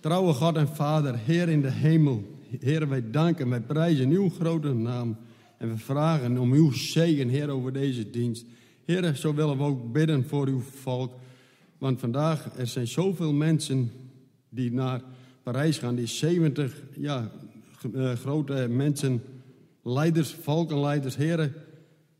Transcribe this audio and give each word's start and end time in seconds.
Trouwe 0.00 0.32
God 0.32 0.56
en 0.56 0.68
Vader, 0.68 1.18
Heer 1.18 1.48
in 1.48 1.60
de 1.60 1.70
hemel. 1.70 2.38
Heer, 2.60 2.88
wij 2.88 3.10
danken, 3.10 3.48
wij 3.48 3.60
prijzen 3.60 4.10
uw 4.10 4.30
grote 4.30 4.72
naam. 4.72 5.16
En 5.56 5.68
we 5.68 5.78
vragen 5.78 6.38
om 6.38 6.52
uw 6.52 6.72
zegen, 6.72 7.28
Heer, 7.28 7.48
over 7.48 7.72
deze 7.72 8.10
dienst. 8.10 8.44
Heer, 8.84 9.14
zo 9.14 9.34
willen 9.34 9.56
we 9.56 9.62
ook 9.62 9.92
bidden 9.92 10.24
voor 10.28 10.46
uw 10.46 10.60
volk. 10.60 11.12
Want 11.78 12.00
vandaag, 12.00 12.58
er 12.58 12.66
zijn 12.66 12.86
zoveel 12.86 13.32
mensen 13.32 13.90
die 14.48 14.72
naar 14.72 15.02
Parijs 15.42 15.78
gaan. 15.78 15.94
Die 15.94 16.06
70 16.06 16.82
ja, 16.96 17.30
uh, 17.92 18.12
grote 18.12 18.66
mensen, 18.70 19.22
leiders, 19.82 20.32
volkenleiders. 20.32 21.16
Heer, 21.16 21.54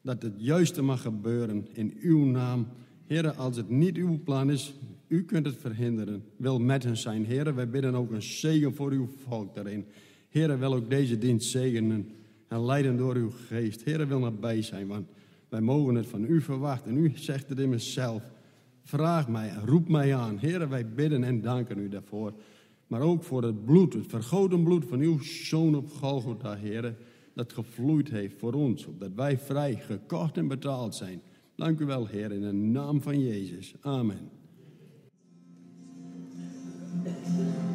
dat 0.02 0.22
het 0.22 0.34
juiste 0.36 0.82
mag 0.82 1.02
gebeuren 1.02 1.68
in 1.72 1.96
uw 2.00 2.24
naam. 2.24 2.66
Heer, 3.06 3.32
als 3.32 3.56
het 3.56 3.70
niet 3.70 3.96
uw 3.96 4.22
plan 4.24 4.50
is, 4.50 4.74
u 5.08 5.24
kunt 5.24 5.46
het 5.46 5.56
verhinderen. 5.56 6.24
Wil 6.36 6.58
met 6.58 6.82
hen 6.82 6.96
zijn. 6.96 7.24
Heer, 7.24 7.54
wij 7.54 7.70
bidden 7.70 7.94
ook 7.94 8.10
een 8.10 8.22
zegen 8.22 8.74
voor 8.74 8.90
uw 8.90 9.08
volk 9.16 9.54
daarin. 9.54 9.84
Heer, 10.28 10.58
wil 10.58 10.74
ook 10.74 10.90
deze 10.90 11.18
dienst 11.18 11.50
zegenen 11.50 12.10
en 12.48 12.64
leiden 12.64 12.96
door 12.96 13.14
uw 13.14 13.30
geest. 13.30 13.82
Heer, 13.82 14.08
wil 14.08 14.18
nabij 14.18 14.62
zijn, 14.62 14.86
want 14.86 15.08
wij 15.48 15.60
mogen 15.60 15.94
het 15.94 16.06
van 16.06 16.24
u 16.24 16.40
verwachten. 16.40 16.90
En 16.90 16.98
u 16.98 17.12
zegt 17.14 17.48
het 17.48 17.58
in 17.58 17.80
zelf. 17.80 18.22
Vraag 18.82 19.28
mij 19.28 19.48
en 19.48 19.66
roep 19.66 19.88
mij 19.88 20.16
aan. 20.16 20.38
Heer, 20.38 20.68
wij 20.68 20.88
bidden 20.88 21.24
en 21.24 21.40
danken 21.40 21.78
u 21.78 21.88
daarvoor. 21.88 22.32
Maar 22.86 23.00
ook 23.00 23.22
voor 23.22 23.42
het 23.42 23.64
bloed, 23.64 23.92
het 23.92 24.06
vergoten 24.06 24.62
bloed 24.62 24.84
van 24.84 25.00
uw 25.00 25.18
zoon 25.22 25.74
op 25.74 25.90
Golgotha, 25.90 26.54
Heer. 26.54 26.96
Dat 27.34 27.52
gevloeid 27.52 28.10
heeft 28.10 28.38
voor 28.38 28.52
ons, 28.52 28.86
opdat 28.86 29.14
wij 29.14 29.38
vrij, 29.38 29.74
gekocht 29.74 30.36
en 30.36 30.48
betaald 30.48 30.94
zijn. 30.94 31.20
Dank 31.54 31.80
u 31.80 31.84
wel, 31.84 32.06
Heer, 32.06 32.32
in 32.32 32.40
de 32.40 32.52
naam 32.52 33.02
van 33.02 33.20
Jezus. 33.20 33.74
Amen. 33.80 34.37
Thank 36.90 37.38
you. 37.38 37.67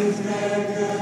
Jezus 0.00 0.24
lief 0.24 0.99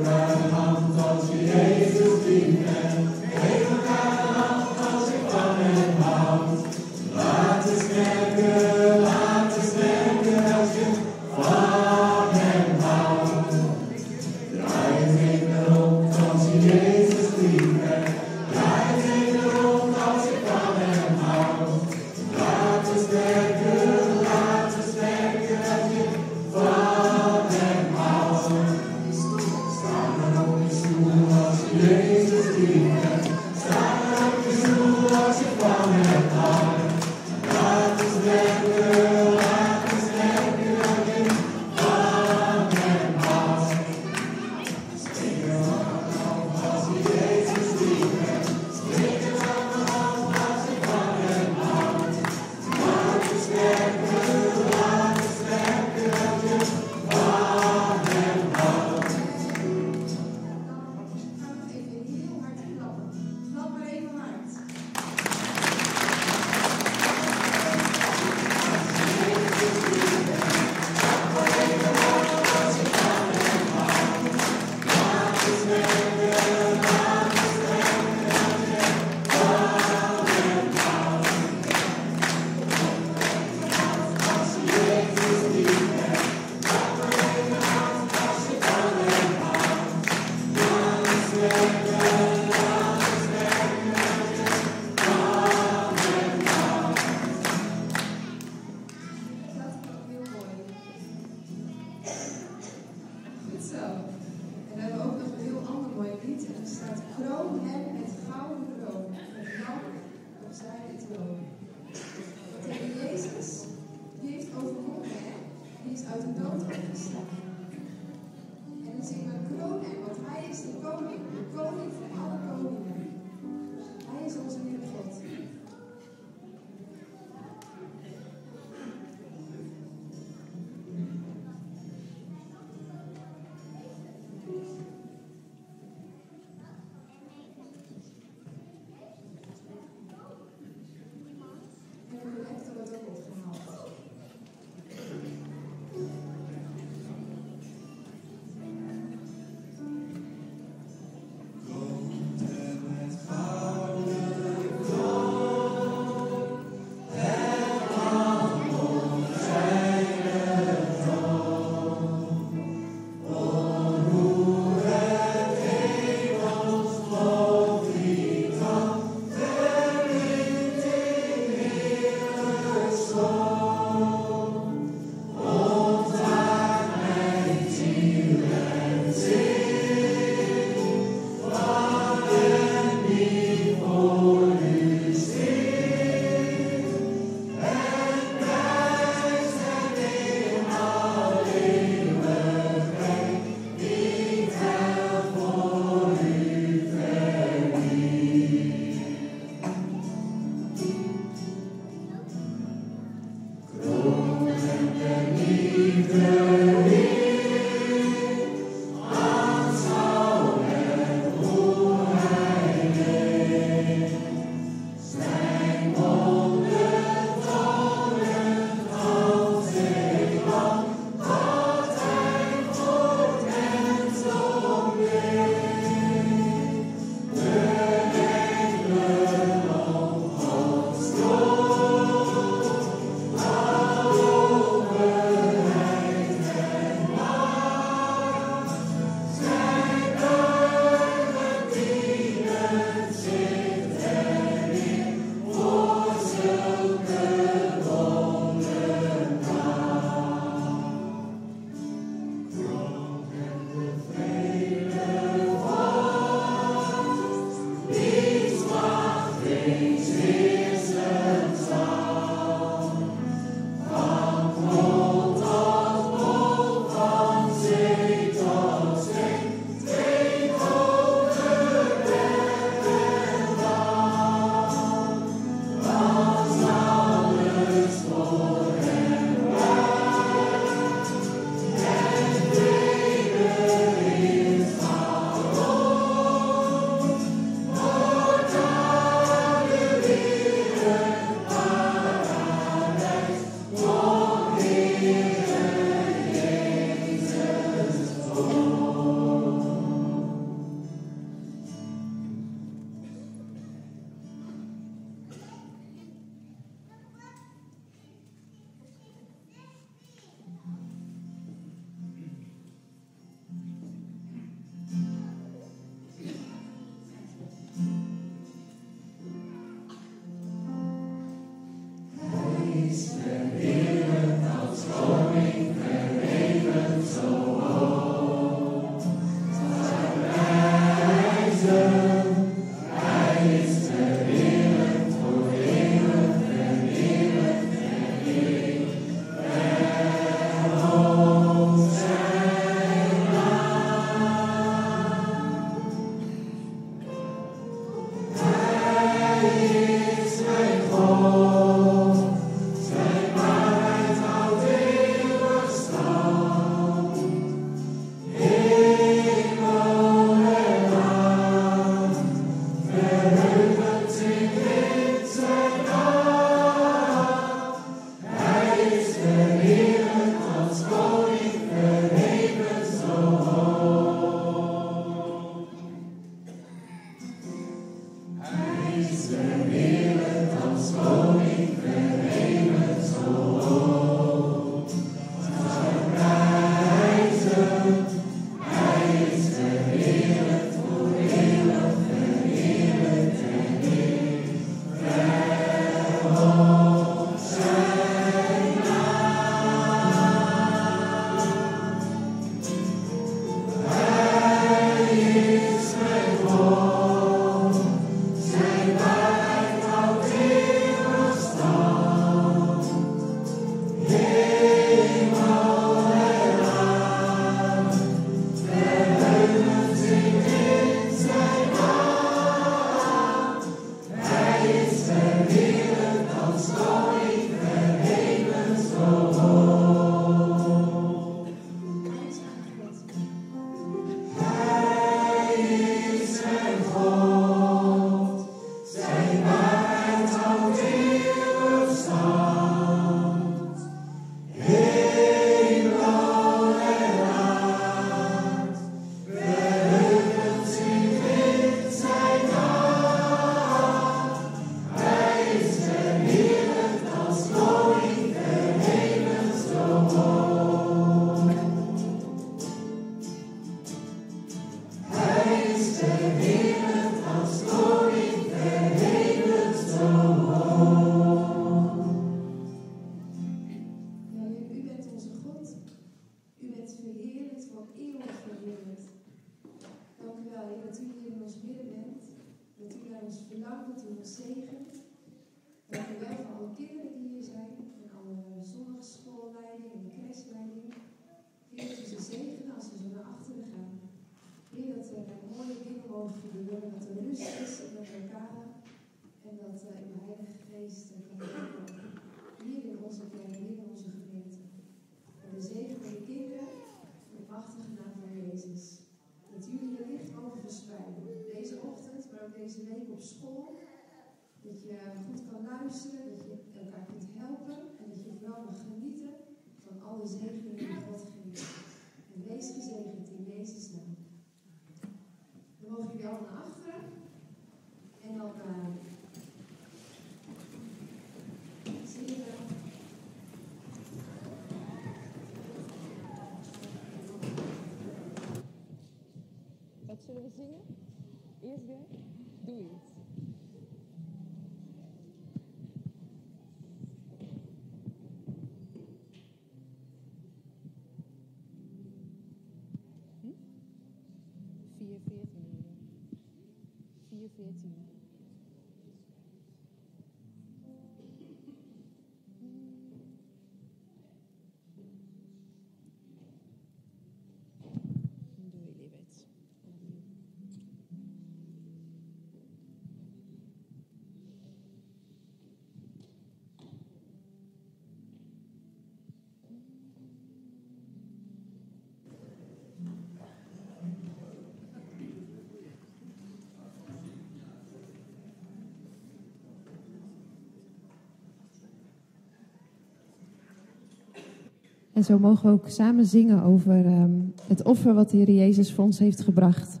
En 595.12 595.24
zo 595.24 595.38
mogen 595.38 595.66
we 595.66 595.72
ook 595.72 595.88
samen 595.88 596.26
zingen 596.26 596.62
over 596.62 597.06
ehm, 597.06 597.30
het 597.68 597.84
offer 597.84 598.14
wat 598.14 598.30
de 598.30 598.36
Heer 598.36 598.50
Jezus 598.50 598.92
voor 598.92 599.04
ons 599.04 599.18
heeft 599.18 599.40
gebracht. 599.40 600.00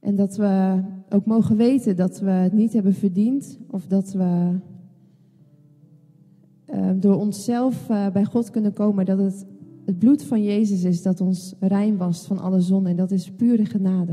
En 0.00 0.16
dat 0.16 0.36
we 0.36 0.82
ook 1.08 1.26
mogen 1.26 1.56
weten 1.56 1.96
dat 1.96 2.20
we 2.20 2.30
het 2.30 2.52
niet 2.52 2.72
hebben 2.72 2.94
verdiend 2.94 3.58
of 3.70 3.86
dat 3.86 4.12
we 4.12 4.58
ehm, 6.64 7.00
door 7.00 7.16
onszelf 7.16 7.88
uh, 7.90 8.10
bij 8.10 8.24
God 8.24 8.50
kunnen 8.50 8.72
komen. 8.72 9.04
Dat 9.04 9.18
het 9.18 9.46
het 9.88 9.98
bloed 9.98 10.22
van 10.22 10.42
Jezus 10.42 10.84
is 10.84 11.02
dat 11.02 11.20
ons 11.20 11.54
rein 11.60 11.96
wast 11.96 12.26
van 12.26 12.38
alle 12.38 12.60
zonde. 12.60 12.88
En 12.88 12.96
dat 12.96 13.10
is 13.10 13.30
pure 13.30 13.64
genade. 13.64 14.12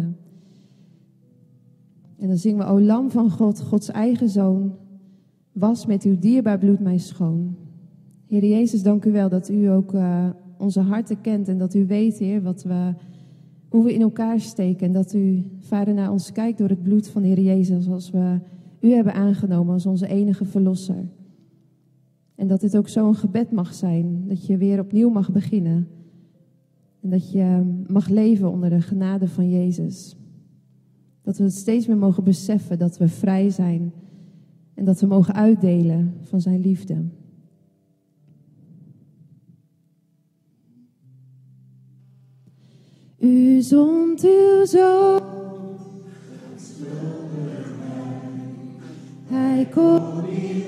En 2.17 2.27
dan 2.27 2.38
zingen 2.38 2.58
we, 2.58 2.72
O 2.72 2.82
Lam 2.82 3.12
van 3.12 3.32
God, 3.32 3.62
Gods 3.62 3.89
eigen 3.89 4.29
Zoon, 4.29 4.75
was 5.51 5.86
met 5.86 6.03
uw 6.03 6.20
dierbaar 6.20 6.58
bloed 6.58 6.79
mij 6.79 6.98
schoon. 6.98 7.55
Heer 8.27 8.46
Jezus, 8.46 8.84
dank 8.84 9.05
u 9.05 9.12
wel 9.12 9.29
dat 9.29 9.50
u 9.50 9.65
ook 9.65 9.94
uh, 9.94 10.29
onze 10.58 10.79
harten 10.79 11.22
kent 11.22 11.48
en 11.48 11.58
dat 11.58 11.74
u 11.74 11.86
weet, 11.86 12.17
Heer, 12.17 12.41
wat 12.41 12.63
we, 12.63 12.94
hoe 13.70 13.84
we 13.84 13.94
in 13.94 14.01
elkaar 14.01 14.39
steken. 14.39 14.88
En 14.88 14.94
dat 14.94 15.13
u, 15.13 15.44
Vader, 15.60 15.94
naar 15.94 16.12
ons 16.12 16.32
kijkt 16.32 16.58
door 16.58 16.70
het 16.70 16.84
bloed 16.84 17.08
van 17.08 17.24
Heer 17.24 17.39
Jezus, 17.39 17.88
als 17.89 18.10
we 18.10 18.39
u 18.79 18.91
hebben 18.91 19.13
aangenomen 19.13 19.74
als 19.74 19.86
onze 19.86 20.08
enige 20.08 20.46
verlosser. 20.46 21.08
En 22.36 22.48
dat 22.48 22.62
dit 22.62 22.77
ook 22.77 22.88
zo'n 22.88 23.15
gebed 23.15 23.51
mag 23.51 23.74
zijn, 23.74 24.24
dat 24.27 24.46
je 24.46 24.58
weer 24.58 24.79
opnieuw 24.79 25.10
mag 25.10 25.32
beginnen. 25.32 25.88
En 27.01 27.10
dat 27.10 27.32
je 27.32 27.75
mag 27.88 28.10
leven 28.10 28.51
onder 28.51 28.70
de 28.70 28.82
genade 28.82 29.27
van 29.27 29.50
Jezus. 29.50 30.15
Dat 31.22 31.38
we 31.38 31.44
het 31.44 31.53
steeds 31.53 31.88
meer 31.88 31.98
mogen 31.98 32.24
beseffen 32.24 32.79
dat 32.79 32.98
we 32.98 33.08
vrij 33.08 33.50
zijn 33.50 33.94
en 34.74 34.86
dat 34.86 35.00
we 35.00 35.08
mogen 35.08 35.34
uitdelen 35.34 36.13
van 36.22 36.41
zijn 36.41 36.62
liefde. 36.62 36.96
U 43.25 43.62
zond 43.62 44.24
uw 44.24 44.65
zoon. 44.65 45.22
Hij 49.27 49.67
kon 49.74 50.01
niet 50.29 50.67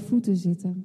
voeten 0.00 0.36
zitten. 0.36 0.84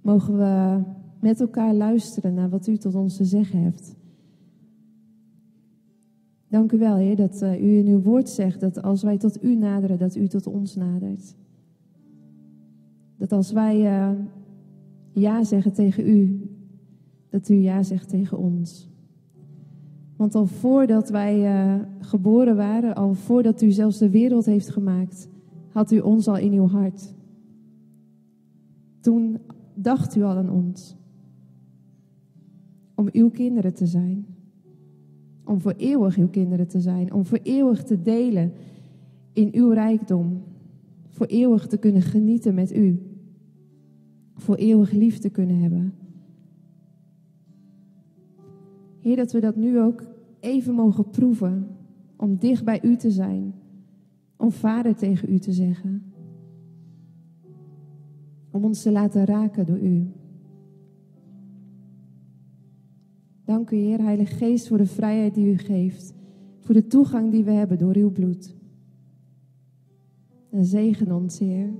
Mogen 0.00 0.36
we 0.36 0.82
met 1.20 1.40
elkaar 1.40 1.74
luisteren 1.74 2.34
naar 2.34 2.48
wat 2.48 2.66
u 2.66 2.76
tot 2.76 2.94
ons 2.94 3.16
te 3.16 3.24
zeggen 3.24 3.62
hebt. 3.62 3.96
Dank 6.48 6.72
u 6.72 6.78
wel, 6.78 6.96
Heer, 6.96 7.16
dat 7.16 7.42
uh, 7.42 7.62
u 7.62 7.76
in 7.76 7.86
uw 7.86 8.00
woord 8.00 8.28
zegt 8.28 8.60
dat 8.60 8.82
als 8.82 9.02
wij 9.02 9.18
tot 9.18 9.42
u 9.44 9.54
naderen, 9.54 9.98
dat 9.98 10.16
u 10.16 10.28
tot 10.28 10.46
ons 10.46 10.74
nadert. 10.74 11.34
Dat 13.16 13.32
als 13.32 13.52
wij 13.52 13.80
uh, 13.80 14.10
ja 15.12 15.44
zeggen 15.44 15.72
tegen 15.72 16.08
u, 16.08 16.48
dat 17.30 17.48
u 17.48 17.54
ja 17.54 17.82
zegt 17.82 18.08
tegen 18.08 18.38
ons. 18.38 18.88
Want 20.16 20.34
al 20.34 20.46
voordat 20.46 21.08
wij 21.08 21.38
uh, 21.42 21.74
geboren 22.00 22.56
waren, 22.56 22.94
al 22.94 23.14
voordat 23.14 23.62
u 23.62 23.70
zelfs 23.70 23.98
de 23.98 24.10
wereld 24.10 24.44
heeft 24.44 24.70
gemaakt, 24.70 25.28
had 25.68 25.90
u 25.90 25.98
ons 25.98 26.28
al 26.28 26.38
in 26.38 26.52
uw 26.52 26.66
hart. 26.66 27.14
Toen 29.08 29.38
dacht 29.74 30.16
u 30.16 30.22
al 30.22 30.36
aan 30.36 30.50
ons. 30.50 30.96
Om 32.94 33.08
uw 33.12 33.30
kinderen 33.30 33.74
te 33.74 33.86
zijn. 33.86 34.26
Om 35.44 35.60
voor 35.60 35.74
eeuwig 35.76 36.16
uw 36.16 36.28
kinderen 36.28 36.68
te 36.68 36.80
zijn. 36.80 37.12
Om 37.12 37.24
voor 37.24 37.38
eeuwig 37.42 37.84
te 37.84 38.02
delen 38.02 38.52
in 39.32 39.48
uw 39.52 39.70
rijkdom. 39.70 40.42
Voor 41.08 41.26
eeuwig 41.26 41.66
te 41.66 41.76
kunnen 41.76 42.02
genieten 42.02 42.54
met 42.54 42.76
u. 42.76 43.02
Voor 44.34 44.54
eeuwig 44.54 44.90
lief 44.90 45.18
te 45.18 45.30
kunnen 45.30 45.58
hebben. 45.58 45.94
Heer, 49.00 49.16
dat 49.16 49.32
we 49.32 49.40
dat 49.40 49.56
nu 49.56 49.80
ook 49.80 50.02
even 50.40 50.74
mogen 50.74 51.10
proeven. 51.10 51.66
Om 52.16 52.36
dicht 52.36 52.64
bij 52.64 52.82
u 52.82 52.96
te 52.96 53.10
zijn. 53.10 53.54
Om 54.36 54.50
vader 54.50 54.94
tegen 54.94 55.32
u 55.32 55.38
te 55.38 55.52
zeggen. 55.52 56.02
Om 58.58 58.64
ons 58.64 58.82
te 58.82 58.92
laten 58.92 59.24
raken 59.24 59.66
door 59.66 59.78
u. 59.78 60.06
Dank 63.44 63.70
u, 63.70 63.76
Heer, 63.76 64.02
Heilige 64.02 64.34
Geest, 64.34 64.68
voor 64.68 64.78
de 64.78 64.86
vrijheid 64.86 65.34
die 65.34 65.46
u 65.46 65.58
geeft. 65.58 66.14
Voor 66.58 66.74
de 66.74 66.86
toegang 66.86 67.30
die 67.30 67.44
we 67.44 67.50
hebben 67.50 67.78
door 67.78 67.96
uw 67.96 68.10
bloed. 68.10 68.56
En 70.50 70.64
zegen 70.64 71.12
ons, 71.12 71.38
Heer. 71.38 71.70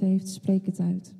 Heeft, 0.00 0.28
spreek 0.28 0.66
het 0.66 0.80
uit. 0.80 1.14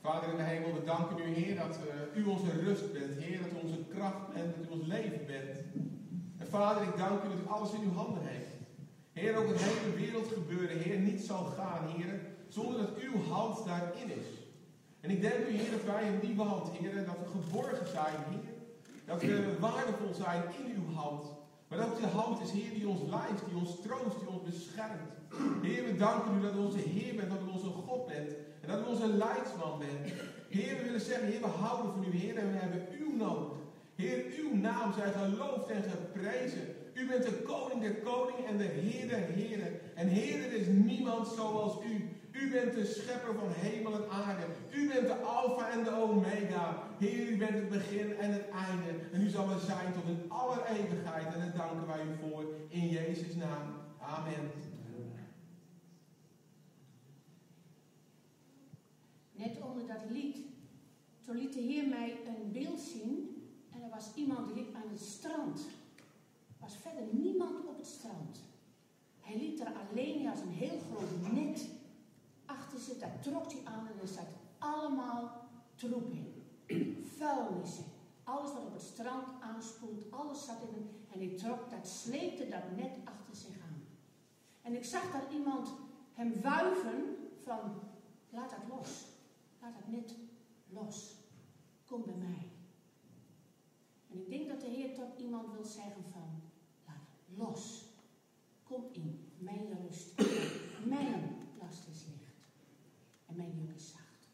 Vader 0.00 0.30
in 0.30 0.36
de 0.36 0.42
hemel, 0.42 0.74
we 0.74 0.84
danken 0.84 1.18
u, 1.18 1.34
Heer, 1.34 1.56
dat 1.56 1.78
uh, 2.14 2.22
u 2.22 2.24
onze 2.26 2.50
rust 2.50 2.92
bent. 2.92 3.18
Heer, 3.18 3.38
dat 3.42 3.52
u 3.52 3.66
onze 3.66 3.84
kracht 3.94 4.32
bent, 4.34 4.54
dat 4.56 4.66
u 4.66 4.72
ons 4.72 4.86
leven 4.86 5.26
bent. 5.26 5.58
En 6.38 6.46
Vader, 6.46 6.82
ik 6.82 6.96
dank 6.96 7.22
u 7.24 7.28
dat 7.28 7.38
u 7.44 7.48
alles 7.48 7.72
in 7.72 7.82
uw 7.82 7.92
handen 7.92 8.22
heeft. 8.26 8.54
Heer, 9.12 9.36
ook 9.36 9.48
het 9.48 9.62
hele 9.62 9.96
wereldgebeuren, 9.96 10.78
Heer, 10.78 10.98
niet 10.98 11.20
zal 11.20 11.44
gaan, 11.44 11.86
Heer, 11.96 12.20
zonder 12.48 12.80
dat 12.80 12.96
uw 12.96 13.22
hand 13.32 13.66
daarin 13.66 14.10
is. 14.20 14.28
En 15.00 15.10
ik 15.10 15.20
denk 15.20 15.46
u, 15.48 15.52
Heer, 15.56 15.70
dat 15.70 15.84
wij 15.84 16.12
in 16.12 16.20
die 16.20 16.36
hand, 16.36 16.70
Heer, 16.70 16.94
dat 16.94 17.16
we 17.18 17.40
geborgen 17.40 17.88
zijn, 17.88 18.16
Heer. 18.30 18.52
Dat 19.04 19.22
we 19.22 19.56
waardevol 19.60 20.14
zijn 20.14 20.42
in 20.64 20.74
uw 20.74 20.94
hand. 20.94 21.24
Maar 21.70 21.78
dat 21.78 22.00
de 22.00 22.06
hand 22.06 22.40
is, 22.40 22.50
Heer, 22.50 22.74
die 22.74 22.88
ons 22.88 23.00
leidt, 23.10 23.42
die 23.48 23.58
ons 23.58 23.80
troost, 23.82 24.18
die 24.18 24.28
ons 24.28 24.42
beschermt. 24.42 25.10
Heer, 25.62 25.84
we 25.84 25.96
danken 25.96 26.38
u 26.38 26.40
dat 26.42 26.54
u 26.54 26.58
onze 26.58 26.78
Heer 26.78 27.14
bent, 27.14 27.30
dat 27.30 27.42
u 27.46 27.50
onze 27.50 27.72
God 27.86 28.06
bent. 28.06 28.30
En 28.60 28.68
dat 28.68 28.80
u 28.80 28.84
onze 28.84 29.06
leidsman 29.06 29.78
bent. 29.78 30.12
Heer, 30.48 30.76
we 30.76 30.82
willen 30.82 31.00
zeggen, 31.00 31.26
Heer, 31.28 31.40
we 31.40 31.46
houden 31.46 31.92
van 31.92 32.04
u, 32.04 32.16
Heer, 32.16 32.36
en 32.36 32.52
we 32.52 32.58
hebben 32.58 32.86
uw 33.00 33.16
nodig. 33.16 33.58
Heer, 33.94 34.24
uw 34.38 34.56
naam 34.56 34.92
zij 34.92 35.12
geloofd 35.12 35.68
en 35.68 35.82
geprezen. 35.82 36.64
U 36.94 37.06
bent 37.06 37.24
de 37.24 37.42
koning 37.50 37.80
der 37.80 37.94
koningen 37.94 38.46
en 38.46 38.56
de 38.56 38.64
Heer 38.64 39.08
der 39.08 39.18
heren. 39.18 39.72
En 39.94 40.08
Heer, 40.08 40.44
er 40.44 40.52
is 40.52 40.66
niemand 40.66 41.28
zoals 41.28 41.74
u. 41.84 41.89
U 42.40 42.50
bent 42.50 42.74
de 42.74 42.84
schepper 42.84 43.34
van 43.34 43.52
hemel 43.52 43.94
en 43.94 44.10
aarde. 44.10 44.46
U 44.72 44.88
bent 44.88 45.06
de 45.06 45.14
alfa 45.14 45.70
en 45.70 45.84
de 45.84 45.90
omega. 45.90 46.82
Heer, 46.98 47.28
u 47.28 47.36
bent 47.36 47.54
het 47.54 47.68
begin 47.68 48.16
en 48.16 48.32
het 48.32 48.48
einde. 48.48 49.04
En 49.12 49.20
u 49.20 49.28
zal 49.28 49.50
er 49.50 49.58
zijn 49.58 49.92
tot 49.92 50.04
in 50.04 50.30
alle 50.30 50.66
eeuwigheid. 50.66 51.34
En 51.34 51.40
daar 51.40 51.56
danken 51.56 51.86
wij 51.86 52.04
u 52.04 52.16
voor. 52.20 52.44
In 52.68 52.88
Jezus' 52.88 53.34
naam. 53.34 53.74
Amen. 54.00 54.50
Net 59.32 59.60
onder 59.60 59.86
dat 59.86 60.10
lied, 60.10 60.36
toen 61.24 61.36
liet 61.36 61.52
de 61.52 61.60
Heer 61.60 61.88
mij 61.88 62.16
een 62.26 62.52
beeld 62.52 62.80
zien. 62.80 63.44
En 63.74 63.82
er 63.82 63.90
was 63.90 64.10
iemand 64.14 64.54
die 64.54 64.66
aan 64.74 64.90
het 64.90 65.00
strand. 65.00 65.60
Er 66.48 66.60
was 66.60 66.76
verder 66.76 67.04
niemand 67.12 67.66
op 67.66 67.76
het 67.76 67.86
strand. 67.86 68.40
Hij 69.20 69.38
liep 69.38 69.60
er 69.60 69.72
alleen 69.88 70.28
als 70.28 70.40
een 70.40 70.52
heel 70.52 70.78
groot 70.90 71.32
net 71.32 71.68
achter 72.70 72.84
zich. 72.84 72.98
Daar 72.98 73.20
trok 73.20 73.52
hij 73.52 73.60
aan 73.64 73.86
en 73.86 74.00
er 74.00 74.08
zat 74.08 74.26
allemaal 74.58 75.48
troep 75.74 76.12
in. 76.12 76.44
Vuilnissen. 77.16 77.84
Alles 78.24 78.52
wat 78.52 78.64
op 78.66 78.72
het 78.72 78.82
strand 78.82 79.28
aanspoelt, 79.40 80.10
alles 80.10 80.44
zat 80.44 80.62
in 80.68 80.74
hem. 80.74 80.88
En 81.12 81.18
hij 81.18 81.36
trok, 81.36 81.70
dat 81.70 81.88
sleepte 81.88 82.48
dat 82.48 82.76
net 82.76 82.90
achter 83.04 83.36
zich 83.36 83.60
aan. 83.62 83.82
En 84.62 84.76
ik 84.76 84.84
zag 84.84 85.12
daar 85.12 85.32
iemand 85.32 85.72
hem 86.12 86.40
wuiven 86.40 87.16
van, 87.44 87.80
laat 88.30 88.50
dat 88.50 88.78
los. 88.78 89.04
Laat 89.60 89.74
dat 89.74 89.88
net 89.88 90.14
los. 90.68 91.16
Kom 91.86 92.04
bij 92.04 92.14
mij. 92.14 92.50
En 94.10 94.18
ik 94.18 94.28
denk 94.28 94.48
dat 94.48 94.60
de 94.60 94.66
Heer 94.66 94.94
tot 94.94 95.20
iemand 95.20 95.52
wil 95.52 95.64
zeggen 95.64 96.04
van, 96.12 96.42
laat 96.86 97.08
los. 97.36 97.84
Kom 98.62 98.84
in 98.92 99.32
mijn 99.38 99.78
rust. 99.82 100.22
Mijn 100.84 101.40
last 101.58 101.88
is 101.88 102.04
licht. 102.06 102.20
En 103.30 103.36
mijn 103.36 103.52
juk 103.56 103.74
is 103.74 103.90
zacht. 103.90 104.28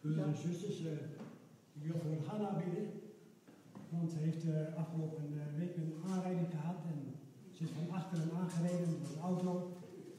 Broeders 0.00 0.15
en 0.26 0.36
zusters, 0.36 0.80
uh, 0.80 0.90
voor 2.00 2.26
Hanna 2.26 2.56
bidden. 2.56 2.86
Want 3.88 4.10
ze 4.10 4.18
heeft 4.18 4.44
uh, 4.44 4.76
afgelopen 4.76 5.24
uh, 5.34 5.58
week 5.58 5.76
een 5.76 5.94
aanrijding 6.10 6.50
gehad 6.50 6.80
en 6.92 6.98
ze 7.52 7.62
is 7.64 7.70
van 7.70 7.90
achteren 7.90 8.30
aangereden 8.40 8.90
door 8.90 9.10
een 9.12 9.22
auto 9.22 9.76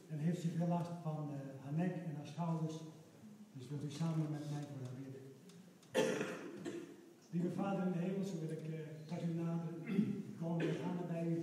en 0.08 0.18
heeft 0.18 0.40
zich 0.40 0.52
veel 0.56 0.66
last 0.66 0.90
van 1.02 1.30
haar 1.62 1.72
nek 1.72 1.94
en 1.94 2.14
haar 2.16 2.26
schouders. 2.26 2.74
Dus 3.52 3.68
wilt 3.68 3.84
u 3.84 3.90
samen 3.90 4.30
met 4.30 4.50
mij 4.50 4.64
voor 4.70 4.86
haar 4.86 4.98
bidden. 5.02 5.24
Lieve 7.30 7.50
Vader 7.50 7.86
in 7.86 7.92
de 7.92 7.98
hemel, 7.98 8.24
zo 8.24 8.38
wil 8.40 8.50
ik 8.50 8.64
tot 9.04 9.22
u 9.22 9.32
nader 9.34 9.74
komen 10.40 10.66
met 10.66 10.80
Hanna 10.80 11.02
bij 11.08 11.26
u. 11.26 11.42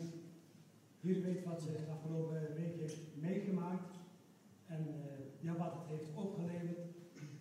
Hier 1.00 1.22
weet 1.22 1.44
wat 1.44 1.62
ze 1.62 1.72
de 1.72 1.92
afgelopen 1.92 2.56
week 2.56 2.80
heeft 2.80 3.00
meegemaakt 3.20 3.94
en 4.66 4.88
ja, 5.40 5.58
wat 5.58 5.74
het 5.74 5.88
heeft 5.88 6.10
opgeleverd. 6.14 6.80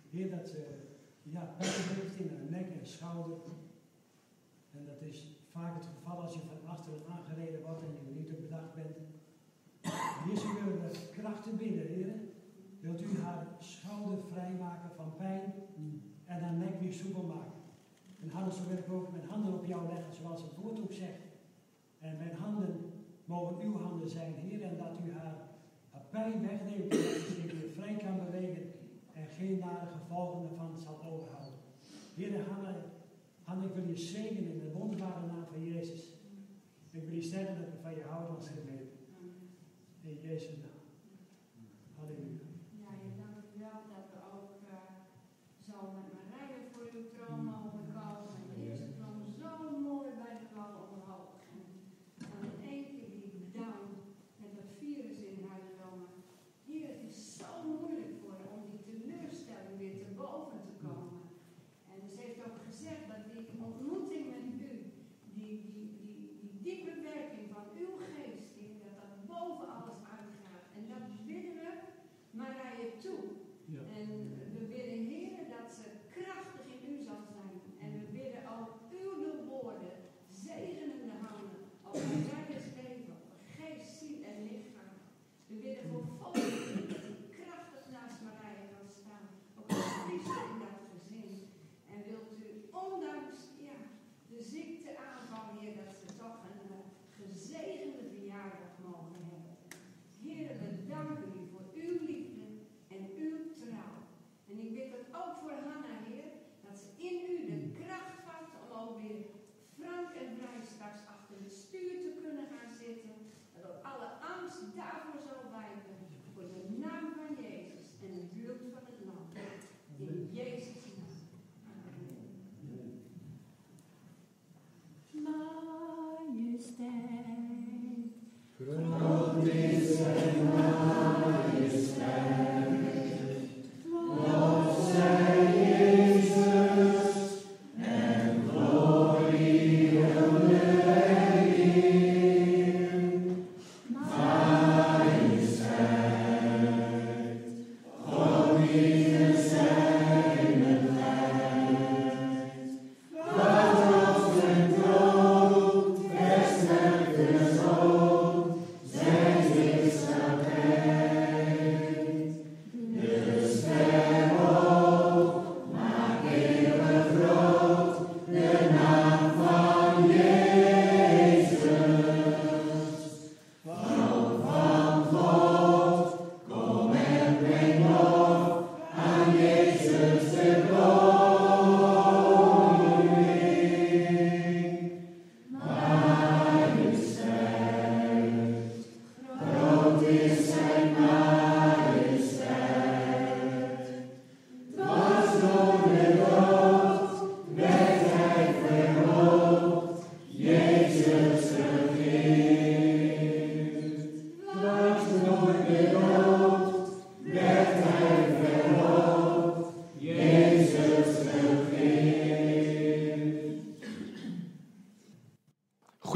Heer, 0.09 0.29
dat 0.29 0.47
ze 0.47 0.84
ja, 1.31 1.55
pijn 1.57 1.71
heeft 1.71 2.15
in 2.15 2.29
haar 2.29 2.49
nek 2.49 2.69
en 2.79 2.87
schouder. 2.87 3.37
En 4.71 4.85
dat 4.85 5.01
is 5.01 5.37
vaak 5.51 5.73
het 5.75 5.85
geval 5.95 6.21
als 6.21 6.33
je 6.33 6.39
van 6.39 6.69
achteren 6.69 7.01
aangereden 7.09 7.61
wordt 7.61 7.83
en 7.83 7.97
je 8.05 8.19
niet 8.19 8.31
op 8.31 8.41
bedacht 8.41 8.73
bent. 8.75 8.97
Hier 10.25 10.37
ze 10.37 10.53
willen 10.53 10.91
de 10.91 11.09
krachten 11.11 11.57
binnen, 11.57 11.87
Heer. 11.87 12.13
Wilt 12.79 13.01
u 13.01 13.19
haar 13.21 13.47
schouder 13.59 14.23
vrijmaken 14.31 14.91
van 14.95 15.15
pijn 15.15 15.53
en 16.25 16.39
haar 16.39 16.53
nek 16.53 16.79
weer 16.79 16.93
soepel 16.93 17.23
maken. 17.23 17.61
En 18.21 18.29
handen 18.29 18.53
zo 18.53 18.67
wil 18.67 18.77
ik 18.77 18.91
ook 18.91 19.11
mijn 19.11 19.29
handen 19.29 19.53
op 19.53 19.65
jou 19.65 19.87
leggen, 19.87 20.13
zoals 20.13 20.41
het 20.41 20.55
woord 20.55 20.79
ook 20.79 20.91
zegt. 20.91 21.23
En 21.99 22.17
mijn 22.17 22.35
handen 22.35 22.91
mogen 23.25 23.65
uw 23.65 23.77
handen 23.77 24.09
zijn, 24.09 24.33
Heer, 24.33 24.61
en 24.61 24.77
dat 24.77 24.99
u 25.05 25.11
haar, 25.11 25.35
haar 25.91 26.05
pijn 26.09 26.41
wegneemt, 26.41 26.91
en 26.91 26.97
dat 26.97 27.27
ze 27.27 27.41
weer 27.41 27.71
vrij 27.73 27.95
kan 27.95 28.25
bewegen 28.25 28.74
en 29.15 29.27
geen 29.27 29.59
nare 29.59 29.87
gevolgen 29.87 30.49
ervan 30.49 30.79
zal 30.79 31.03
overhouden. 31.03 31.59
Heer, 32.15 32.47
Hanna, 32.49 32.75
Hanna, 33.43 33.63
ik 33.65 33.75
wil 33.75 33.87
je 33.87 33.97
zegenen 33.97 34.51
in 34.51 34.59
de 34.59 34.71
wonderbare 34.71 35.25
naam 35.25 35.45
van 35.51 35.63
Jezus. 35.63 36.03
Ik 36.91 37.03
wil 37.03 37.13
je 37.13 37.21
zeggen 37.21 37.55
dat 37.55 37.69
we 37.71 37.77
van 37.81 37.95
je 37.95 38.03
houden 38.03 38.35
als 38.35 38.47
gemeente. 38.47 38.95
In 40.01 40.19
Jezus' 40.21 40.57
naam. 40.57 40.81
Halleluja. 41.95 42.39
Ja, 42.83 42.89
je 43.03 43.11
dank 43.17 43.37
u 43.55 43.59
wel 43.59 43.81
dat 43.95 44.05
we 44.13 44.19
ook 44.35 44.49
uh, 44.61 44.77
zo 45.67 45.77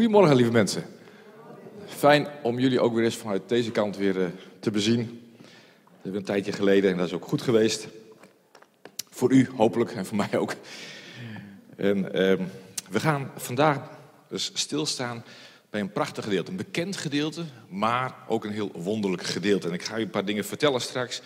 Goedemorgen, 0.09 0.37
lieve 0.37 0.57
mensen. 0.57 0.83
Fijn 1.87 2.27
om 2.41 2.59
jullie 2.59 2.79
ook 2.79 2.93
weer 2.93 3.03
eens 3.03 3.15
vanuit 3.15 3.49
deze 3.49 3.71
kant 3.71 3.97
weer 3.97 4.21
eh, 4.23 4.29
te 4.59 4.71
bezien. 4.71 5.31
Dat 5.37 6.01
hebben 6.01 6.19
een 6.19 6.25
tijdje 6.25 6.51
geleden 6.51 6.91
en 6.91 6.97
dat 6.97 7.07
is 7.07 7.13
ook 7.13 7.25
goed 7.25 7.41
geweest. 7.41 7.87
Voor 9.09 9.31
u 9.31 9.49
hopelijk 9.55 9.91
en 9.91 10.05
voor 10.05 10.17
mij 10.17 10.37
ook. 10.37 10.55
En 11.75 12.13
ehm, 12.13 12.43
we 12.89 12.99
gaan 12.99 13.31
vandaag 13.35 13.77
dus 14.29 14.51
stilstaan 14.53 15.23
bij 15.69 15.81
een 15.81 15.91
prachtig 15.91 16.23
gedeelte. 16.23 16.51
Een 16.51 16.57
bekend 16.57 16.97
gedeelte, 16.97 17.43
maar 17.67 18.15
ook 18.27 18.45
een 18.45 18.51
heel 18.51 18.71
wonderlijk 18.73 19.23
gedeelte. 19.23 19.67
En 19.67 19.73
ik 19.73 19.83
ga 19.83 19.97
u 19.97 20.01
een 20.01 20.09
paar 20.09 20.25
dingen 20.25 20.45
vertellen 20.45 20.81
straks. 20.81 21.21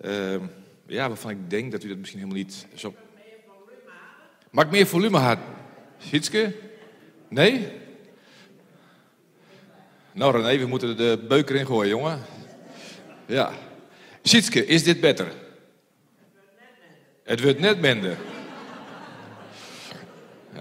ehm, 0.00 0.40
ja, 0.86 1.08
waarvan 1.08 1.30
ik 1.30 1.50
denk 1.50 1.72
dat 1.72 1.84
u 1.84 1.88
dat 1.88 1.98
misschien 1.98 2.20
helemaal 2.20 2.42
niet 2.42 2.66
zo... 2.74 2.94
Mag 4.50 4.64
ik 4.64 4.70
meer 4.70 4.86
volume 4.86 5.18
had? 5.18 5.38
Sietske? 5.98 6.54
Nee? 7.28 7.79
Nou 10.20 10.36
René, 10.36 10.58
we 10.58 10.66
moeten 10.66 10.96
de 10.96 11.24
beuker 11.28 11.56
in 11.56 11.66
gooien, 11.66 11.88
jongen. 11.88 12.20
Ja. 13.26 13.52
Sietske, 14.22 14.66
is 14.66 14.82
dit 14.82 15.00
beter? 15.00 15.32
Het 17.24 17.42
wordt 17.42 17.58
net 17.58 17.80
minder. 17.80 18.16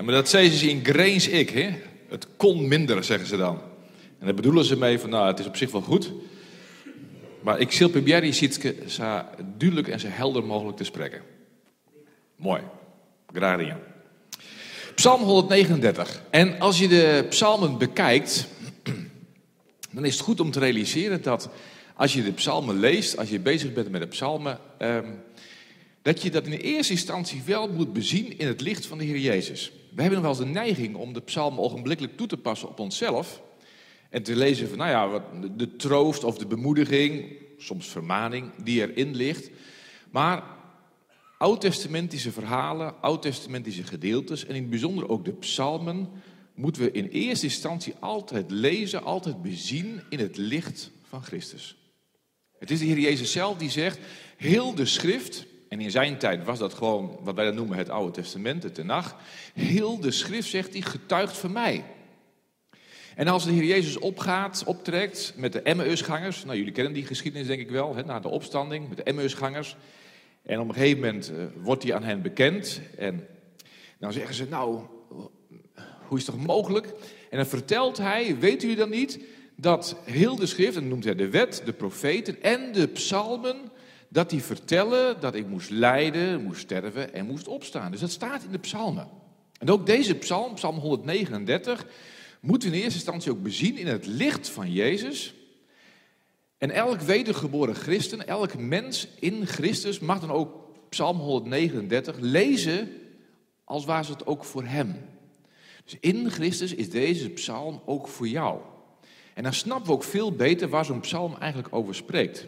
Maar 0.01 0.13
dat 0.13 0.29
zeggen 0.29 0.53
ze 0.53 0.69
in 0.69 0.85
Grains 0.85 1.27
ik, 1.27 1.49
hè? 1.49 1.69
Het 2.09 2.27
kon 2.37 2.67
minder, 2.67 3.03
zeggen 3.03 3.27
ze 3.27 3.37
dan. 3.37 3.61
En 4.19 4.25
daar 4.25 4.33
bedoelen 4.33 4.65
ze 4.65 4.77
mee 4.77 4.99
van, 4.99 5.09
nou, 5.09 5.27
het 5.27 5.39
is 5.39 5.45
op 5.45 5.55
zich 5.55 5.71
wel 5.71 5.81
goed. 5.81 6.11
Maar 7.41 7.59
ik 7.59 7.71
zal 7.71 7.89
proberen 7.89 8.33
Sietske 8.33 8.75
zo 8.87 9.21
duidelijk 9.57 9.87
en 9.87 9.99
zo 9.99 10.07
helder 10.07 10.43
mogelijk 10.43 10.77
te 10.77 10.83
spreken. 10.83 11.21
Mooi. 12.35 12.61
Graag. 13.33 13.75
Psalm 14.95 15.21
139. 15.21 16.21
En 16.29 16.59
als 16.59 16.79
je 16.79 16.87
de 16.87 17.25
psalmen 17.29 17.77
bekijkt, 17.77 18.47
dan 19.91 20.05
is 20.05 20.13
het 20.13 20.23
goed 20.23 20.39
om 20.39 20.51
te 20.51 20.59
realiseren 20.59 21.21
dat 21.21 21.49
als 21.95 22.13
je 22.13 22.23
de 22.23 22.31
psalmen 22.31 22.79
leest, 22.79 23.17
als 23.17 23.29
je 23.29 23.39
bezig 23.39 23.73
bent 23.73 23.89
met 23.89 24.01
de 24.01 24.07
psalmen, 24.07 24.59
ehm, 24.77 25.07
dat 26.01 26.21
je 26.21 26.31
dat 26.31 26.45
in 26.45 26.51
eerste 26.51 26.93
instantie 26.93 27.41
wel 27.45 27.69
moet 27.69 27.93
bezien 27.93 28.37
in 28.39 28.47
het 28.47 28.61
licht 28.61 28.85
van 28.85 28.97
de 28.97 29.03
Heer 29.03 29.19
Jezus. 29.19 29.71
We 29.95 30.01
hebben 30.01 30.21
nog 30.21 30.37
wel 30.37 30.45
eens 30.45 30.53
de 30.53 30.59
neiging 30.59 30.95
om 30.95 31.13
de 31.13 31.21
psalmen 31.21 31.63
ogenblikkelijk 31.63 32.17
toe 32.17 32.27
te 32.27 32.37
passen 32.37 32.69
op 32.69 32.79
onszelf. 32.79 33.41
En 34.09 34.23
te 34.23 34.35
lezen 34.35 34.69
van, 34.69 34.77
nou 34.77 34.89
ja, 34.89 35.07
wat, 35.07 35.23
de 35.57 35.75
troost 35.75 36.23
of 36.23 36.37
de 36.37 36.45
bemoediging, 36.45 37.33
soms 37.57 37.87
vermaning, 37.87 38.51
die 38.63 38.81
erin 38.81 39.15
ligt. 39.15 39.49
Maar 40.11 40.43
oud-testamentische 41.37 42.31
verhalen, 42.31 43.01
oud-testamentische 43.01 43.83
gedeeltes 43.83 44.45
en 44.45 44.55
in 44.55 44.61
het 44.61 44.69
bijzonder 44.69 45.09
ook 45.09 45.25
de 45.25 45.33
psalmen 45.33 46.09
moeten 46.59 46.81
we 46.81 46.91
in 46.91 47.07
eerste 47.07 47.45
instantie 47.45 47.93
altijd 47.99 48.51
lezen, 48.51 49.03
altijd 49.03 49.41
bezien 49.41 50.01
in 50.09 50.19
het 50.19 50.37
licht 50.37 50.91
van 51.03 51.23
Christus. 51.23 51.77
Het 52.57 52.71
is 52.71 52.79
de 52.79 52.85
Heer 52.85 52.99
Jezus 52.99 53.31
zelf 53.31 53.57
die 53.57 53.69
zegt, 53.69 53.99
heel 54.37 54.75
de 54.75 54.85
schrift, 54.85 55.45
en 55.67 55.81
in 55.81 55.91
zijn 55.91 56.17
tijd 56.17 56.43
was 56.43 56.59
dat 56.59 56.73
gewoon 56.73 57.19
wat 57.21 57.35
wij 57.35 57.45
dan 57.45 57.55
noemen 57.55 57.77
het 57.77 57.89
Oude 57.89 58.11
Testament, 58.11 58.63
het 58.63 58.75
Tenach, 58.75 59.15
heel 59.53 59.99
de 59.99 60.11
schrift 60.11 60.49
zegt 60.49 60.73
hij 60.73 60.81
getuigt 60.81 61.37
van 61.37 61.51
mij. 61.51 61.83
En 63.15 63.27
als 63.27 63.45
de 63.45 63.51
Heer 63.51 63.65
Jezus 63.65 63.99
opgaat, 63.99 64.63
optrekt 64.65 65.33
met 65.35 65.53
de 65.53 65.61
Emmausgangers, 65.61 66.43
nou 66.45 66.57
jullie 66.57 66.73
kennen 66.73 66.93
die 66.93 67.05
geschiedenis 67.05 67.47
denk 67.47 67.59
ik 67.59 67.69
wel, 67.69 67.95
hè, 67.95 68.03
na 68.03 68.19
de 68.19 68.29
opstanding 68.29 68.87
met 68.87 68.97
de 68.97 69.03
Emmausgangers. 69.03 69.75
En 70.43 70.59
op 70.59 70.67
een 70.67 70.73
gegeven 70.73 70.99
moment 70.99 71.31
eh, 71.31 71.37
wordt 71.63 71.83
hij 71.83 71.95
aan 71.95 72.03
hen 72.03 72.21
bekend 72.21 72.81
en 72.97 73.27
dan 73.99 74.13
zeggen 74.13 74.35
ze, 74.35 74.45
nou, 74.49 74.83
hoe 76.09 76.17
is 76.17 76.25
het 76.25 76.35
toch 76.35 76.45
mogelijk? 76.45 76.87
En 77.29 77.37
dan 77.37 77.45
vertelt 77.45 77.97
hij, 77.97 78.39
weet 78.39 78.63
u 78.63 78.75
dan 78.75 78.89
niet, 78.89 79.19
dat 79.55 79.95
heel 80.03 80.35
de 80.35 80.45
schrift, 80.45 80.75
en 80.75 80.87
noemt 80.87 81.03
hij 81.03 81.15
de 81.15 81.29
wet, 81.29 81.61
de 81.65 81.73
profeten 81.73 82.41
en 82.41 82.71
de 82.71 82.87
psalmen, 82.87 83.57
dat 84.09 84.29
die 84.29 84.43
vertellen 84.43 85.19
dat 85.19 85.35
ik 85.35 85.47
moest 85.47 85.69
lijden, 85.69 86.43
moest 86.43 86.61
sterven 86.61 87.13
en 87.13 87.25
moest 87.25 87.47
opstaan. 87.47 87.91
Dus 87.91 87.99
dat 87.99 88.11
staat 88.11 88.43
in 88.43 88.51
de 88.51 88.57
psalmen. 88.57 89.07
En 89.57 89.69
ook 89.69 89.85
deze 89.85 90.15
psalm, 90.15 90.53
psalm 90.53 90.77
139, 90.77 91.85
moeten 92.39 92.69
in 92.69 92.75
eerste 92.75 92.93
instantie 92.93 93.31
ook 93.31 93.43
bezien 93.43 93.77
in 93.77 93.87
het 93.87 94.05
licht 94.05 94.49
van 94.49 94.71
Jezus. 94.71 95.33
En 96.57 96.71
elk 96.71 97.01
wedergeboren 97.01 97.75
christen, 97.75 98.27
elk 98.27 98.57
mens 98.57 99.07
in 99.19 99.45
Christus 99.45 99.99
mag 99.99 100.19
dan 100.19 100.31
ook 100.31 100.53
psalm 100.89 101.17
139 101.17 102.15
lezen 102.19 102.91
als 103.63 103.85
was 103.85 104.07
het 104.07 104.25
ook 104.25 104.43
voor 104.43 104.63
hem. 104.63 104.95
Dus 105.89 105.97
in 105.99 106.29
Christus 106.29 106.73
is 106.73 106.89
deze 106.89 107.29
psalm 107.29 107.81
ook 107.85 108.07
voor 108.07 108.27
jou. 108.27 108.59
En 109.33 109.43
dan 109.43 109.53
snappen 109.53 109.87
we 109.87 109.93
ook 109.93 110.03
veel 110.03 110.31
beter 110.31 110.69
waar 110.69 110.85
zo'n 110.85 110.99
psalm 110.99 111.35
eigenlijk 111.39 111.73
over 111.75 111.95
spreekt. 111.95 112.47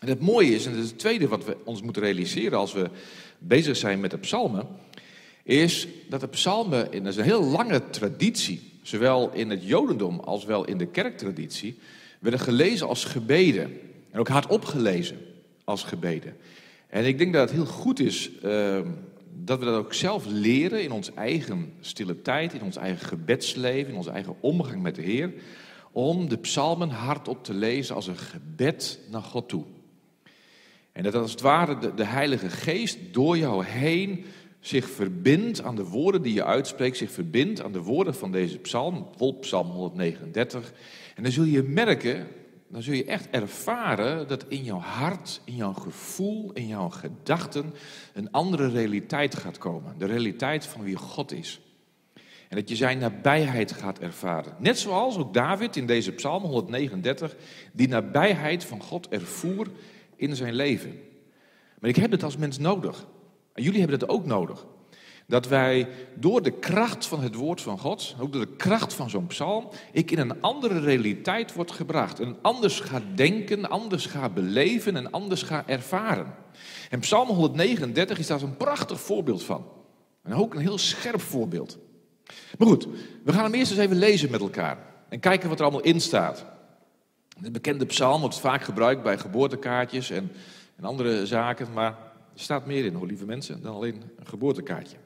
En 0.00 0.08
het 0.08 0.20
mooie 0.20 0.54
is, 0.54 0.66
en 0.66 0.76
is 0.76 0.88
het 0.88 0.98
tweede 0.98 1.28
wat 1.28 1.44
we 1.44 1.56
ons 1.64 1.82
moeten 1.82 2.02
realiseren 2.02 2.58
als 2.58 2.72
we 2.72 2.90
bezig 3.38 3.76
zijn 3.76 4.00
met 4.00 4.10
de 4.10 4.18
psalmen, 4.18 4.66
is 5.42 5.88
dat 6.08 6.20
de 6.20 6.28
psalmen, 6.28 6.92
is 6.92 7.16
een 7.16 7.24
heel 7.24 7.44
lange 7.44 7.90
traditie, 7.90 8.72
zowel 8.82 9.32
in 9.32 9.50
het 9.50 9.66
jodendom 9.66 10.20
als 10.20 10.44
wel 10.44 10.64
in 10.64 10.78
de 10.78 10.86
kerktraditie, 10.86 11.78
werden 12.20 12.40
gelezen 12.40 12.88
als 12.88 13.04
gebeden. 13.04 13.78
En 14.10 14.20
ook 14.20 14.28
hardop 14.28 14.64
gelezen 14.64 15.18
als 15.64 15.82
gebeden. 15.82 16.36
En 16.88 17.04
ik 17.04 17.18
denk 17.18 17.32
dat 17.32 17.48
het 17.48 17.58
heel 17.58 17.66
goed 17.66 18.00
is 18.00 18.30
uh, 18.44 18.80
dat 19.34 19.58
we 19.58 19.64
dat 19.64 19.74
ook 19.74 19.94
zelf 19.94 20.26
leren 20.26 20.82
in 20.82 20.92
ons 20.92 21.14
eigen 21.14 21.72
stille 21.80 22.22
tijd, 22.22 22.54
in 22.54 22.62
ons 22.62 22.76
eigen 22.76 23.06
gebedsleven, 23.06 23.90
in 23.90 23.96
onze 23.96 24.10
eigen 24.10 24.36
omgang 24.40 24.82
met 24.82 24.94
de 24.94 25.02
Heer, 25.02 25.32
om 25.92 26.28
de 26.28 26.38
psalmen 26.38 26.90
hardop 26.90 27.44
te 27.44 27.54
lezen 27.54 27.94
als 27.94 28.06
een 28.06 28.16
gebed 28.16 29.00
naar 29.10 29.22
God 29.22 29.48
toe. 29.48 29.64
En 30.92 31.02
dat 31.02 31.14
als 31.14 31.30
het 31.30 31.40
ware 31.40 31.78
de, 31.78 31.94
de 31.94 32.04
Heilige 32.04 32.48
Geest 32.48 32.98
door 33.12 33.38
jou 33.38 33.64
heen 33.64 34.24
zich 34.60 34.90
verbindt 34.90 35.62
aan 35.62 35.76
de 35.76 35.84
woorden 35.84 36.22
die 36.22 36.34
je 36.34 36.44
uitspreekt, 36.44 36.96
zich 36.96 37.10
verbindt 37.10 37.62
aan 37.62 37.72
de 37.72 37.82
woorden 37.82 38.14
van 38.14 38.32
deze 38.32 38.58
psalm, 38.58 39.08
psalm 39.40 39.70
139. 39.70 40.72
En 41.14 41.22
dan 41.22 41.32
zul 41.32 41.44
je 41.44 41.62
merken, 41.62 42.26
dan 42.74 42.82
zul 42.82 42.94
je 42.94 43.04
echt 43.04 43.30
ervaren 43.30 44.28
dat 44.28 44.44
in 44.48 44.64
jouw 44.64 44.78
hart, 44.78 45.40
in 45.44 45.54
jouw 45.54 45.72
gevoel, 45.72 46.52
in 46.52 46.66
jouw 46.66 46.88
gedachten 46.88 47.74
een 48.12 48.30
andere 48.30 48.68
realiteit 48.68 49.34
gaat 49.34 49.58
komen. 49.58 49.94
De 49.98 50.06
realiteit 50.06 50.66
van 50.66 50.82
wie 50.82 50.96
God 50.96 51.32
is. 51.32 51.60
En 52.48 52.56
dat 52.56 52.68
je 52.68 52.76
zijn 52.76 52.98
nabijheid 52.98 53.72
gaat 53.72 53.98
ervaren. 53.98 54.54
Net 54.58 54.78
zoals 54.78 55.16
ook 55.16 55.34
David 55.34 55.76
in 55.76 55.86
deze 55.86 56.12
psalm 56.12 56.42
139 56.42 57.36
die 57.72 57.88
nabijheid 57.88 58.64
van 58.64 58.80
God 58.80 59.08
ervoer 59.08 59.66
in 60.16 60.36
zijn 60.36 60.54
leven. 60.54 61.00
Maar 61.78 61.90
ik 61.90 61.96
heb 61.96 62.10
het 62.10 62.22
als 62.22 62.36
mens 62.36 62.58
nodig. 62.58 63.06
En 63.52 63.62
jullie 63.62 63.80
hebben 63.80 63.98
het 63.98 64.08
ook 64.08 64.26
nodig. 64.26 64.66
Dat 65.26 65.48
wij 65.48 65.88
door 66.14 66.42
de 66.42 66.50
kracht 66.50 67.06
van 67.06 67.20
het 67.20 67.34
woord 67.34 67.60
van 67.60 67.78
God, 67.78 68.14
ook 68.20 68.32
door 68.32 68.46
de 68.46 68.56
kracht 68.56 68.94
van 68.94 69.10
zo'n 69.10 69.26
psalm, 69.26 69.68
ik 69.92 70.10
in 70.10 70.18
een 70.18 70.40
andere 70.40 70.80
realiteit 70.80 71.52
word 71.52 71.70
gebracht. 71.70 72.20
En 72.20 72.36
anders 72.42 72.80
ga 72.80 73.02
denken, 73.14 73.70
anders 73.70 74.06
ga 74.06 74.28
beleven 74.28 74.96
en 74.96 75.10
anders 75.10 75.42
ga 75.42 75.66
ervaren. 75.66 76.34
En 76.90 77.00
psalm 77.00 77.28
139 77.28 78.18
is 78.18 78.26
daar 78.26 78.42
een 78.42 78.56
prachtig 78.56 79.00
voorbeeld 79.00 79.42
van. 79.42 79.64
En 80.22 80.34
ook 80.34 80.54
een 80.54 80.60
heel 80.60 80.78
scherp 80.78 81.20
voorbeeld. 81.20 81.78
Maar 82.58 82.68
goed, 82.68 82.86
we 83.24 83.32
gaan 83.32 83.44
hem 83.44 83.54
eerst 83.54 83.70
eens 83.70 83.80
even 83.80 83.96
lezen 83.96 84.30
met 84.30 84.40
elkaar. 84.40 84.78
En 85.08 85.20
kijken 85.20 85.48
wat 85.48 85.58
er 85.58 85.64
allemaal 85.64 85.84
in 85.84 86.00
staat. 86.00 86.44
De 87.38 87.50
bekende 87.50 87.86
psalm 87.86 88.20
wordt 88.20 88.38
vaak 88.38 88.62
gebruikt 88.62 89.02
bij 89.02 89.18
geboortekaartjes 89.18 90.10
en, 90.10 90.32
en 90.76 90.84
andere 90.84 91.26
zaken. 91.26 91.72
Maar 91.72 91.90
er 92.34 92.40
staat 92.40 92.66
meer 92.66 92.84
in, 92.84 92.94
hoor, 92.94 93.06
lieve 93.06 93.24
mensen, 93.24 93.62
dan 93.62 93.74
alleen 93.74 94.02
een 94.18 94.26
geboortekaartje. 94.26 94.96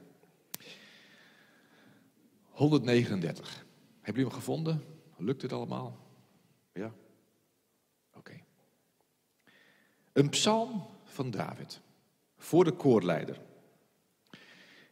139. 2.59 3.67
Hebben 4.01 4.23
jullie 4.23 4.25
hem 4.25 4.31
gevonden? 4.31 4.85
Lukt 5.17 5.43
het 5.43 5.53
allemaal? 5.53 6.07
Ja? 6.73 6.93
Oké. 8.15 8.41
Een 10.13 10.29
psalm 10.29 10.87
van 11.05 11.31
David. 11.31 11.81
Voor 12.37 12.65
de 12.65 12.73
koorleider. 12.73 13.41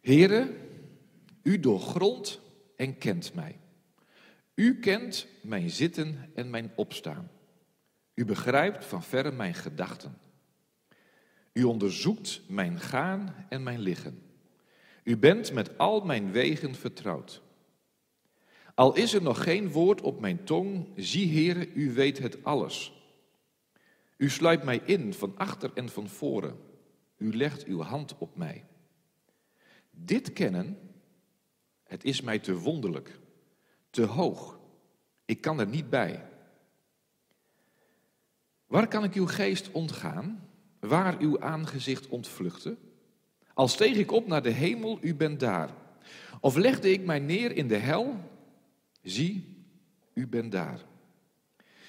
Here, 0.01 0.57
u 1.43 1.61
doorgrondt 1.61 2.41
en 2.77 2.99
kent 2.99 3.35
mij. 3.35 3.59
U 4.55 4.79
kent 4.79 5.27
mijn 5.43 5.71
zitten 5.71 6.31
en 6.35 6.51
mijn 6.51 6.73
opstaan. 6.77 7.31
U 8.15 8.25
begrijpt 8.25 8.85
van 8.85 9.03
verre 9.03 9.33
mijn 9.33 9.55
gedachten. 9.55 10.19
U 11.53 11.63
onderzoekt 11.63 12.43
mijn 12.49 12.81
gaan 12.81 13.47
en 13.49 13.63
mijn 13.63 13.79
liggen. 13.79 14.23
U 15.05 15.17
bent 15.17 15.53
met 15.53 15.79
al 15.79 16.01
mijn 16.01 16.33
wegen 16.33 16.75
vertrouwd. 16.75 17.45
Al 18.77 18.97
is 18.97 19.15
er 19.15 19.23
nog 19.23 19.43
geen 19.43 19.71
woord 19.71 20.01
op 20.01 20.21
mijn 20.21 20.45
tong, 20.45 20.87
zie 20.97 21.29
Heer, 21.29 21.69
u 21.75 21.93
weet 21.93 22.19
het 22.19 22.45
alles. 22.45 22.93
U 24.17 24.31
sluit 24.31 24.65
mij 24.65 24.81
in 24.85 25.15
van 25.15 25.33
achter 25.37 25.71
en 25.75 25.89
van 25.89 26.09
voren. 26.09 26.59
U 27.17 27.37
legt 27.37 27.65
uw 27.65 27.81
hand 27.81 28.19
op 28.19 28.37
mij. 28.37 28.65
Dit 29.91 30.33
kennen, 30.33 30.79
het 31.83 32.05
is 32.05 32.21
mij 32.21 32.39
te 32.39 32.59
wonderlijk 32.59 33.19
te 33.91 34.05
hoog. 34.05 34.59
Ik 35.25 35.41
kan 35.41 35.61
er 35.61 35.67
niet 35.67 35.91
bij. 35.91 36.29
Waar 38.67 38.89
kan 38.89 39.05
ik 39.05 39.15
uw 39.15 39.27
geest 39.27 39.71
ontgaan? 39.71 40.49
Waar 40.81 41.19
uw 41.19 41.41
aangezicht 41.41 42.09
ontvluchten? 42.09 42.79
Al 43.55 43.69
steeg 43.69 43.97
ik 43.97 44.13
op 44.13 44.27
naar 44.27 44.43
de 44.43 44.51
hemel, 44.51 44.99
u 45.01 45.15
bent 45.15 45.41
daar. 45.41 45.71
Of 46.41 46.57
legde 46.57 46.91
ik 46.93 47.05
mij 47.05 47.19
neer 47.19 47.57
in 47.57 47.69
de 47.69 47.77
hel? 47.77 48.35
Zie, 49.07 49.65
u 50.15 50.27
bent 50.27 50.53
daar. 50.53 50.85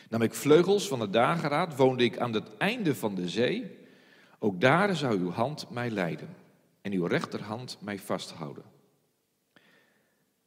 Nam 0.10 0.22
ik 0.22 0.34
vleugels 0.34 0.88
van 0.88 1.00
de 1.00 1.10
dageraad, 1.10 1.76
woonde 1.76 2.04
ik 2.04 2.18
aan 2.18 2.34
het 2.34 2.58
einde 2.58 2.96
van 2.96 3.16
de 3.16 3.30
zee. 3.30 3.78
Ook 4.40 4.62
daar 4.62 4.96
zou 4.96 5.20
uw 5.20 5.30
hand 5.30 5.70
mij 5.70 5.90
leiden 5.90 6.36
en 6.82 6.92
uw 6.92 7.06
rechterhand 7.06 7.78
mij 7.82 8.00
vasthouden. 8.00 8.64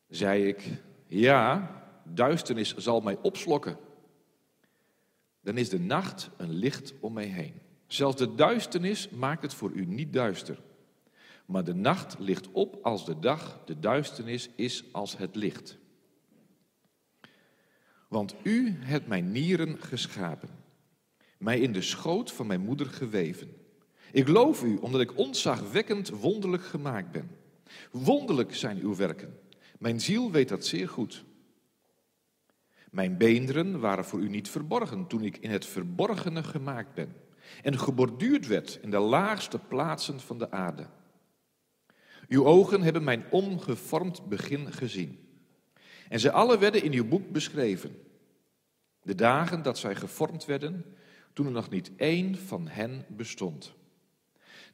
Zei 0.09 0.47
ik, 0.47 0.69
ja, 1.07 1.71
duisternis 2.05 2.77
zal 2.77 3.01
mij 3.01 3.19
opslokken. 3.23 3.77
Dan 5.41 5.57
is 5.57 5.69
de 5.69 5.81
nacht 5.81 6.31
een 6.37 6.53
licht 6.53 6.95
om 7.01 7.13
mij 7.13 7.27
heen. 7.27 7.55
Zelfs 7.87 8.17
de 8.17 8.35
duisternis 8.35 9.09
maakt 9.09 9.43
het 9.43 9.55
voor 9.55 9.71
u 9.71 9.85
niet 9.85 10.13
duister. 10.13 10.63
Maar 11.47 11.65
de 11.65 11.75
nacht 11.75 12.19
ligt 12.19 12.49
op 12.53 12.79
als 12.83 13.05
de 13.05 13.19
dag, 13.19 13.63
de 13.65 13.79
duisternis 13.79 14.49
is 14.55 14.85
als 14.93 15.17
het 15.17 15.37
licht. 15.37 15.79
Want 18.11 18.35
u 18.43 18.77
hebt 18.79 19.07
mijn 19.07 19.33
nieren 19.33 19.77
geschapen, 19.83 20.49
mij 21.39 21.61
in 21.61 21.73
de 21.73 21.83
schoot 21.83 22.33
van 22.33 22.47
mijn 22.47 22.61
moeder 22.61 22.87
geweven. 22.87 23.57
Ik 24.13 24.29
loof 24.29 24.63
u 24.63 24.77
omdat 24.77 25.01
ik 25.01 25.19
onzagwekkend 25.19 26.09
wonderlijk 26.09 26.65
gemaakt 26.65 27.11
ben. 27.11 27.31
Wonderlijk 27.91 28.55
zijn 28.55 28.79
uw 28.79 28.97
werken. 28.97 29.39
Mijn 29.79 30.01
ziel 30.01 30.31
weet 30.31 30.49
dat 30.49 30.67
zeer 30.67 30.89
goed. 30.89 31.25
Mijn 32.91 33.17
beenderen 33.17 33.81
waren 33.81 34.05
voor 34.05 34.21
u 34.21 34.29
niet 34.29 34.49
verborgen 34.49 35.07
toen 35.07 35.23
ik 35.23 35.37
in 35.37 35.51
het 35.51 35.67
verborgene 35.67 36.43
gemaakt 36.43 36.95
ben 36.95 37.17
en 37.63 37.79
geborduurd 37.79 38.47
werd 38.47 38.79
in 38.83 38.91
de 38.91 38.99
laagste 38.99 39.59
plaatsen 39.59 40.21
van 40.21 40.39
de 40.39 40.51
aarde. 40.51 40.87
Uw 42.29 42.45
ogen 42.45 42.83
hebben 42.83 43.05
mijn 43.05 43.25
ongevormd 43.31 44.29
begin 44.29 44.73
gezien. 44.73 45.30
En 46.11 46.21
ze 46.21 46.33
alle 46.33 46.59
werden 46.59 46.83
in 46.83 46.93
uw 46.93 47.09
boek 47.09 47.31
beschreven. 47.31 48.03
De 49.03 49.15
dagen 49.15 49.63
dat 49.63 49.79
zij 49.79 49.95
gevormd 49.95 50.45
werden, 50.45 50.85
toen 51.33 51.47
er 51.47 51.53
nog 51.53 51.71
niet 51.71 51.91
één 51.97 52.37
van 52.37 52.69
hen 52.69 53.05
bestond. 53.09 53.73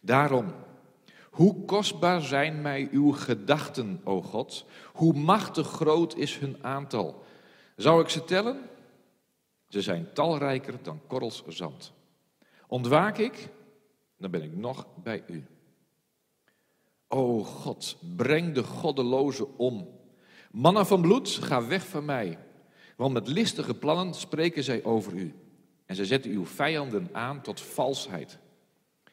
Daarom, 0.01 0.55
hoe 1.31 1.65
kostbaar 1.65 2.21
zijn 2.21 2.63
mij 2.63 2.89
uw 2.91 3.13
gedachten, 3.13 4.01
o 4.05 4.23
God? 4.23 4.65
Hoe 4.93 5.13
machtig 5.13 5.69
groot 5.69 6.17
is 6.17 6.39
hun 6.39 6.65
aantal? 6.65 7.25
Zou 7.77 8.03
ik 8.03 8.09
ze 8.09 8.25
tellen? 8.25 8.69
Ze 9.69 9.83
zijn 9.83 10.13
talrijker 10.13 10.83
dan 10.83 11.01
korrels 11.07 11.45
zand. 11.47 11.93
Ontwaak 12.67 13.19
ik, 13.19 13.49
dan 14.17 14.31
ben 14.31 14.43
ik 14.43 14.57
nog 14.57 14.87
bij 15.03 15.25
u. 15.27 15.45
O 17.09 17.45
God, 17.45 17.97
breng 18.17 18.55
de 18.55 18.63
goddelozen 18.63 19.59
om. 19.59 19.96
Mannen 20.57 20.87
van 20.87 21.01
bloed, 21.01 21.29
ga 21.29 21.67
weg 21.67 21.87
van 21.87 22.05
mij. 22.05 22.39
Want 22.97 23.13
met 23.13 23.29
listige 23.29 23.75
plannen 23.75 24.15
spreken 24.15 24.65
zij 24.65 24.85
over 24.85 25.15
u. 25.15 25.35
En 25.87 25.97
zij 25.97 26.05
zetten 26.05 26.31
uw 26.31 26.47
vijanden 26.47 27.09
aan 27.13 27.43
tot 27.43 27.61
valsheid. 27.61 28.39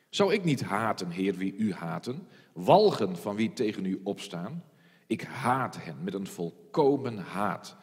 Zou 0.09 0.33
ik 0.33 0.43
niet 0.43 0.61
haten, 0.61 1.09
Heer, 1.09 1.35
wie 1.35 1.55
u 1.55 1.73
haten? 1.73 2.27
Walgen 2.53 3.17
van 3.17 3.35
wie 3.35 3.53
tegen 3.53 3.85
u 3.85 4.01
opstaan? 4.03 4.63
Ik 5.07 5.21
haat 5.21 5.83
hen 5.83 6.03
met 6.03 6.13
een 6.13 6.27
volkomen 6.27 7.17
haat. 7.17 7.75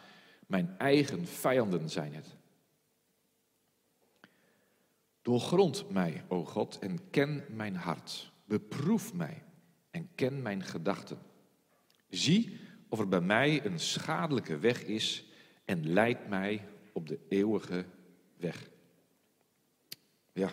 Mijn 0.47 0.75
eigen 0.79 1.27
vijanden 1.27 1.89
zijn 1.89 2.15
het. 2.15 2.37
Doorgrond 5.23 5.91
mij, 5.91 6.25
o 6.29 6.45
God, 6.45 6.79
en 6.79 7.11
ken 7.11 7.45
mijn 7.49 7.77
hart. 7.77 8.33
Beproef 8.45 9.15
mij 9.15 9.43
en 9.91 10.09
ken 10.15 10.43
mijn 10.43 10.63
gedachten. 10.63 11.19
Zie 12.09 12.59
of 12.91 12.99
er 12.99 13.09
bij 13.09 13.21
mij 13.21 13.65
een 13.65 13.81
schadelijke 13.81 14.59
weg 14.59 14.85
is 14.85 15.25
en 15.65 15.93
leid 15.93 16.29
mij 16.29 16.65
op 16.93 17.09
de 17.09 17.19
eeuwige 17.29 17.85
weg. 18.37 18.71
Ja. 20.33 20.53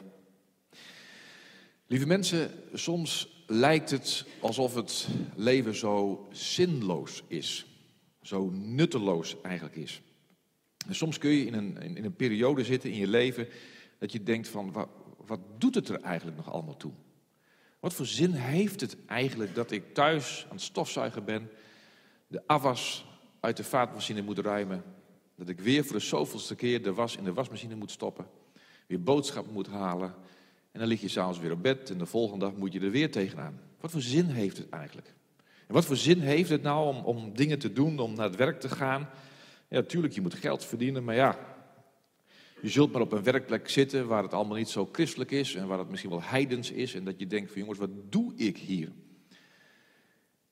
Lieve 1.88 2.06
mensen, 2.06 2.52
soms 2.74 3.44
lijkt 3.48 3.90
het 3.90 4.26
alsof 4.40 4.76
het 4.76 5.08
leven 5.36 5.76
zo 5.76 6.28
zinloos 6.32 7.24
is. 7.28 7.66
Zo 8.22 8.50
nutteloos 8.50 9.42
eigenlijk 9.42 9.76
is. 9.76 10.02
En 10.88 10.96
soms 10.96 11.18
kun 11.18 11.30
je 11.30 11.46
in 11.46 11.54
een, 11.54 11.78
in 11.96 12.06
een 12.06 12.16
periode 12.16 12.64
zitten 12.64 12.92
in 12.92 12.98
je 12.98 13.08
leven 13.08 13.48
dat 13.98 14.12
je 14.12 14.24
denkt 14.24 14.48
van, 14.48 14.72
wat, 14.72 14.90
wat 15.26 15.40
doet 15.58 15.76
het 15.76 15.90
er 15.90 16.02
eigenlijk 16.02 16.38
nog 16.38 16.52
allemaal 16.52 16.78
toe? 16.78 16.94
Wat 17.80 17.94
voor 17.94 18.06
zin 18.06 18.32
heeft 18.32 18.82
het 18.82 18.98
eigenlijk 19.06 19.56
dat 19.56 19.72
ik 19.72 19.94
thuis 19.94 20.46
aan 20.50 20.56
het 20.56 20.62
stofzuigen 20.62 21.26
ben, 21.26 21.50
de 22.28 22.42
afwas 22.46 23.06
uit 23.40 23.58
de 23.58 23.64
vaatmachine 23.64 24.22
moet 24.22 24.40
ruimen, 24.40 24.84
dat 25.36 25.50
ik 25.50 25.60
weer 25.60 25.84
voor 25.84 25.96
de 25.96 26.02
zoveelste 26.02 26.56
keer 26.56 26.84
de 26.84 26.94
was 26.94 27.18
in 27.18 27.24
de 27.24 27.34
wasmachine 27.34 27.76
moet 27.76 27.92
stoppen, 27.92 28.28
weer 28.88 29.04
boodschappen 29.04 29.54
moet 29.54 29.68
halen 29.68 30.14
en 30.72 30.80
dan 30.80 30.88
lig 30.88 31.02
je 31.02 31.08
s'avonds 31.08 31.40
weer 31.40 31.52
op 31.52 31.62
bed 31.62 31.90
en 31.90 31.98
de 31.98 32.06
volgende 32.06 32.46
dag 32.46 32.56
moet 32.56 32.74
je 32.74 32.80
er 32.80 32.92
weer 32.92 33.12
tegenaan. 33.12 33.60
Wat 33.80 33.92
voor 33.92 34.02
zin 34.02 34.26
heeft 34.26 34.58
het 34.58 34.70
eigenlijk? 34.70 35.14
En 35.68 35.74
wat 35.74 35.86
voor 35.86 35.96
zin 35.96 36.20
heeft 36.20 36.50
het 36.50 36.62
nou 36.62 36.96
om, 36.96 37.06
om 37.06 37.36
dingen 37.36 37.60
te 37.60 37.74
doen, 37.74 38.00
om 38.00 38.14
naar 38.14 38.26
het 38.26 38.36
werk 38.36 38.60
te 38.60 38.70
gaan? 38.70 39.10
Ja, 39.70 39.78
natuurlijk, 39.80 40.14
je 40.14 40.22
moet 40.22 40.34
geld 40.34 40.66
verdienen, 40.66 41.04
maar 41.04 41.16
ja, 41.16 41.40
je 42.62 42.70
zult 42.70 42.92
maar 42.92 43.02
op 43.02 43.12
een 43.12 43.24
werkplek 43.24 43.70
zitten 43.70 44.08
waar 44.08 44.24
het 44.24 44.34
allemaal 44.34 44.58
niet 44.58 44.70
zo 44.70 44.90
christelijk 44.92 45.32
is 45.32 45.56
en 45.56 45.68
waar 45.68 45.80
het 45.80 45.90
misschien 45.90 46.12
wel 46.12 46.24
heidens 46.24 46.72
is 46.72 46.94
en 46.94 47.04
dat 47.04 47.20
je 47.20 47.28
denkt 47.28 47.52
van 47.52 47.60
jongens, 47.60 47.80
wat 47.80 48.12
doe 48.12 48.34
ik 48.36 48.58
hier? 48.58 48.92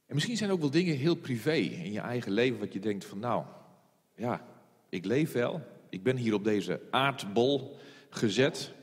En 0.06 0.14
misschien 0.14 0.38
zijn 0.38 0.52
ook 0.52 0.60
wel 0.60 0.70
dingen 0.70 0.96
heel 0.96 1.16
privé 1.16 1.54
in 1.56 1.92
je 1.92 2.00
eigen 2.00 2.32
leven 2.32 2.60
wat 2.60 2.74
je 2.74 2.80
denkt 2.80 3.06
van 3.06 3.20
nou, 3.20 3.44
ja, 4.16 4.46
ik 4.90 5.06
leef 5.06 5.32
wel, 5.32 5.62
ik 5.90 6.04
ben 6.04 6.18
hier 6.18 6.34
op 6.34 6.44
deze 6.44 6.82
aardbol 6.92 7.78
gezet, 8.10 8.74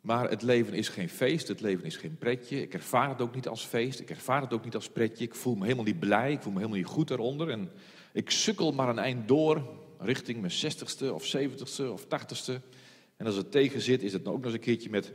maar 0.00 0.30
het 0.30 0.42
leven 0.42 0.74
is 0.74 0.88
geen 0.88 1.08
feest, 1.08 1.48
het 1.48 1.60
leven 1.60 1.84
is 1.84 1.96
geen 1.96 2.16
pretje. 2.18 2.62
Ik 2.62 2.74
ervaar 2.74 3.08
het 3.08 3.20
ook 3.20 3.34
niet 3.34 3.48
als 3.48 3.64
feest, 3.64 4.00
ik 4.00 4.10
ervaar 4.10 4.40
het 4.40 4.52
ook 4.52 4.64
niet 4.64 4.74
als 4.74 4.88
pretje. 4.88 5.24
Ik 5.24 5.34
voel 5.34 5.54
me 5.54 5.62
helemaal 5.62 5.84
niet 5.84 6.00
blij, 6.00 6.32
ik 6.32 6.42
voel 6.42 6.52
me 6.52 6.58
helemaal 6.58 6.78
niet 6.78 6.88
goed 6.88 7.08
daaronder. 7.08 7.50
En 7.50 7.70
ik 8.12 8.30
sukkel 8.30 8.72
maar 8.72 8.88
een 8.88 8.98
eind 8.98 9.28
door 9.28 9.68
richting 9.98 10.38
mijn 10.40 10.52
zestigste 10.52 11.14
of 11.14 11.26
zeventigste 11.26 11.92
of 11.92 12.06
tachtigste. 12.06 12.60
En 13.16 13.26
als 13.26 13.36
het 13.36 13.50
tegen 13.50 13.80
zit, 13.80 14.02
is 14.02 14.12
het 14.12 14.24
dan 14.24 14.32
ook 14.32 14.38
nog 14.38 14.46
eens 14.46 14.54
een 14.54 14.60
keertje 14.60 14.90
met, 14.90 15.12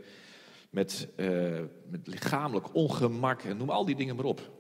met, 0.69 1.07
uh, 1.15 1.59
met 1.89 2.07
lichamelijk 2.07 2.75
ongemak 2.75 3.41
en 3.41 3.57
noem 3.57 3.69
al 3.69 3.85
die 3.85 3.95
dingen 3.95 4.15
maar 4.15 4.25
op. 4.25 4.56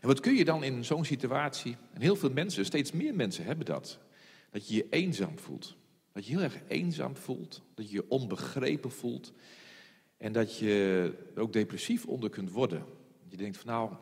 En 0.00 0.08
wat 0.08 0.20
kun 0.20 0.34
je 0.34 0.44
dan 0.44 0.64
in 0.64 0.84
zo'n 0.84 1.04
situatie, 1.04 1.76
en 1.92 2.00
heel 2.00 2.16
veel 2.16 2.30
mensen, 2.30 2.64
steeds 2.64 2.92
meer 2.92 3.14
mensen 3.14 3.44
hebben 3.44 3.66
dat, 3.66 3.98
dat 4.50 4.68
je 4.68 4.74
je 4.74 4.86
eenzaam 4.90 5.38
voelt. 5.38 5.76
Dat 6.12 6.26
je 6.26 6.32
heel 6.32 6.42
erg 6.42 6.58
eenzaam 6.68 7.16
voelt, 7.16 7.62
dat 7.74 7.90
je 7.90 7.96
je 7.96 8.08
onbegrepen 8.08 8.90
voelt 8.90 9.32
en 10.16 10.32
dat 10.32 10.58
je 10.58 11.12
ook 11.36 11.52
depressief 11.52 12.06
onder 12.06 12.30
kunt 12.30 12.50
worden. 12.50 12.84
Je 13.28 13.36
denkt 13.36 13.56
van 13.56 13.66
nou, 13.66 13.92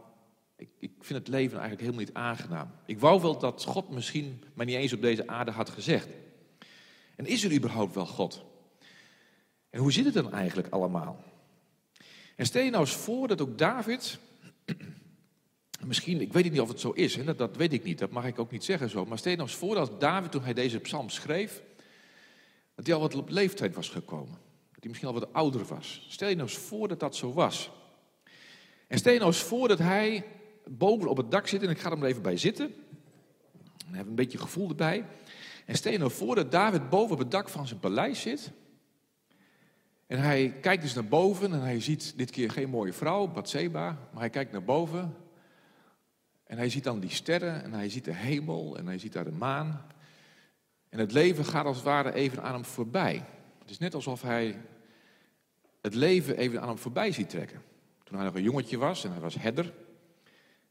ik, 0.56 0.68
ik 0.78 0.92
vind 1.00 1.18
het 1.18 1.28
leven 1.28 1.58
eigenlijk 1.58 1.80
helemaal 1.80 2.04
niet 2.04 2.14
aangenaam. 2.14 2.70
Ik 2.86 2.98
wou 2.98 3.20
wel 3.20 3.38
dat 3.38 3.64
God 3.64 3.90
misschien 3.90 4.42
mij 4.54 4.66
niet 4.66 4.76
eens 4.76 4.92
op 4.92 5.00
deze 5.00 5.26
aarde 5.26 5.50
had 5.50 5.70
gezegd. 5.70 6.08
En 7.16 7.26
is 7.26 7.44
er 7.44 7.54
überhaupt 7.54 7.94
wel 7.94 8.06
God? 8.06 8.44
En 9.70 9.80
hoe 9.80 9.92
zit 9.92 10.04
het 10.04 10.14
dan 10.14 10.32
eigenlijk 10.32 10.68
allemaal? 10.68 11.24
En 12.36 12.46
stel 12.46 12.62
je 12.62 12.70
nou 12.70 12.84
eens 12.84 12.94
voor 12.96 13.28
dat 13.28 13.40
ook 13.40 13.58
David, 13.58 14.18
misschien, 15.86 16.20
ik 16.20 16.32
weet 16.32 16.50
niet 16.50 16.60
of 16.60 16.68
het 16.68 16.80
zo 16.80 16.90
is, 16.90 17.16
hè, 17.16 17.34
dat, 17.34 17.56
weet 17.56 17.72
ik 17.72 17.84
niet, 17.84 17.98
dat 17.98 18.10
mag 18.10 18.26
ik 18.26 18.38
ook 18.38 18.50
niet 18.50 18.64
zeggen 18.64 18.90
zo, 18.90 19.06
maar 19.06 19.18
stel 19.18 19.30
je 19.30 19.36
nou 19.36 19.48
eens 19.48 19.58
voor 19.58 19.74
dat 19.74 20.00
David 20.00 20.30
toen 20.30 20.42
hij 20.42 20.54
deze 20.54 20.78
psalm 20.78 21.08
schreef, 21.08 21.62
dat 22.74 22.86
hij 22.86 22.94
al 22.94 23.00
wat 23.00 23.14
op 23.14 23.30
leeftijd 23.30 23.74
was 23.74 23.88
gekomen. 23.88 24.38
Dat 24.72 24.80
hij 24.80 24.88
misschien 24.88 25.08
al 25.08 25.20
wat 25.20 25.32
ouder 25.32 25.64
was. 25.64 26.06
Stel 26.08 26.28
je 26.28 26.34
nou 26.34 26.48
eens 26.48 26.58
voor 26.58 26.88
dat 26.88 27.00
dat 27.00 27.16
zo 27.16 27.32
was. 27.32 27.70
En 28.86 28.98
stel 28.98 29.12
je 29.12 29.18
nou 29.18 29.30
eens 29.30 29.42
voor 29.42 29.68
dat 29.68 29.78
hij 29.78 30.24
boven 30.64 31.08
op 31.08 31.16
het 31.16 31.30
dak 31.30 31.46
zit 31.46 31.62
en 31.62 31.70
ik 31.70 31.78
ga 31.78 31.90
er 31.90 32.04
even 32.04 32.22
bij 32.22 32.36
zitten. 32.36 32.74
En 33.86 33.94
heb 33.94 34.06
een 34.06 34.14
beetje 34.14 34.38
gevoel 34.38 34.68
erbij. 34.68 35.04
En 35.64 35.74
stel 35.74 35.92
je 35.92 35.98
nou 35.98 36.10
voor 36.10 36.34
dat 36.34 36.50
David 36.50 36.88
boven 36.88 37.12
op 37.12 37.18
het 37.18 37.30
dak 37.30 37.48
van 37.48 37.66
zijn 37.66 37.80
paleis 37.80 38.20
zit. 38.20 38.52
En 40.06 40.18
hij 40.18 40.54
kijkt 40.60 40.82
dus 40.82 40.94
naar 40.94 41.08
boven 41.08 41.52
en 41.52 41.60
hij 41.60 41.80
ziet 41.80 42.12
dit 42.16 42.30
keer 42.30 42.50
geen 42.50 42.70
mooie 42.70 42.92
vrouw, 42.92 43.26
Bathseba, 43.26 43.98
maar 44.12 44.20
hij 44.20 44.30
kijkt 44.30 44.52
naar 44.52 44.64
boven. 44.64 45.16
En 46.46 46.56
hij 46.56 46.68
ziet 46.68 46.84
dan 46.84 47.00
die 47.00 47.10
sterren 47.10 47.62
en 47.62 47.72
hij 47.72 47.88
ziet 47.88 48.04
de 48.04 48.14
hemel 48.14 48.76
en 48.76 48.86
hij 48.86 48.98
ziet 48.98 49.12
daar 49.12 49.24
de 49.24 49.30
maan. 49.30 49.86
En 50.88 50.98
het 50.98 51.12
leven 51.12 51.44
gaat 51.44 51.64
als 51.64 51.76
het 51.76 51.84
ware 51.84 52.12
even 52.12 52.42
aan 52.42 52.52
hem 52.52 52.64
voorbij. 52.64 53.24
Het 53.58 53.70
is 53.70 53.78
net 53.78 53.94
alsof 53.94 54.22
hij 54.22 54.60
het 55.80 55.94
leven 55.94 56.36
even 56.36 56.60
aan 56.60 56.68
hem 56.68 56.78
voorbij 56.78 57.12
ziet 57.12 57.30
trekken. 57.30 57.62
Toen 58.04 58.16
hij 58.16 58.26
nog 58.26 58.34
een 58.34 58.42
jongetje 58.42 58.78
was 58.78 59.04
en 59.04 59.10
hij 59.10 59.20
was 59.20 59.34
herder. 59.34 59.72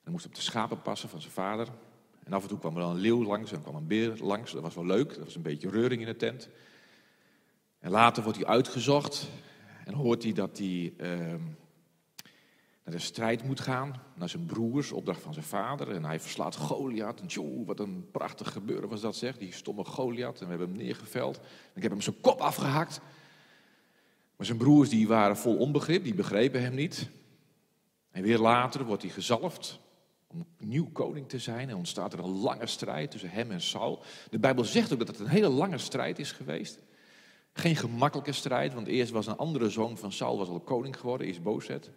Hij 0.04 0.12
moest 0.12 0.26
op 0.26 0.36
de 0.36 0.42
schapen 0.42 0.82
passen 0.82 1.10
van 1.10 1.22
zijn 1.22 1.34
vader. 1.34 1.68
En 2.24 2.34
af 2.34 2.42
en 2.42 2.50
toe 2.50 2.60
kwam 2.60 2.76
er 2.76 2.82
dan 2.82 2.92
een 2.92 3.02
leeuw 3.02 3.24
langs 3.24 3.52
en 3.52 3.62
kwam 3.62 3.76
een 3.76 3.88
beer 3.88 4.18
langs. 4.22 4.52
Dat 4.52 4.62
was 4.62 4.76
wel 4.76 4.86
leuk, 4.86 5.10
dat 5.10 5.24
was 5.24 5.36
een 5.36 5.42
beetje 5.42 5.70
reuring 5.70 6.02
in 6.02 6.08
de 6.08 6.16
tent. 6.16 6.50
En 7.80 7.92
later 7.92 8.24
wordt 8.24 8.38
hij 8.38 8.48
uitgezocht 8.48 9.30
en 9.86 9.94
hoort 9.94 10.24
hij 10.24 10.34
dat 10.34 10.58
hij 10.58 10.94
ehm, 10.98 11.42
naar 12.86 12.96
de 12.96 13.02
strijd 13.02 13.44
moet 13.44 13.60
gaan, 13.60 14.02
naar 14.16 14.30
zijn 14.30 14.46
broers, 14.46 14.92
opdracht 14.92 15.22
van 15.22 15.34
zijn 15.34 15.46
vader. 15.46 15.92
En 15.92 16.06
hij 16.06 16.20
verslaat 16.20 16.56
Goliath. 16.56 17.20
En 17.20 17.28
tjoe, 17.28 17.66
wat 17.66 17.80
een 17.80 18.08
prachtig 18.12 18.52
gebeuren 18.52 18.90
was 18.90 19.02
dat 19.02 19.16
zeg, 19.16 19.38
die 19.38 19.54
stomme 19.54 19.84
Goliath. 19.84 20.40
En 20.40 20.44
we 20.44 20.50
hebben 20.50 20.68
hem 20.68 20.78
neergeveld. 20.78 21.40
ik 21.74 21.82
heb 21.82 21.92
hem 21.92 22.02
zijn 22.02 22.22
kop 22.22 22.40
afgehakt. 22.40 23.00
Maar 24.36 24.46
zijn 24.46 24.58
broers 24.58 24.90
die 24.90 25.08
waren 25.08 25.38
vol 25.38 25.58
onbegrip, 25.58 26.04
die 26.04 26.14
begrepen 26.14 26.62
hem 26.62 26.76
niet. 26.76 27.10
En 28.12 28.24
weer 28.24 28.40
later 28.40 28.86
wordt 28.86 29.02
hij 29.02 29.12
gezalfd 29.12 29.80
om 30.28 30.46
nieuw 30.58 30.90
koning 30.92 31.30
te 31.30 31.40
zijn. 31.40 31.70
En 31.70 31.76
ontstaat 31.76 32.14
er 32.14 32.20
een 32.20 32.40
lange 32.40 32.68
strijd 32.68 33.12
tussen 33.12 33.30
hem 33.30 33.52
en 33.52 33.62
Saul. 33.62 34.04
De 34.30 34.40
Bijbel 34.40 34.64
zegt 34.64 34.94
ook 34.94 35.00
dat 35.00 35.08
het 35.08 35.20
een 35.20 35.28
hele 35.28 35.50
lange 35.50 35.78
strijd 35.78 36.20
is 36.20 36.32
geweest. 36.32 36.80
Geen 37.54 37.76
gemakkelijke 37.76 38.32
strijd, 38.32 38.74
want 38.74 38.88
eerst 38.88 39.12
was 39.12 39.28
een 39.28 39.38
andere 39.38 39.70
zoon 39.70 39.98
van 39.98 40.12
Saul 40.12 40.38
was 40.38 40.48
al 40.48 40.60
koning 40.60 41.00
geworden, 41.00 41.28
is 41.28 41.42
Bozet. 41.42 41.92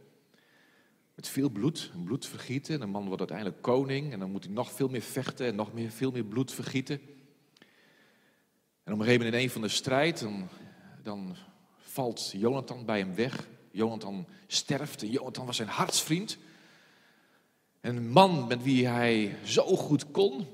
Met 1.18 1.28
veel 1.28 1.48
bloed, 1.48 1.90
bloed 2.04 2.26
vergieten. 2.26 2.74
En 2.74 2.80
een 2.80 2.90
man 2.90 3.04
wordt 3.04 3.18
uiteindelijk 3.18 3.62
koning 3.62 4.12
en 4.12 4.18
dan 4.18 4.30
moet 4.30 4.44
hij 4.44 4.52
nog 4.52 4.72
veel 4.72 4.88
meer 4.88 5.02
vechten 5.02 5.46
en 5.46 5.54
nog 5.54 5.72
meer, 5.72 5.90
veel 5.90 6.10
meer 6.10 6.24
bloed 6.24 6.52
vergieten. 6.52 7.00
En 8.84 8.92
op 8.92 8.98
een 8.98 9.04
gegeven 9.04 9.18
moment 9.18 9.34
in 9.34 9.42
een 9.42 9.50
van 9.50 9.60
de 9.60 9.68
strijd, 9.68 10.20
dan, 10.20 10.48
dan 11.02 11.36
valt 11.78 12.30
Jonathan 12.36 12.84
bij 12.84 12.98
hem 12.98 13.14
weg. 13.14 13.48
Jonathan 13.70 14.26
sterft 14.46 15.02
en 15.02 15.10
Jonathan 15.10 15.46
was 15.46 15.56
zijn 15.56 15.68
hartsvriend. 15.68 16.38
Een 17.80 18.08
man 18.08 18.46
met 18.46 18.62
wie 18.62 18.86
hij 18.86 19.36
zo 19.44 19.76
goed 19.76 20.10
kon. 20.10 20.46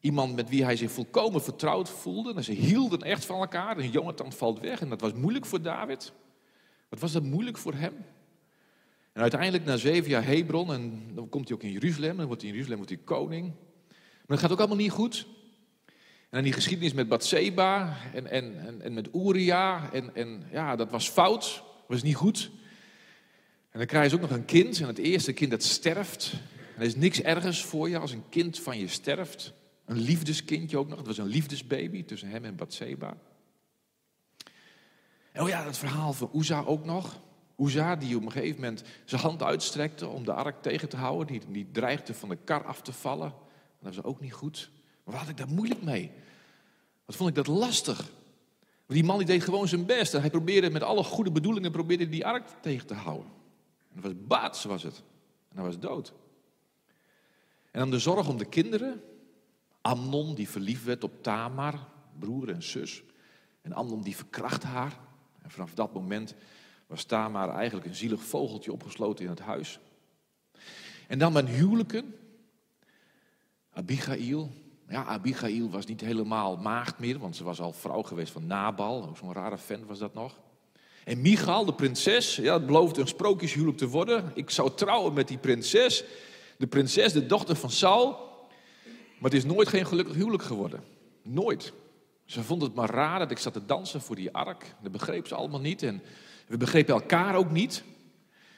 Iemand 0.00 0.34
met 0.34 0.48
wie 0.48 0.64
hij 0.64 0.76
zich 0.76 0.90
volkomen 0.90 1.42
vertrouwd 1.42 1.88
voelde. 1.88 2.34
En 2.34 2.44
ze 2.44 2.52
hielden 2.52 3.02
echt 3.02 3.24
van 3.24 3.40
elkaar. 3.40 3.78
En 3.78 3.90
Jonathan 3.90 4.32
valt 4.32 4.60
weg. 4.60 4.80
En 4.80 4.88
dat 4.88 5.00
was 5.00 5.12
moeilijk 5.12 5.46
voor 5.46 5.62
David. 5.62 6.12
Wat 6.88 7.00
was 7.00 7.12
dat 7.12 7.22
moeilijk 7.22 7.58
voor 7.58 7.74
hem? 7.74 7.94
En 9.14 9.22
uiteindelijk 9.22 9.64
na 9.64 9.76
zeven 9.76 10.10
jaar 10.10 10.26
Hebron. 10.26 10.72
En 10.72 11.10
dan 11.14 11.28
komt 11.28 11.48
hij 11.48 11.56
ook 11.56 11.62
in 11.62 11.72
Jeruzalem. 11.72 12.16
Dan 12.16 12.26
wordt 12.26 12.40
hij 12.40 12.50
in 12.50 12.56
Jeruzalem 12.56 12.86
wordt 12.86 12.94
hij 12.94 13.16
koning. 13.16 13.52
Maar 13.88 14.26
dat 14.26 14.38
gaat 14.38 14.52
ook 14.52 14.58
allemaal 14.58 14.76
niet 14.76 14.90
goed. 14.90 15.26
En 15.86 16.40
dan 16.40 16.42
die 16.42 16.52
geschiedenis 16.52 16.92
met 16.92 17.08
Bathseba 17.08 17.96
en, 18.14 18.26
en, 18.30 18.80
en, 18.82 18.94
met 18.94 19.08
Uria. 19.14 19.92
En, 19.92 20.14
en 20.14 20.42
ja, 20.52 20.76
dat 20.76 20.90
was 20.90 21.08
fout. 21.08 21.62
was 21.88 22.02
niet 22.02 22.16
goed. 22.16 22.50
En 23.70 23.78
dan 23.78 23.86
krijg 23.86 24.10
je 24.10 24.16
ook 24.16 24.22
nog 24.22 24.30
een 24.30 24.44
kind. 24.44 24.80
En 24.80 24.86
het 24.86 24.98
eerste 24.98 25.32
kind 25.32 25.50
dat 25.50 25.62
sterft. 25.62 26.32
Er 26.76 26.82
is 26.82 26.96
niks 26.96 27.20
ergers 27.20 27.64
voor 27.64 27.88
je 27.88 27.98
als 27.98 28.12
een 28.12 28.28
kind 28.28 28.60
van 28.60 28.78
je 28.78 28.88
sterft. 28.88 29.52
Een 29.84 30.00
liefdeskindje 30.00 30.78
ook 30.78 30.88
nog. 30.88 30.98
Het 30.98 31.06
was 31.06 31.18
een 31.18 31.26
liefdesbaby 31.26 32.04
tussen 32.04 32.28
hem 32.28 32.44
en 32.44 32.56
Bathseba. 32.56 33.16
En 35.32 35.42
oh 35.42 35.48
ja, 35.48 35.64
dat 35.64 35.78
verhaal 35.78 36.12
van 36.12 36.30
Uza 36.34 36.62
ook 36.62 36.84
nog. 36.84 37.20
Uza 37.58 37.96
die 37.96 38.16
op 38.16 38.22
een 38.22 38.32
gegeven 38.32 38.60
moment 38.60 38.82
zijn 39.04 39.20
hand 39.20 39.42
uitstrekte 39.42 40.06
om 40.06 40.24
de 40.24 40.32
ark 40.32 40.62
tegen 40.62 40.88
te 40.88 40.96
houden. 40.96 41.26
Die, 41.26 41.40
die 41.48 41.70
dreigde 41.70 42.14
van 42.14 42.28
de 42.28 42.38
kar 42.44 42.64
af 42.64 42.80
te 42.82 42.92
vallen. 42.92 43.34
Dat 43.80 43.94
was 43.94 44.04
ook 44.04 44.20
niet 44.20 44.32
goed. 44.32 44.70
Maar 45.04 45.14
wat 45.14 45.22
had 45.22 45.30
ik 45.30 45.36
daar 45.36 45.54
moeilijk 45.54 45.82
mee? 45.82 46.10
Wat 47.04 47.16
vond 47.16 47.28
ik 47.28 47.34
dat 47.34 47.46
lastig? 47.46 48.10
Die 48.86 49.04
man 49.04 49.18
die 49.18 49.26
deed 49.26 49.42
gewoon 49.42 49.68
zijn 49.68 49.86
best. 49.86 50.14
En 50.14 50.20
hij 50.20 50.30
probeerde 50.30 50.70
met 50.70 50.82
alle 50.82 51.02
goede 51.02 51.32
bedoelingen 51.32 51.70
probeerde 51.70 52.08
die 52.08 52.26
ark 52.26 52.48
tegen 52.60 52.86
te 52.86 52.94
houden. 52.94 53.30
En 53.94 54.00
dat 54.00 54.12
was 54.12 54.26
baats 54.26 54.64
was 54.64 54.82
het. 54.82 55.02
En 55.48 55.56
hij 55.56 55.64
was 55.64 55.78
dood. 55.78 56.12
En 57.70 57.80
dan 57.80 57.90
de 57.90 57.98
zorg 57.98 58.28
om 58.28 58.36
de 58.36 58.44
kinderen. 58.44 59.02
Amnon 59.80 60.34
die 60.34 60.48
verliefd 60.48 60.84
werd 60.84 61.04
op 61.04 61.22
Tamar, 61.22 61.88
broer 62.18 62.48
en 62.48 62.62
zus. 62.62 63.02
En 63.62 63.72
Amnon 63.72 64.02
die 64.02 64.16
verkracht 64.16 64.62
haar. 64.62 64.98
En 65.42 65.50
vanaf 65.50 65.74
dat 65.74 65.94
moment 65.94 66.34
was 66.94 67.04
Tamar 67.04 67.54
eigenlijk 67.54 67.86
een 67.86 67.94
zielig 67.94 68.22
vogeltje 68.22 68.72
opgesloten 68.72 69.24
in 69.24 69.30
het 69.30 69.40
huis. 69.40 69.78
En 71.08 71.18
dan 71.18 71.32
mijn 71.32 71.46
huwelijken. 71.46 72.14
Abigail. 73.72 74.50
Ja, 74.88 75.04
Abigail 75.04 75.70
was 75.70 75.86
niet 75.86 76.00
helemaal 76.00 76.56
maagd 76.56 76.98
meer, 76.98 77.18
want 77.18 77.36
ze 77.36 77.44
was 77.44 77.60
al 77.60 77.72
vrouw 77.72 78.02
geweest 78.02 78.32
van 78.32 78.46
Nabal. 78.46 79.08
Ook 79.08 79.16
zo'n 79.16 79.32
rare 79.32 79.58
vent 79.58 79.86
was 79.86 79.98
dat 79.98 80.14
nog. 80.14 80.40
En 81.04 81.20
Michal, 81.20 81.64
de 81.64 81.74
prinses, 81.74 82.36
ja, 82.36 82.54
het 82.54 82.66
beloofde 82.66 83.00
een 83.00 83.08
sprookjeshuwelijk 83.08 83.78
te 83.78 83.88
worden. 83.88 84.32
Ik 84.34 84.50
zou 84.50 84.74
trouwen 84.74 85.12
met 85.12 85.28
die 85.28 85.38
prinses. 85.38 86.04
De 86.58 86.66
prinses, 86.66 87.12
de 87.12 87.26
dochter 87.26 87.56
van 87.56 87.70
Saul. 87.70 88.10
Maar 89.18 89.30
het 89.30 89.34
is 89.34 89.44
nooit 89.44 89.68
geen 89.68 89.86
gelukkig 89.86 90.14
huwelijk 90.14 90.42
geworden. 90.42 90.84
Nooit. 91.22 91.72
Ze 92.24 92.42
vond 92.42 92.62
het 92.62 92.74
maar 92.74 92.90
raar 92.90 93.18
dat 93.18 93.30
ik 93.30 93.38
zat 93.38 93.52
te 93.52 93.66
dansen 93.66 94.00
voor 94.00 94.16
die 94.16 94.32
ark. 94.32 94.74
Dat 94.82 94.92
begreep 94.92 95.26
ze 95.26 95.34
allemaal 95.34 95.60
niet. 95.60 95.82
En 95.82 96.02
we 96.46 96.56
begrepen 96.56 96.94
elkaar 96.94 97.34
ook 97.34 97.50
niet. 97.50 97.84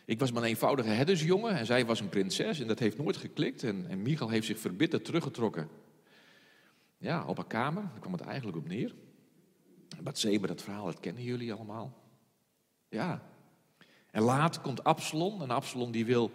Ik 0.04 0.18
was 0.18 0.32
maar 0.32 0.42
een 0.42 0.48
eenvoudige 0.48 0.88
herdersjongen 0.88 1.56
en 1.56 1.66
zij 1.66 1.86
was 1.86 2.00
een 2.00 2.08
prinses. 2.08 2.60
En 2.60 2.66
dat 2.66 2.78
heeft 2.78 2.98
nooit 2.98 3.16
geklikt. 3.16 3.62
En, 3.62 3.86
en 3.88 4.02
Michal 4.02 4.28
heeft 4.28 4.46
zich 4.46 4.58
verbitterd 4.58 5.04
teruggetrokken. 5.04 5.68
Ja, 6.98 7.24
op 7.24 7.36
haar 7.36 7.46
kamer. 7.46 7.82
Daar 7.82 8.00
kwam 8.00 8.12
het 8.12 8.20
eigenlijk 8.20 8.56
op 8.56 8.68
neer. 8.68 8.94
Bathseba, 10.02 10.46
dat 10.46 10.62
verhaal, 10.62 10.84
dat 10.84 11.00
kennen 11.00 11.22
jullie 11.22 11.52
allemaal. 11.52 12.02
Ja. 12.88 13.22
En 14.10 14.22
later 14.22 14.60
komt 14.60 14.84
Absalom. 14.84 15.42
En 15.42 15.50
Absalom 15.50 15.90
die 15.90 16.06
wil, 16.06 16.30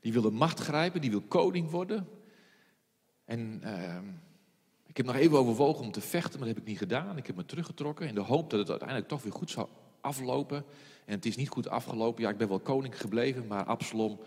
die 0.00 0.12
wil 0.12 0.22
de 0.22 0.30
macht 0.30 0.60
grijpen, 0.60 1.00
die 1.00 1.10
wil 1.10 1.22
koning 1.22 1.70
worden. 1.70 2.08
En 3.24 3.60
uh, 3.64 3.96
ik 4.86 4.96
heb 4.96 5.06
nog 5.06 5.14
even 5.14 5.38
overwogen 5.38 5.84
om 5.84 5.92
te 5.92 6.00
vechten, 6.00 6.38
maar 6.38 6.48
dat 6.48 6.56
heb 6.56 6.64
ik 6.64 6.70
niet 6.70 6.78
gedaan. 6.78 7.16
Ik 7.16 7.26
heb 7.26 7.36
me 7.36 7.44
teruggetrokken 7.44 8.08
in 8.08 8.14
de 8.14 8.20
hoop 8.20 8.50
dat 8.50 8.58
het 8.58 8.70
uiteindelijk 8.70 9.08
toch 9.08 9.22
weer 9.22 9.32
goed 9.32 9.50
zou 9.50 9.68
aflopen. 10.00 10.64
En 11.04 11.14
het 11.14 11.26
is 11.26 11.36
niet 11.36 11.48
goed 11.48 11.68
afgelopen. 11.68 12.22
Ja, 12.22 12.30
ik 12.30 12.36
ben 12.36 12.48
wel 12.48 12.60
koning 12.60 13.00
gebleven, 13.00 13.46
maar 13.46 13.64
Absalom, 13.64 14.20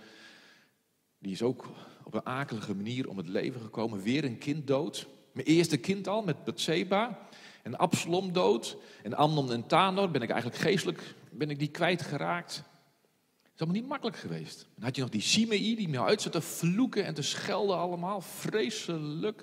die 1.17 1.31
is 1.31 1.41
ook 1.41 1.65
op 2.03 2.13
een 2.13 2.25
akelige 2.25 2.75
manier 2.75 3.09
om 3.09 3.17
het 3.17 3.27
leven 3.27 3.61
gekomen. 3.61 4.01
Weer 4.01 4.23
een 4.23 4.37
kind 4.37 4.67
dood. 4.67 5.07
Mijn 5.31 5.47
eerste 5.47 5.77
kind 5.77 6.07
al, 6.07 6.21
met 6.21 6.43
Bathseba. 6.43 7.19
En 7.63 7.77
Absalom 7.77 8.33
dood. 8.33 8.77
En 9.03 9.13
Amnon 9.13 9.51
en 9.51 9.67
Tanor 9.67 10.11
ben 10.11 10.21
ik 10.21 10.29
eigenlijk 10.29 10.61
geestelijk 10.61 11.15
ben 11.31 11.49
ik 11.49 11.59
die 11.59 11.71
kwijtgeraakt. 11.71 12.55
Het 12.55 13.53
is 13.53 13.59
allemaal 13.59 13.79
niet 13.81 13.89
makkelijk 13.89 14.17
geweest. 14.17 14.67
Dan 14.75 14.83
had 14.83 14.95
je 14.95 15.01
nog 15.01 15.09
die 15.09 15.21
Simei 15.21 15.75
die 15.75 15.89
me 15.89 15.99
uit 15.99 16.21
zat 16.21 16.31
te 16.31 16.41
vloeken 16.41 17.05
en 17.05 17.13
te 17.13 17.21
schelden 17.21 17.77
allemaal. 17.77 18.21
Vreselijk. 18.21 19.41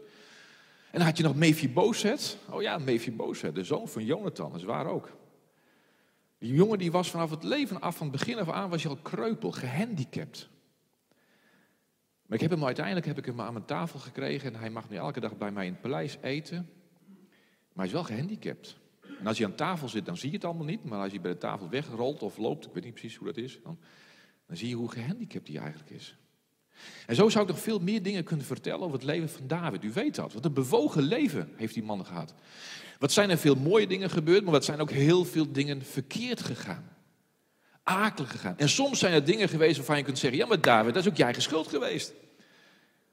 En 0.90 0.98
dan 0.98 1.02
had 1.02 1.16
je 1.16 1.22
nog 1.22 1.36
Mephibosheth. 1.36 2.36
Oh 2.50 2.62
ja, 2.62 2.78
Mephibosheth, 2.78 3.54
de 3.54 3.64
zoon 3.64 3.88
van 3.88 4.04
Jonathan. 4.04 4.50
Dat 4.50 4.60
is 4.60 4.66
waar 4.66 4.86
ook. 4.86 5.10
Die 6.38 6.54
jongen 6.54 6.78
die 6.78 6.90
was 6.90 7.10
vanaf 7.10 7.30
het 7.30 7.42
leven 7.42 7.80
af, 7.80 7.96
van 7.96 8.06
het 8.06 8.16
begin 8.16 8.38
af 8.38 8.48
aan, 8.48 8.70
was 8.70 8.82
je 8.82 8.88
al 8.88 8.96
kreupel, 8.96 9.50
gehandicapt. 9.50 10.48
Maar 12.26 12.36
ik 12.36 12.40
heb 12.40 12.50
hem 12.50 12.64
uiteindelijk 12.64 13.06
heb 13.06 13.18
ik 13.18 13.24
hem 13.24 13.40
aan 13.40 13.52
mijn 13.52 13.64
tafel 13.64 13.98
gekregen 13.98 14.54
en 14.54 14.60
hij 14.60 14.70
mag 14.70 14.88
nu 14.88 14.96
elke 14.96 15.20
dag 15.20 15.36
bij 15.36 15.50
mij 15.50 15.66
in 15.66 15.72
het 15.72 15.80
paleis 15.80 16.16
eten. 16.20 16.70
Maar 17.72 17.86
hij 17.86 17.86
is 17.86 17.92
wel 17.92 18.04
gehandicapt. 18.04 18.78
En 19.18 19.26
als 19.26 19.38
hij 19.38 19.46
aan 19.46 19.54
tafel 19.54 19.88
zit, 19.88 20.06
dan 20.06 20.16
zie 20.16 20.28
je 20.28 20.34
het 20.34 20.44
allemaal 20.44 20.64
niet. 20.64 20.84
Maar 20.84 21.00
als 21.00 21.10
hij 21.10 21.20
bij 21.20 21.32
de 21.32 21.38
tafel 21.38 21.68
wegrolt 21.68 22.22
of 22.22 22.36
loopt, 22.36 22.66
ik 22.66 22.72
weet 22.72 22.84
niet 22.84 22.92
precies 22.92 23.16
hoe 23.16 23.26
dat 23.26 23.36
is, 23.36 23.60
dan, 23.62 23.78
dan 24.46 24.56
zie 24.56 24.68
je 24.68 24.74
hoe 24.74 24.90
gehandicapt 24.90 25.48
hij 25.48 25.56
eigenlijk 25.56 25.90
is. 25.90 26.16
En 27.06 27.14
zo 27.14 27.28
zou 27.28 27.44
ik 27.44 27.50
nog 27.50 27.60
veel 27.60 27.78
meer 27.78 28.02
dingen 28.02 28.24
kunnen 28.24 28.46
vertellen 28.46 28.80
over 28.80 28.96
het 28.96 29.04
leven 29.04 29.28
van 29.28 29.46
David. 29.46 29.84
U 29.84 29.92
weet 29.92 30.14
dat. 30.14 30.32
Wat 30.32 30.44
een 30.44 30.52
bewogen 30.52 31.02
leven 31.02 31.52
heeft 31.56 31.74
die 31.74 31.82
man 31.82 32.06
gehad. 32.06 32.34
Wat 32.98 33.12
zijn 33.12 33.30
er 33.30 33.38
veel 33.38 33.54
mooie 33.54 33.86
dingen 33.86 34.10
gebeurd, 34.10 34.42
maar 34.42 34.52
wat 34.52 34.64
zijn 34.64 34.80
ook 34.80 34.90
heel 34.90 35.24
veel 35.24 35.52
dingen 35.52 35.82
verkeerd 35.82 36.42
gegaan. 36.42 36.96
Akelig 37.82 38.30
gegaan. 38.30 38.58
En 38.58 38.68
soms 38.68 38.98
zijn 38.98 39.12
er 39.12 39.24
dingen 39.24 39.48
geweest 39.48 39.76
waarvan 39.76 39.96
je 39.96 40.02
kunt 40.02 40.18
zeggen: 40.18 40.38
ja, 40.38 40.46
maar 40.46 40.62
David, 40.62 40.94
dat 40.94 41.02
is 41.04 41.10
ook 41.10 41.16
jij 41.16 41.34
geschuld 41.34 41.68
geweest. 41.68 42.12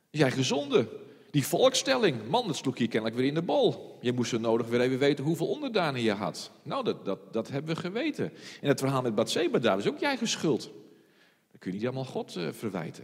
Jij 0.10 0.32
gezonde. 0.32 0.88
Die 1.32 1.48
volkstelling, 1.48 2.30
man, 2.30 2.48
dat 2.48 2.56
sloeg 2.56 2.78
je 2.78 2.88
kennelijk 2.88 3.20
weer 3.20 3.28
in 3.28 3.34
de 3.34 3.42
bol. 3.42 3.98
Je 4.02 4.14
moest 4.14 4.30
zo 4.30 4.38
nodig 4.38 4.68
weer 4.68 4.82
even 4.82 5.00
weten 5.00 5.24
hoeveel 5.24 5.48
onderdanen 5.48 6.02
je 6.02 6.12
had. 6.12 6.52
Nou, 6.64 6.84
dat, 6.84 7.06
dat, 7.06 7.34
dat 7.34 7.50
hebben 7.50 7.76
we 7.76 7.82
geweten. 7.82 8.34
En 8.62 8.68
het 8.68 8.80
verhaal 8.80 9.02
met 9.02 9.16
Bathseba, 9.16 9.60
daar 9.60 9.78
is 9.78 9.88
ook 9.88 10.00
jij 10.00 10.18
geschuld. 10.18 10.62
Dat 11.52 11.60
kun 11.60 11.72
je 11.72 11.78
niet 11.78 11.86
allemaal 11.86 12.06
God 12.06 12.36
uh, 12.36 12.48
verwijten. 12.52 13.04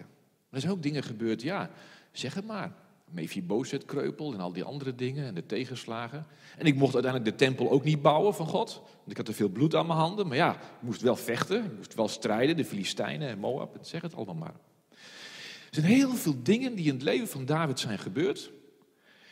Er 0.49 0.59
zijn 0.59 0.71
ook 0.71 0.83
dingen 0.83 1.03
gebeurd, 1.03 1.41
ja, 1.41 1.69
zeg 2.11 2.33
het 2.33 2.45
maar. 2.45 2.73
Mephibozet 3.11 3.85
kreupel 3.85 4.33
en 4.33 4.39
al 4.39 4.53
die 4.53 4.63
andere 4.63 4.95
dingen 4.95 5.25
en 5.25 5.33
de 5.33 5.45
tegenslagen. 5.45 6.25
En 6.57 6.65
ik 6.65 6.75
mocht 6.75 6.93
uiteindelijk 6.93 7.37
de 7.37 7.45
tempel 7.45 7.71
ook 7.71 7.83
niet 7.83 8.01
bouwen 8.01 8.35
van 8.35 8.47
God. 8.47 8.81
Want 8.83 9.11
ik 9.11 9.17
had 9.17 9.25
te 9.25 9.33
veel 9.33 9.49
bloed 9.49 9.75
aan 9.75 9.87
mijn 9.87 9.99
handen. 9.99 10.27
Maar 10.27 10.37
ja, 10.37 10.53
ik 10.53 10.59
moest 10.79 11.01
wel 11.01 11.15
vechten, 11.15 11.65
ik 11.65 11.75
moest 11.75 11.93
wel 11.93 12.07
strijden, 12.07 12.57
de 12.57 12.65
Filistijnen 12.65 13.29
en 13.29 13.39
Moab, 13.39 13.77
zeg 13.81 14.01
het 14.01 14.15
allemaal 14.15 14.35
maar. 14.35 14.55
Er 14.89 15.77
zijn 15.77 15.85
heel 15.85 16.13
veel 16.13 16.43
dingen 16.43 16.75
die 16.75 16.85
in 16.85 16.93
het 16.93 17.03
leven 17.03 17.27
van 17.27 17.45
David 17.45 17.79
zijn 17.79 17.99
gebeurd. 17.99 18.51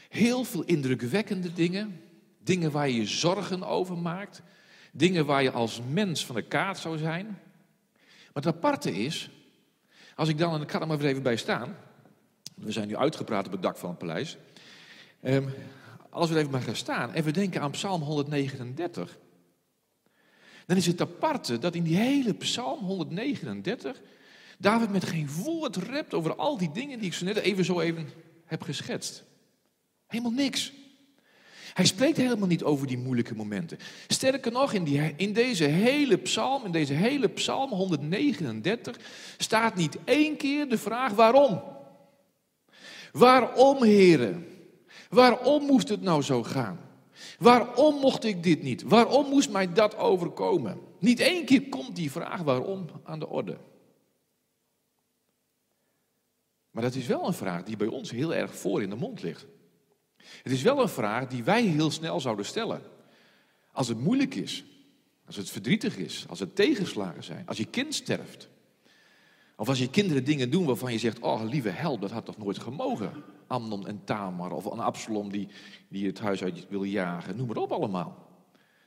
Heel 0.09 0.43
veel 0.43 0.63
indrukwekkende 0.63 1.53
dingen. 1.53 2.01
Dingen 2.43 2.71
waar 2.71 2.89
je 2.89 2.95
je 2.95 3.07
zorgen 3.07 3.63
over 3.63 3.97
maakt. 3.97 4.41
Dingen 4.91 5.25
waar 5.25 5.43
je 5.43 5.51
als 5.51 5.81
mens 5.91 6.25
van 6.25 6.35
de 6.35 6.41
kaart 6.41 6.77
zou 6.77 6.97
zijn. 6.97 7.25
Maar 8.33 8.43
het 8.43 8.55
aparte 8.55 8.91
is, 8.91 9.29
als 10.15 10.29
ik 10.29 10.37
dan, 10.37 10.53
en 10.53 10.61
ik 10.61 10.71
ga 10.71 10.81
er 10.81 10.87
maar 10.87 10.99
even 10.99 11.23
bij 11.23 11.37
staan. 11.37 11.75
We 12.59 12.71
zijn 12.71 12.87
nu 12.87 12.95
uitgepraat 12.95 13.45
op 13.45 13.51
het 13.51 13.61
dak 13.61 13.77
van 13.77 13.89
het 13.89 13.97
paleis. 13.97 14.37
Ehm, 15.21 15.47
als 16.09 16.29
we 16.29 16.37
even 16.37 16.51
maar 16.51 16.61
gaan 16.61 16.75
staan 16.75 17.13
en 17.13 17.23
we 17.23 17.31
denken 17.31 17.61
aan 17.61 17.71
Psalm 17.71 18.01
139, 18.01 19.17
dan 20.65 20.77
is 20.77 20.85
het 20.85 21.01
aparte 21.01 21.59
dat 21.59 21.75
in 21.75 21.83
die 21.83 21.95
hele 21.95 22.33
Psalm 22.33 22.79
139 22.79 24.01
David 24.57 24.91
met 24.91 25.03
geen 25.03 25.29
woord 25.43 25.75
rept 25.75 26.13
over 26.13 26.35
al 26.35 26.57
die 26.57 26.71
dingen 26.71 26.99
die 26.99 27.07
ik 27.07 27.13
zo 27.13 27.25
net 27.25 27.37
even 27.37 27.65
zo 27.65 27.79
even 27.79 28.09
heb 28.45 28.61
geschetst. 28.61 29.23
Helemaal 30.07 30.31
niks. 30.31 30.73
Hij 31.73 31.85
spreekt 31.85 32.17
helemaal 32.17 32.47
niet 32.47 32.63
over 32.63 32.87
die 32.87 32.97
moeilijke 32.97 33.35
momenten. 33.35 33.77
Sterker 34.07 34.51
nog, 34.51 34.73
in, 34.73 34.83
die, 34.83 35.13
in 35.15 35.33
deze 35.33 35.63
hele 35.63 36.17
psalm, 36.17 36.65
in 36.65 36.71
deze 36.71 36.93
hele 36.93 37.27
psalm 37.27 37.71
139, 37.71 38.97
staat 39.37 39.75
niet 39.75 39.97
één 40.03 40.37
keer 40.37 40.69
de 40.69 40.77
vraag 40.77 41.13
waarom. 41.13 41.61
Waarom, 43.11 43.83
heren? 43.83 44.47
Waarom 45.09 45.65
moest 45.65 45.89
het 45.89 46.01
nou 46.01 46.21
zo 46.21 46.43
gaan? 46.43 46.79
Waarom 47.39 47.95
mocht 47.95 48.23
ik 48.23 48.43
dit 48.43 48.61
niet? 48.61 48.81
Waarom 48.83 49.29
moest 49.29 49.49
mij 49.51 49.73
dat 49.73 49.97
overkomen? 49.97 50.79
Niet 50.99 51.19
één 51.19 51.45
keer 51.45 51.69
komt 51.69 51.95
die 51.95 52.11
vraag 52.11 52.41
waarom 52.41 52.85
aan 53.03 53.19
de 53.19 53.27
orde. 53.27 53.57
Maar 56.71 56.83
dat 56.83 56.95
is 56.95 57.07
wel 57.07 57.27
een 57.27 57.33
vraag 57.33 57.63
die 57.63 57.77
bij 57.77 57.87
ons 57.87 58.11
heel 58.11 58.33
erg 58.33 58.55
voor 58.55 58.81
in 58.81 58.89
de 58.89 58.95
mond 58.95 59.21
ligt. 59.21 59.45
Het 60.17 60.51
is 60.51 60.61
wel 60.61 60.81
een 60.81 60.89
vraag 60.89 61.27
die 61.27 61.43
wij 61.43 61.63
heel 61.63 61.91
snel 61.91 62.19
zouden 62.19 62.45
stellen. 62.45 62.81
Als 63.71 63.87
het 63.87 63.99
moeilijk 63.99 64.35
is, 64.35 64.65
als 65.25 65.35
het 65.35 65.49
verdrietig 65.49 65.97
is, 65.97 66.25
als 66.29 66.39
het 66.39 66.55
tegenslagen 66.55 67.23
zijn, 67.23 67.47
als 67.47 67.57
je 67.57 67.65
kind 67.65 67.95
sterft. 67.95 68.49
Of 69.59 69.67
als 69.67 69.79
je 69.79 69.89
kinderen 69.89 70.23
dingen 70.23 70.49
doen 70.49 70.65
waarvan 70.65 70.91
je 70.91 70.97
zegt, 70.97 71.19
oh 71.19 71.41
lieve 71.43 71.69
held, 71.69 72.01
dat 72.01 72.11
had 72.11 72.25
toch 72.25 72.37
nooit 72.37 72.59
gemogen. 72.59 73.11
Amnon 73.47 73.87
en 73.87 74.01
Tamar 74.03 74.51
of 74.51 74.65
een 74.65 74.79
Absalom 74.79 75.31
die, 75.31 75.47
die 75.89 76.05
het 76.05 76.19
huis 76.19 76.43
uit 76.43 76.67
wil 76.69 76.83
jagen, 76.83 77.37
noem 77.37 77.47
maar 77.47 77.57
op 77.57 77.71
allemaal. 77.71 78.27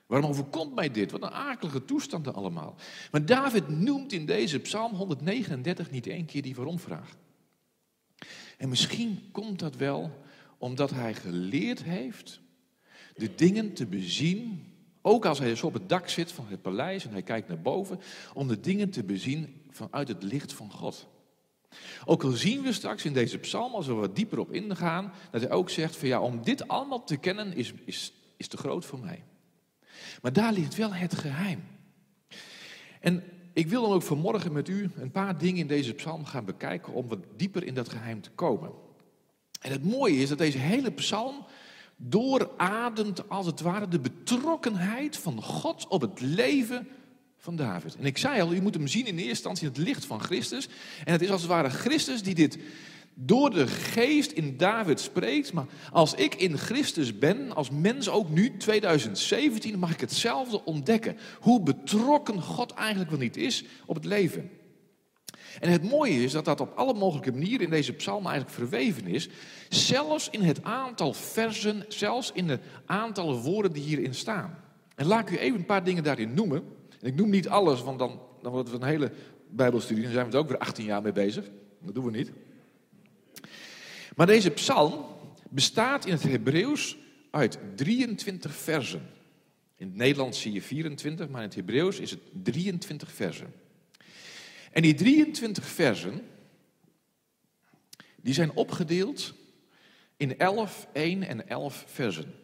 Waarom 0.06 0.30
overkomt 0.30 0.74
mij 0.74 0.90
dit? 0.90 1.10
Wat 1.10 1.22
een 1.22 1.30
akelige 1.30 1.84
toestanden 1.84 2.34
allemaal. 2.34 2.74
Maar 3.10 3.26
David 3.26 3.68
noemt 3.68 4.12
in 4.12 4.26
deze 4.26 4.58
psalm 4.58 4.92
139 4.94 5.90
niet 5.90 6.06
één 6.06 6.24
keer 6.24 6.42
die 6.42 6.54
waarom-vraag. 6.54 7.16
En 8.58 8.68
misschien 8.68 9.28
komt 9.32 9.58
dat 9.58 9.76
wel 9.76 10.10
omdat 10.58 10.90
hij 10.90 11.14
geleerd 11.14 11.82
heeft 11.82 12.40
de 13.16 13.34
dingen 13.34 13.72
te 13.72 13.86
bezien, 13.86 14.66
ook 15.02 15.26
als 15.26 15.38
hij 15.38 15.56
zo 15.56 15.66
op 15.66 15.74
het 15.74 15.88
dak 15.88 16.08
zit 16.08 16.32
van 16.32 16.46
het 16.48 16.62
paleis 16.62 17.04
en 17.04 17.12
hij 17.12 17.22
kijkt 17.22 17.48
naar 17.48 17.60
boven, 17.60 18.00
om 18.34 18.48
de 18.48 18.60
dingen 18.60 18.90
te 18.90 19.04
bezien 19.04 19.61
vanuit 19.72 20.08
het 20.08 20.22
licht 20.22 20.52
van 20.52 20.72
God. 20.72 21.08
Ook 22.04 22.24
al 22.24 22.30
zien 22.30 22.62
we 22.62 22.72
straks 22.72 23.04
in 23.04 23.12
deze 23.12 23.38
psalm, 23.38 23.74
als 23.74 23.86
we 23.86 23.92
wat 23.92 24.16
dieper 24.16 24.38
op 24.38 24.52
ingaan, 24.52 25.12
dat 25.30 25.40
hij 25.40 25.50
ook 25.50 25.70
zegt 25.70 25.96
van 25.96 26.08
ja, 26.08 26.20
om 26.20 26.42
dit 26.42 26.68
allemaal 26.68 27.04
te 27.04 27.16
kennen 27.16 27.56
is, 27.56 27.72
is, 27.84 28.12
is 28.36 28.48
te 28.48 28.56
groot 28.56 28.84
voor 28.84 28.98
mij. 28.98 29.24
Maar 30.22 30.32
daar 30.32 30.52
ligt 30.52 30.74
wel 30.74 30.94
het 30.94 31.14
geheim. 31.14 31.64
En 33.00 33.24
ik 33.52 33.68
wil 33.68 33.82
dan 33.82 33.92
ook 33.92 34.02
vanmorgen 34.02 34.52
met 34.52 34.68
u 34.68 34.90
een 34.96 35.10
paar 35.10 35.38
dingen 35.38 35.60
in 35.60 35.66
deze 35.66 35.92
psalm 35.92 36.24
gaan 36.24 36.44
bekijken 36.44 36.92
om 36.92 37.08
wat 37.08 37.18
dieper 37.36 37.64
in 37.64 37.74
dat 37.74 37.88
geheim 37.88 38.20
te 38.20 38.30
komen. 38.30 38.70
En 39.60 39.70
het 39.70 39.84
mooie 39.84 40.16
is 40.16 40.28
dat 40.28 40.38
deze 40.38 40.58
hele 40.58 40.90
psalm 40.90 41.44
doorademt 41.96 43.28
als 43.28 43.46
het 43.46 43.60
ware 43.60 43.88
de 43.88 44.00
betrokkenheid 44.00 45.16
van 45.16 45.42
God 45.42 45.86
op 45.88 46.00
het 46.00 46.20
leven 46.20 46.88
van 47.42 47.56
David. 47.56 47.96
En 47.96 48.04
ik 48.04 48.18
zei 48.18 48.40
al, 48.40 48.52
u 48.52 48.60
moet 48.60 48.74
hem 48.74 48.86
zien 48.86 49.06
in 49.06 49.14
eerste 49.14 49.28
instantie 49.28 49.66
in 49.66 49.72
het 49.72 49.82
licht 49.82 50.04
van 50.04 50.20
Christus. 50.20 50.68
En 51.04 51.12
het 51.12 51.22
is 51.22 51.30
als 51.30 51.40
het 51.40 51.50
ware 51.50 51.70
Christus 51.70 52.22
die 52.22 52.34
dit 52.34 52.58
door 53.14 53.50
de 53.50 53.66
geest 53.66 54.30
in 54.30 54.56
David 54.56 55.00
spreekt. 55.00 55.52
Maar 55.52 55.66
als 55.90 56.14
ik 56.14 56.34
in 56.34 56.58
Christus 56.58 57.18
ben, 57.18 57.54
als 57.54 57.70
mens 57.70 58.08
ook 58.08 58.30
nu, 58.30 58.56
2017, 58.56 59.78
mag 59.78 59.92
ik 59.92 60.00
hetzelfde 60.00 60.64
ontdekken. 60.64 61.16
Hoe 61.40 61.62
betrokken 61.62 62.42
God 62.42 62.72
eigenlijk 62.72 63.10
wel 63.10 63.18
niet 63.18 63.36
is 63.36 63.64
op 63.86 63.94
het 63.94 64.04
leven. 64.04 64.50
En 65.60 65.70
het 65.70 65.82
mooie 65.82 66.22
is 66.22 66.32
dat 66.32 66.44
dat 66.44 66.60
op 66.60 66.72
alle 66.76 66.94
mogelijke 66.94 67.32
manieren 67.32 67.64
in 67.64 67.70
deze 67.70 67.92
psalm 67.92 68.26
eigenlijk 68.26 68.54
verweven 68.54 69.06
is. 69.06 69.28
Zelfs 69.68 70.30
in 70.30 70.42
het 70.42 70.62
aantal 70.62 71.12
versen, 71.12 71.84
zelfs 71.88 72.30
in 72.34 72.48
het 72.48 72.62
aantal 72.86 73.40
woorden 73.40 73.72
die 73.72 73.82
hierin 73.82 74.14
staan. 74.14 74.58
En 74.94 75.06
laat 75.06 75.28
ik 75.28 75.34
u 75.34 75.38
even 75.38 75.58
een 75.58 75.66
paar 75.66 75.84
dingen 75.84 76.02
daarin 76.02 76.34
noemen. 76.34 76.80
En 77.02 77.08
ik 77.08 77.14
noem 77.14 77.30
niet 77.30 77.48
alles, 77.48 77.82
want 77.82 77.98
dan, 77.98 78.20
dan 78.42 78.52
wordt 78.52 78.70
het 78.70 78.82
een 78.82 78.88
hele 78.88 79.12
Bijbelstudie. 79.48 80.04
Dan 80.04 80.12
zijn 80.12 80.26
we 80.26 80.32
er 80.32 80.38
ook 80.38 80.48
weer 80.48 80.58
18 80.58 80.84
jaar 80.84 81.02
mee 81.02 81.12
bezig. 81.12 81.50
Dat 81.80 81.94
doen 81.94 82.04
we 82.04 82.10
niet. 82.10 82.32
Maar 84.16 84.26
deze 84.26 84.50
psalm 84.50 85.04
bestaat 85.48 86.06
in 86.06 86.12
het 86.12 86.22
Hebreeuws 86.22 86.96
uit 87.30 87.58
23 87.74 88.54
versen. 88.54 89.02
In 89.76 89.86
het 89.86 89.96
Nederlands 89.96 90.40
zie 90.40 90.52
je 90.52 90.62
24, 90.62 91.28
maar 91.28 91.40
in 91.40 91.46
het 91.46 91.56
Hebreeuws 91.56 91.98
is 91.98 92.10
het 92.10 92.20
23 92.42 93.12
versen. 93.12 93.52
En 94.72 94.82
die 94.82 94.94
23 94.94 95.66
versen, 95.66 96.20
die 98.16 98.34
zijn 98.34 98.52
opgedeeld 98.52 99.34
in 100.16 100.38
11, 100.38 100.86
1 100.92 101.22
en 101.22 101.48
11 101.48 101.84
versen. 101.86 102.34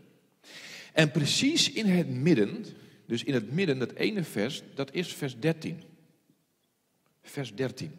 En 0.93 1.11
precies 1.11 1.73
in 1.73 1.87
het 1.87 2.09
midden, 2.09 2.65
dus 3.09 3.25
in 3.25 3.35
het 3.35 3.53
midden, 3.53 3.79
dat 3.79 3.93
ene 3.93 4.25
vers, 4.25 4.63
dat 4.75 4.95
is 4.95 5.15
vers 5.15 5.39
13. 5.39 5.83
Vers 7.23 7.55
13. 7.55 7.93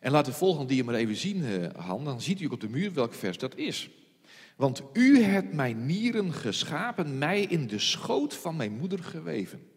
En 0.00 0.10
laat 0.10 0.24
de 0.24 0.32
volgende 0.32 0.66
die 0.66 0.76
je 0.76 0.84
maar 0.84 0.94
even 0.94 1.16
zien, 1.16 1.44
eh, 1.44 1.84
Han, 1.86 2.04
dan 2.04 2.20
ziet 2.20 2.40
u 2.40 2.46
op 2.46 2.60
de 2.60 2.68
muur 2.68 2.92
welk 2.92 3.14
vers 3.14 3.38
dat 3.38 3.56
is. 3.56 3.90
Want 4.56 4.82
u 4.92 5.22
hebt 5.22 5.52
mijn 5.52 5.86
nieren 5.86 6.32
geschapen, 6.32 7.18
mij 7.18 7.42
in 7.42 7.66
de 7.66 7.78
schoot 7.78 8.34
van 8.34 8.56
mijn 8.56 8.72
moeder 8.72 9.04
geweven. 9.04 9.68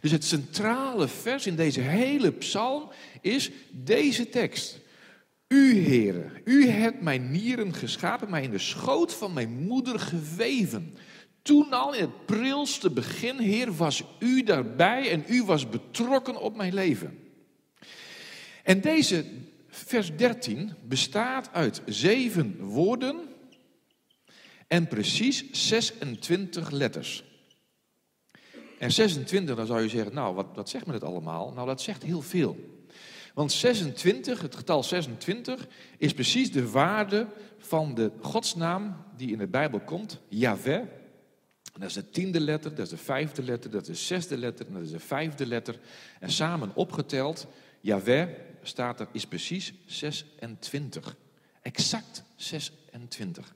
Dus 0.00 0.10
het 0.10 0.24
centrale 0.24 1.08
vers 1.08 1.46
in 1.46 1.56
deze 1.56 1.80
hele 1.80 2.32
psalm 2.32 2.90
is 3.20 3.50
deze 3.70 4.28
tekst. 4.28 4.80
U, 5.48 5.78
heren, 5.78 6.32
u 6.44 6.68
hebt 6.68 7.00
mijn 7.00 7.30
nieren 7.30 7.74
geschapen, 7.74 8.30
mij 8.30 8.42
in 8.42 8.50
de 8.50 8.58
schoot 8.58 9.14
van 9.14 9.32
mijn 9.32 9.50
moeder 9.66 10.00
geweven. 10.00 10.94
Toen 11.46 11.72
al 11.72 11.94
in 11.94 12.00
het 12.00 12.26
prilste 12.26 12.90
begin, 12.90 13.38
Heer, 13.38 13.76
was 13.76 14.02
u 14.18 14.42
daarbij 14.42 15.10
en 15.10 15.24
u 15.28 15.44
was 15.44 15.68
betrokken 15.68 16.40
op 16.40 16.56
mijn 16.56 16.74
leven. 16.74 17.18
En 18.62 18.80
deze 18.80 19.24
vers 19.68 20.16
13 20.16 20.72
bestaat 20.82 21.52
uit 21.52 21.82
zeven 21.84 22.58
woorden 22.60 23.20
en 24.66 24.88
precies 24.88 25.50
26 25.50 26.70
letters. 26.70 27.24
En 28.78 28.92
26, 28.92 29.56
dan 29.56 29.66
zou 29.66 29.82
je 29.82 29.88
zeggen, 29.88 30.14
nou, 30.14 30.34
wat, 30.34 30.46
wat 30.54 30.68
zegt 30.68 30.86
me 30.86 30.92
dat 30.92 31.04
allemaal? 31.04 31.52
Nou, 31.52 31.66
dat 31.66 31.80
zegt 31.80 32.02
heel 32.02 32.22
veel. 32.22 32.84
Want 33.34 33.52
26, 33.52 34.42
het 34.42 34.56
getal 34.56 34.82
26, 34.82 35.68
is 35.98 36.14
precies 36.14 36.52
de 36.52 36.70
waarde 36.70 37.26
van 37.58 37.94
de 37.94 38.10
godsnaam 38.20 38.96
die 39.16 39.32
in 39.32 39.38
de 39.38 39.46
Bijbel 39.46 39.80
komt, 39.80 40.20
Yahweh. 40.28 40.95
Dat 41.78 41.88
is 41.88 41.94
de 41.94 42.10
tiende 42.10 42.40
letter, 42.40 42.74
dat 42.74 42.84
is 42.84 42.90
de 42.90 42.96
vijfde 42.96 43.42
letter, 43.42 43.70
dat 43.70 43.80
is 43.80 43.86
de 43.86 44.04
zesde 44.04 44.38
letter 44.38 44.66
en 44.66 44.72
dat 44.72 44.82
is 44.82 44.90
de 44.90 45.00
vijfde 45.00 45.46
letter. 45.46 45.78
En 46.20 46.30
samen 46.30 46.70
opgeteld, 46.74 47.46
Yahweh 47.80 48.28
staat 48.62 49.00
er, 49.00 49.08
is 49.12 49.26
precies 49.26 49.72
26. 49.86 51.16
Exact 51.62 52.22
26. 52.36 53.54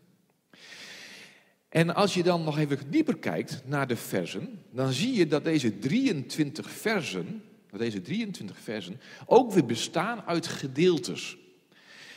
En 1.68 1.94
als 1.94 2.14
je 2.14 2.22
dan 2.22 2.44
nog 2.44 2.58
even 2.58 2.90
dieper 2.90 3.18
kijkt 3.18 3.62
naar 3.64 3.86
de 3.86 3.96
versen, 3.96 4.62
dan 4.70 4.92
zie 4.92 5.14
je 5.14 5.26
dat 5.26 5.44
deze 5.44 5.78
23 5.78 6.70
versen, 6.70 7.42
deze 7.76 8.02
23 8.02 8.58
versen 8.58 9.00
ook 9.26 9.52
weer 9.52 9.66
bestaan 9.66 10.22
uit 10.22 10.46
gedeeltes. 10.46 11.36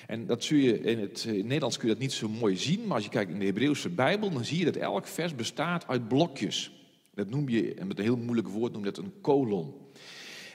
En 0.07 0.25
dat 0.25 0.43
zul 0.43 0.57
je 0.57 0.79
in 0.79 0.99
het, 0.99 1.23
in 1.23 1.45
Nederlands 1.45 1.77
kun 1.77 1.87
je 1.87 1.93
dat 1.93 2.03
niet 2.03 2.13
zo 2.13 2.29
mooi 2.29 2.57
zien, 2.57 2.87
maar 2.87 2.95
als 2.95 3.03
je 3.03 3.09
kijkt 3.09 3.31
in 3.31 3.39
de 3.39 3.45
Hebreeuwse 3.45 3.89
Bijbel, 3.89 4.31
dan 4.31 4.45
zie 4.45 4.59
je 4.59 4.65
dat 4.65 4.75
elk 4.75 5.07
vers 5.07 5.35
bestaat 5.35 5.87
uit 5.87 6.07
blokjes. 6.07 6.71
Dat 7.13 7.29
noem 7.29 7.49
je, 7.49 7.73
en 7.73 7.87
met 7.87 7.97
een 7.97 8.03
heel 8.03 8.17
moeilijk 8.17 8.47
woord 8.47 8.71
noem 8.71 8.83
je 8.83 8.91
dat 8.91 9.03
een 9.03 9.21
kolon. 9.21 9.73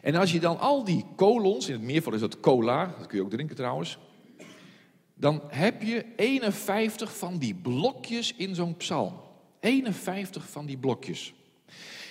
En 0.02 0.14
als 0.14 0.32
je 0.32 0.40
dan 0.40 0.58
al 0.58 0.84
die 0.84 1.04
kolons, 1.16 1.68
in 1.68 1.74
het 1.74 1.82
meervoud 1.82 2.14
is 2.14 2.20
dat 2.20 2.40
cola, 2.40 2.94
dat 2.98 3.06
kun 3.06 3.18
je 3.18 3.24
ook 3.24 3.30
drinken 3.30 3.56
trouwens, 3.56 3.98
dan 5.14 5.42
heb 5.48 5.82
je 5.82 6.04
51 6.16 7.16
van 7.16 7.38
die 7.38 7.54
blokjes 7.54 8.34
in 8.36 8.54
zo'n 8.54 8.76
psalm. 8.76 9.20
51 9.60 10.48
van 10.50 10.66
die 10.66 10.78
blokjes. 10.78 11.34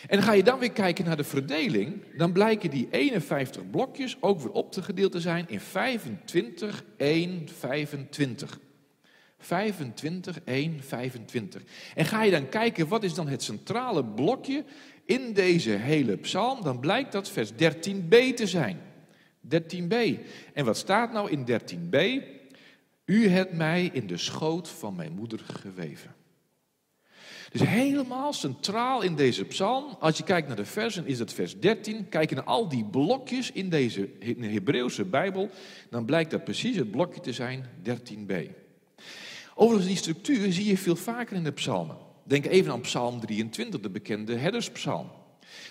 En 0.08 0.22
ga 0.22 0.34
je 0.34 0.44
dan 0.44 0.60
weer 0.60 0.72
kijken 0.72 1.06
naar 1.06 1.18
de 1.18 1.24
verdeling, 1.24 2.04
dan 2.18 2.32
blijken 2.32 2.70
die 2.70 2.88
51 2.92 3.70
blokjes 3.70 4.18
ook 4.20 4.40
weer 4.40 4.52
op 4.52 4.72
te 4.72 4.82
gedeeld 4.82 5.12
te 5.12 5.20
zijn 5.20 5.46
in 5.48 5.60
25, 5.60 6.84
1, 6.98 7.48
25. 7.60 8.60
25, 9.40 10.40
1, 10.44 10.84
25. 10.84 11.62
En 11.96 12.06
ga 12.06 12.24
je 12.24 12.32
dan 12.32 12.50
kijken, 12.50 12.88
wat 12.88 13.04
is 13.04 13.14
dan 13.14 13.28
het 13.28 13.44
centrale 13.44 14.06
blokje 14.06 14.64
in 15.06 15.34
deze 15.34 15.70
hele 15.70 16.18
psalm? 16.18 16.64
Dan 16.64 16.80
blijkt 16.80 17.12
dat 17.12 17.30
vers 17.30 17.52
13b 17.52 18.34
te 18.36 18.48
zijn. 18.48 18.80
13b. 19.56 19.96
En 20.54 20.66
wat 20.66 20.78
staat 20.78 21.12
nou 21.12 21.32
in 21.32 21.46
13b? 21.46 22.24
U 23.06 23.28
hebt 23.28 23.54
mij 23.54 23.90
in 23.94 24.08
de 24.08 24.18
schoot 24.18 24.70
van 24.70 24.96
mijn 24.96 25.12
moeder 25.12 25.40
geweven. 25.40 26.17
Dus 27.52 27.62
helemaal 27.62 28.34
centraal 28.34 29.02
in 29.02 29.16
deze 29.16 29.46
psalm, 29.46 29.98
als 30.00 30.18
je 30.18 30.24
kijkt 30.24 30.48
naar 30.48 30.56
de 30.56 30.66
versen, 30.66 31.08
is 31.08 31.20
het 31.20 31.34
vers 31.34 31.60
13. 31.60 32.10
Kijk 32.10 32.32
naar 32.32 32.44
al 32.44 32.70
die 32.70 32.86
blokjes 32.86 33.52
in 33.52 33.70
deze 33.70 34.10
Hebreeuwse 34.40 35.06
Bijbel, 35.06 35.50
dan 35.90 36.06
blijkt 36.06 36.32
dat 36.32 36.44
precies 36.44 36.76
het 36.76 36.92
blokje 36.92 37.20
te 37.20 37.34
zijn 37.34 37.66
13b. 37.84 38.34
Overigens, 39.56 39.88
die 39.88 39.98
structuur 39.98 40.54
zie 40.54 40.66
je 40.66 40.78
veel 40.78 40.96
vaker 40.96 41.36
in 41.36 41.44
de 41.44 41.52
psalmen. 41.52 41.98
Denk 42.24 42.46
even 42.46 42.72
aan 42.72 42.82
psalm 42.82 43.20
23, 43.20 43.80
de 43.80 43.90
bekende 43.90 44.36
herderspsalm. 44.36 45.12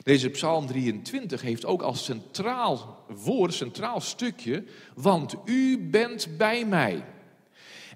Deze 0.02 0.28
psalm 0.28 0.66
23 0.66 1.42
heeft 1.42 1.64
ook 1.64 1.82
als 1.82 2.04
centraal 2.04 3.04
woord, 3.24 3.54
centraal 3.54 4.00
stukje, 4.00 4.64
want 4.94 5.34
u 5.44 5.78
bent 5.78 6.36
bij 6.36 6.64
mij. 6.64 7.04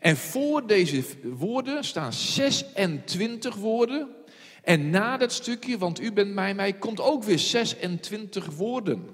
En 0.01 0.17
voor 0.17 0.67
deze 0.67 1.05
woorden 1.23 1.85
staan 1.85 2.13
26 2.13 3.55
woorden. 3.55 4.09
En 4.63 4.91
na 4.91 5.17
dat 5.17 5.33
stukje, 5.33 5.79
want 5.79 6.01
u 6.01 6.13
bent 6.13 6.35
bij 6.35 6.55
mij, 6.55 6.73
komt 6.73 7.01
ook 7.01 7.25
weer 7.25 7.39
26 7.39 8.47
woorden. 8.47 9.07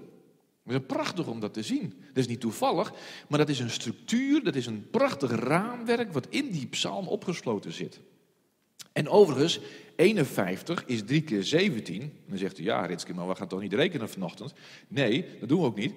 Het 0.64 0.74
is 0.74 0.86
prachtig 0.86 1.26
om 1.26 1.40
dat 1.40 1.54
te 1.54 1.62
zien. 1.62 1.94
Dat 2.06 2.16
is 2.16 2.26
niet 2.26 2.40
toevallig, 2.40 2.92
maar 3.28 3.38
dat 3.38 3.48
is 3.48 3.58
een 3.58 3.70
structuur, 3.70 4.44
dat 4.44 4.54
is 4.54 4.66
een 4.66 4.90
prachtig 4.90 5.30
raamwerk 5.30 6.12
wat 6.12 6.26
in 6.30 6.50
die 6.50 6.66
psalm 6.66 7.08
opgesloten 7.08 7.72
zit. 7.72 8.00
En 8.92 9.08
overigens, 9.08 9.60
51 9.96 10.84
is 10.86 11.02
3 11.04 11.22
keer 11.22 11.44
17. 11.44 12.12
Dan 12.28 12.38
zegt 12.38 12.58
u, 12.58 12.64
ja 12.64 12.86
Ritske, 12.86 13.14
maar 13.14 13.28
we 13.28 13.34
gaan 13.34 13.48
toch 13.48 13.60
niet 13.60 13.72
rekenen 13.72 14.08
vanochtend? 14.08 14.52
Nee, 14.88 15.24
dat 15.40 15.48
doen 15.48 15.60
we 15.60 15.66
ook 15.66 15.76
niet. 15.76 15.94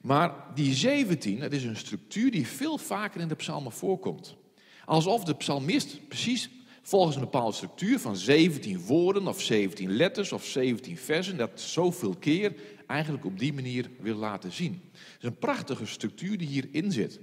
Maar 0.00 0.34
die 0.54 0.74
17, 0.74 1.38
dat 1.38 1.52
is 1.52 1.64
een 1.64 1.76
structuur 1.76 2.30
die 2.30 2.46
veel 2.46 2.78
vaker 2.78 3.20
in 3.20 3.28
de 3.28 3.34
psalmen 3.34 3.72
voorkomt. 3.72 4.36
Alsof 4.84 5.24
de 5.24 5.34
psalmist 5.34 6.08
precies 6.08 6.50
volgens 6.82 7.16
een 7.16 7.22
bepaalde 7.22 7.54
structuur 7.54 7.98
van 7.98 8.16
17 8.16 8.80
woorden 8.80 9.26
of 9.26 9.42
17 9.42 9.90
letters 9.90 10.32
of 10.32 10.44
17 10.44 10.96
versen, 10.96 11.36
dat 11.36 11.60
zoveel 11.60 12.16
keer 12.16 12.54
eigenlijk 12.86 13.24
op 13.24 13.38
die 13.38 13.52
manier 13.52 13.90
wil 14.00 14.16
laten 14.16 14.52
zien. 14.52 14.82
Het 14.92 15.18
is 15.18 15.28
een 15.28 15.38
prachtige 15.38 15.86
structuur 15.86 16.38
die 16.38 16.48
hierin 16.48 16.92
zit. 16.92 17.20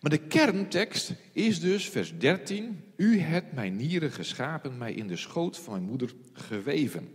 Maar 0.00 0.10
de 0.10 0.26
kerntekst 0.26 1.12
is 1.32 1.60
dus 1.60 1.88
vers 1.88 2.18
13. 2.18 2.84
U 2.96 3.18
hebt 3.18 3.52
mijn 3.52 3.76
nieren 3.76 4.12
geschapen, 4.12 4.78
mij 4.78 4.92
in 4.92 5.06
de 5.06 5.16
schoot 5.16 5.58
van 5.58 5.72
mijn 5.72 5.84
moeder 5.84 6.14
geweven. 6.32 7.08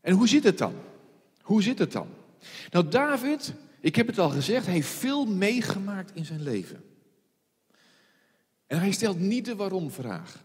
En 0.00 0.14
hoe 0.14 0.28
zit 0.28 0.44
het 0.44 0.58
dan? 0.58 0.74
Hoe 1.42 1.62
zit 1.62 1.78
het 1.78 1.92
dan? 1.92 2.08
Nou, 2.70 2.88
David, 2.88 3.52
ik 3.80 3.96
heb 3.96 4.06
het 4.06 4.18
al 4.18 4.30
gezegd, 4.30 4.66
heeft 4.66 4.88
veel 4.88 5.24
meegemaakt 5.24 6.10
in 6.14 6.24
zijn 6.24 6.42
leven. 6.42 6.84
En 8.66 8.78
hij 8.78 8.92
stelt 8.92 9.20
niet 9.20 9.44
de 9.44 9.56
waarom-vraag. 9.56 10.44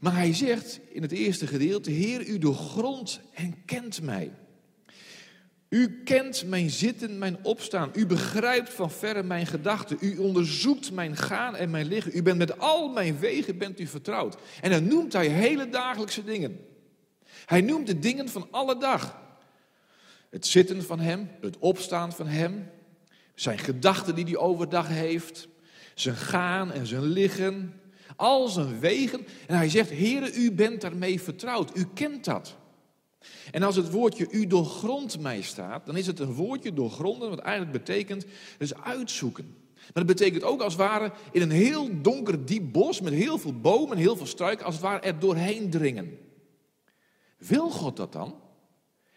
Maar 0.00 0.14
hij 0.14 0.34
zegt 0.34 0.80
in 0.92 1.02
het 1.02 1.12
eerste 1.12 1.46
gedeelte: 1.46 1.90
Heer, 1.90 2.26
u 2.26 2.38
doorgrondt 2.38 3.20
en 3.34 3.64
kent 3.64 4.02
mij. 4.02 4.32
U 5.70 6.02
kent 6.02 6.46
mijn 6.46 6.70
zitten, 6.70 7.18
mijn 7.18 7.38
opstaan. 7.42 7.90
U 7.94 8.06
begrijpt 8.06 8.72
van 8.72 8.90
verre 8.90 9.22
mijn 9.22 9.46
gedachten. 9.46 9.96
U 10.00 10.18
onderzoekt 10.18 10.92
mijn 10.92 11.16
gaan 11.16 11.56
en 11.56 11.70
mijn 11.70 11.86
liggen. 11.86 12.16
U 12.16 12.22
bent 12.22 12.38
met 12.38 12.58
al 12.58 12.88
mijn 12.88 13.18
wegen 13.18 13.58
bent 13.58 13.80
u 13.80 13.86
vertrouwd. 13.86 14.36
En 14.60 14.70
dan 14.70 14.86
noemt 14.86 15.12
hij 15.12 15.26
hele 15.26 15.68
dagelijkse 15.68 16.24
dingen. 16.24 16.60
Hij 17.46 17.60
noemt 17.60 17.86
de 17.86 17.98
dingen 17.98 18.28
van 18.28 18.48
alle 18.50 18.78
dag. 18.78 19.20
Het 20.30 20.46
zitten 20.46 20.82
van 20.82 21.00
hem, 21.00 21.30
het 21.40 21.58
opstaan 21.58 22.12
van 22.12 22.26
hem, 22.26 22.70
zijn 23.34 23.58
gedachten 23.58 24.14
die 24.14 24.24
hij 24.24 24.36
overdag 24.36 24.88
heeft, 24.88 25.48
zijn 25.94 26.16
gaan 26.16 26.72
en 26.72 26.86
zijn 26.86 27.02
liggen, 27.02 27.80
al 28.16 28.48
zijn 28.48 28.80
wegen. 28.80 29.26
En 29.46 29.56
hij 29.56 29.68
zegt, 29.68 29.90
Heere, 29.90 30.32
u 30.34 30.52
bent 30.52 30.80
daarmee 30.80 31.20
vertrouwd, 31.20 31.76
u 31.76 31.86
kent 31.94 32.24
dat. 32.24 32.56
En 33.50 33.62
als 33.62 33.76
het 33.76 33.90
woordje 33.90 34.30
u 34.30 34.46
doorgrond 34.46 35.20
mij 35.20 35.42
staat, 35.42 35.86
dan 35.86 35.96
is 35.96 36.06
het 36.06 36.18
een 36.18 36.34
woordje 36.34 36.72
doorgronden, 36.72 37.30
wat 37.30 37.38
eigenlijk 37.38 37.84
betekent, 37.84 38.24
dus 38.58 38.74
uitzoeken. 38.74 39.54
Maar 39.74 40.04
dat 40.04 40.16
betekent 40.16 40.42
ook 40.42 40.60
als 40.60 40.72
het 40.72 40.82
ware 40.82 41.12
in 41.32 41.42
een 41.42 41.50
heel 41.50 42.02
donker 42.02 42.46
diep 42.46 42.72
bos 42.72 43.00
met 43.00 43.12
heel 43.12 43.38
veel 43.38 43.60
bomen 43.60 43.96
en 43.96 44.02
heel 44.02 44.16
veel 44.16 44.26
struiken, 44.26 44.64
als 44.64 44.74
het 44.74 44.84
ware 44.84 45.00
er 45.00 45.18
doorheen 45.18 45.70
dringen. 45.70 46.18
Wil 47.36 47.70
God 47.70 47.96
dat 47.96 48.12
dan? 48.12 48.39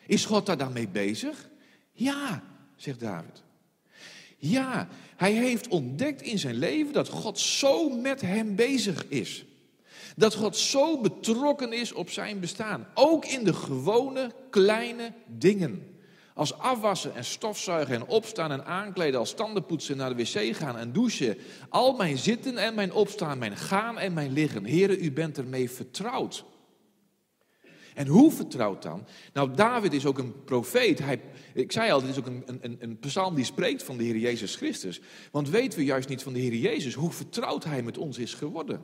Is 0.07 0.25
God 0.25 0.45
daar 0.45 0.57
dan 0.57 0.73
mee 0.73 0.87
bezig? 0.87 1.49
Ja, 1.91 2.43
zegt 2.75 2.99
David. 2.99 3.43
Ja, 4.37 4.87
hij 5.15 5.31
heeft 5.31 5.67
ontdekt 5.67 6.21
in 6.21 6.39
zijn 6.39 6.55
leven 6.55 6.93
dat 6.93 7.09
God 7.09 7.39
zo 7.39 7.89
met 7.89 8.21
hem 8.21 8.55
bezig 8.55 9.07
is. 9.07 9.45
Dat 10.15 10.33
God 10.33 10.57
zo 10.57 11.01
betrokken 11.01 11.73
is 11.73 11.93
op 11.93 12.09
zijn 12.09 12.39
bestaan. 12.39 12.87
Ook 12.93 13.25
in 13.25 13.43
de 13.43 13.53
gewone 13.53 14.31
kleine 14.49 15.13
dingen. 15.27 15.97
Als 16.33 16.57
afwassen 16.57 17.15
en 17.15 17.25
stofzuigen 17.25 17.95
en 17.95 18.05
opstaan 18.05 18.51
en 18.51 18.65
aankleden, 18.65 19.19
als 19.19 19.33
tandenpoetsen, 19.33 19.97
naar 19.97 20.15
de 20.15 20.23
wc 20.23 20.55
gaan 20.55 20.77
en 20.77 20.93
douchen. 20.93 21.37
Al 21.69 21.93
mijn 21.93 22.17
zitten 22.17 22.57
en 22.57 22.75
mijn 22.75 22.93
opstaan, 22.93 23.37
mijn 23.37 23.57
gaan 23.57 23.99
en 23.99 24.13
mijn 24.13 24.33
liggen. 24.33 24.65
Heren, 24.65 25.03
u 25.03 25.11
bent 25.11 25.37
ermee 25.37 25.71
vertrouwd. 25.71 26.45
En 27.95 28.07
hoe 28.07 28.31
vertrouwd 28.31 28.83
dan? 28.83 29.05
Nou, 29.33 29.53
David 29.55 29.93
is 29.93 30.05
ook 30.05 30.17
een 30.17 30.43
profeet. 30.43 30.99
Hij, 30.99 31.21
ik 31.53 31.71
zei 31.71 31.91
al, 31.91 32.01
dit 32.01 32.09
is 32.09 32.17
ook 32.17 32.25
een, 32.25 32.43
een, 32.61 32.77
een 32.79 32.99
psalm 32.99 33.35
die 33.35 33.45
spreekt 33.45 33.83
van 33.83 33.97
de 33.97 34.03
Heer 34.03 34.17
Jezus 34.17 34.55
Christus. 34.55 35.01
Want 35.31 35.49
weten 35.49 35.79
we 35.79 35.85
juist 35.85 36.09
niet 36.09 36.23
van 36.23 36.33
de 36.33 36.39
Heer 36.39 36.55
Jezus 36.55 36.93
hoe 36.93 37.11
vertrouwd 37.11 37.63
hij 37.63 37.81
met 37.83 37.97
ons 37.97 38.17
is 38.17 38.33
geworden. 38.33 38.81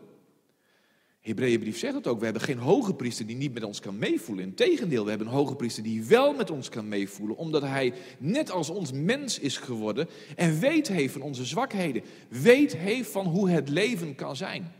Hebreeënbrief 1.22 1.78
zegt 1.78 1.94
het 1.94 2.08
ook. 2.08 2.18
We 2.20 2.24
hebben 2.24 2.42
geen 2.42 2.58
hoge 2.58 2.94
priester 2.94 3.26
die 3.26 3.36
niet 3.36 3.54
met 3.54 3.64
ons 3.64 3.80
kan 3.80 3.98
meevoelen. 3.98 4.46
Integendeel, 4.46 5.04
we 5.04 5.10
hebben 5.10 5.28
een 5.28 5.34
hoge 5.34 5.56
priester 5.56 5.84
die 5.84 6.04
wel 6.04 6.34
met 6.34 6.52
ons 6.52 6.70
kan 6.70 6.88
meevoelen. 6.88 7.38
Omdat 7.38 7.62
hij 7.62 7.94
net 8.18 8.52
als 8.52 8.70
ons 8.70 8.92
mens 8.92 9.40
is 9.40 9.58
geworden. 9.58 10.10
En 10.36 10.60
weet 10.60 10.88
heeft 10.88 11.14
van 11.14 11.22
onze 11.22 11.46
zwakheden. 11.46 12.04
Weet 12.30 12.78
heeft 12.78 13.12
van 13.12 13.26
hoe 13.26 13.50
het 13.50 13.70
leven 13.70 14.16
kan 14.16 14.36
zijn. 14.36 14.72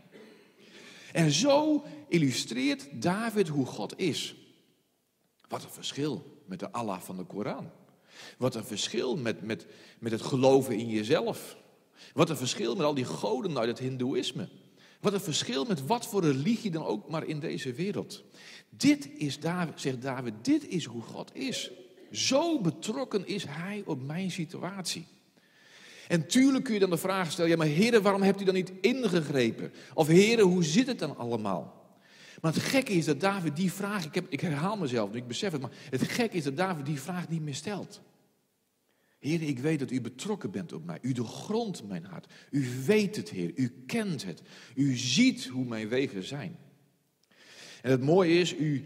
En 1.12 1.30
zo 1.30 1.84
illustreert 2.10 3.02
David 3.02 3.48
hoe 3.48 3.66
God 3.66 3.98
is. 3.98 4.34
Wat 5.48 5.62
een 5.62 5.70
verschil 5.70 6.42
met 6.46 6.58
de 6.58 6.72
Allah 6.72 7.00
van 7.00 7.16
de 7.16 7.24
Koran. 7.24 7.70
Wat 8.38 8.54
een 8.54 8.64
verschil 8.64 9.16
met, 9.16 9.42
met, 9.42 9.66
met 9.98 10.12
het 10.12 10.22
geloven 10.22 10.78
in 10.78 10.88
jezelf. 10.88 11.56
Wat 12.12 12.30
een 12.30 12.36
verschil 12.36 12.74
met 12.74 12.86
al 12.86 12.94
die 12.94 13.04
goden 13.04 13.58
uit 13.58 13.68
het 13.68 13.78
Hindoeïsme. 13.78 14.48
Wat 15.00 15.12
een 15.12 15.20
verschil 15.20 15.64
met 15.64 15.86
wat 15.86 16.06
voor 16.06 16.22
religie 16.22 16.70
dan 16.70 16.84
ook 16.84 17.08
maar 17.08 17.24
in 17.24 17.40
deze 17.40 17.72
wereld. 17.72 18.24
Dit 18.70 19.08
is 19.16 19.40
David, 19.40 19.80
zegt 19.80 20.02
David, 20.02 20.34
dit 20.42 20.68
is 20.68 20.84
hoe 20.84 21.02
God 21.02 21.34
is. 21.34 21.70
Zo 22.10 22.60
betrokken 22.60 23.26
is 23.26 23.44
hij 23.48 23.82
op 23.86 24.02
mijn 24.02 24.30
situatie. 24.30 25.06
En 26.08 26.26
tuurlijk 26.26 26.64
kun 26.64 26.74
je 26.74 26.80
dan 26.80 26.90
de 26.90 26.96
vraag 26.96 27.30
stellen, 27.30 27.50
ja 27.50 27.56
maar 27.56 27.66
heren, 27.66 28.02
waarom 28.02 28.22
hebt 28.22 28.40
u 28.40 28.44
dan 28.44 28.54
niet 28.54 28.72
ingegrepen? 28.80 29.72
Of 29.94 30.06
heren, 30.06 30.44
hoe 30.44 30.64
zit 30.64 30.86
het 30.86 30.98
dan 30.98 31.16
allemaal? 31.16 31.79
Maar 32.40 32.52
het 32.52 32.62
gekke 32.62 32.92
is 32.92 33.04
dat 33.04 33.20
David 33.20 33.56
die 33.56 33.72
vraag, 33.72 34.04
ik, 34.04 34.14
heb, 34.14 34.26
ik 34.28 34.40
herhaal 34.40 34.76
mezelf 34.76 35.10
nu, 35.10 35.16
ik 35.16 35.26
besef 35.26 35.52
het, 35.52 35.60
maar 35.60 35.72
het 35.90 36.02
gekke 36.02 36.36
is 36.36 36.44
dat 36.44 36.56
David 36.56 36.86
die 36.86 37.00
vraag 37.00 37.28
niet 37.28 37.42
meer 37.42 37.54
stelt. 37.54 38.00
Heer, 39.18 39.42
ik 39.42 39.58
weet 39.58 39.78
dat 39.78 39.90
u 39.90 40.00
betrokken 40.00 40.50
bent 40.50 40.72
op 40.72 40.84
mij. 40.84 40.98
U 41.02 41.12
doorgrondt 41.12 41.88
mijn 41.88 42.04
hart. 42.04 42.32
U 42.50 42.68
weet 42.86 43.16
het, 43.16 43.30
Heer. 43.30 43.52
U 43.54 43.84
kent 43.86 44.24
het. 44.24 44.42
U 44.74 44.96
ziet 44.96 45.46
hoe 45.46 45.64
mijn 45.64 45.88
wegen 45.88 46.24
zijn. 46.24 46.58
En 47.82 47.90
het 47.90 48.00
mooie 48.00 48.38
is, 48.38 48.54
u 48.54 48.84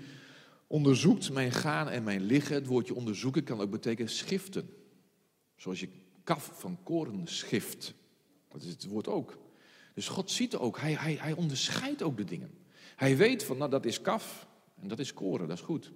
onderzoekt 0.67 1.33
mijn 1.33 1.53
gaan 1.53 1.89
en 1.89 2.03
mijn 2.03 2.23
liggen. 2.23 2.55
Het 2.55 2.67
woordje 2.67 2.95
onderzoeken 2.95 3.45
kan 3.45 3.61
ook 3.61 3.71
betekenen 3.71 4.11
schiften. 4.11 4.69
Zoals 5.57 5.81
je 5.81 5.89
kaf 6.25 6.51
van 6.55 6.79
koren 6.83 7.27
schift. 7.27 7.95
Dat 8.49 8.63
is 8.63 8.69
het 8.69 8.85
woord 8.85 9.09
ook. 9.09 9.39
Dus 9.95 10.09
God 10.09 10.31
ziet 10.31 10.57
ook. 10.57 10.79
Hij, 10.79 10.93
hij, 10.93 11.15
hij 11.15 11.33
onderscheidt 11.33 12.03
ook 12.03 12.17
de 12.17 12.25
dingen. 12.25 12.64
Hij 12.97 13.17
weet 13.17 13.45
van, 13.45 13.57
nou 13.57 13.71
dat 13.71 13.85
is 13.85 14.01
kaf 14.01 14.47
en 14.81 14.89
dat 14.89 14.99
is 14.99 15.15
koren, 15.15 15.49
dat 15.49 15.59
is 15.59 15.65
goed. 15.65 15.93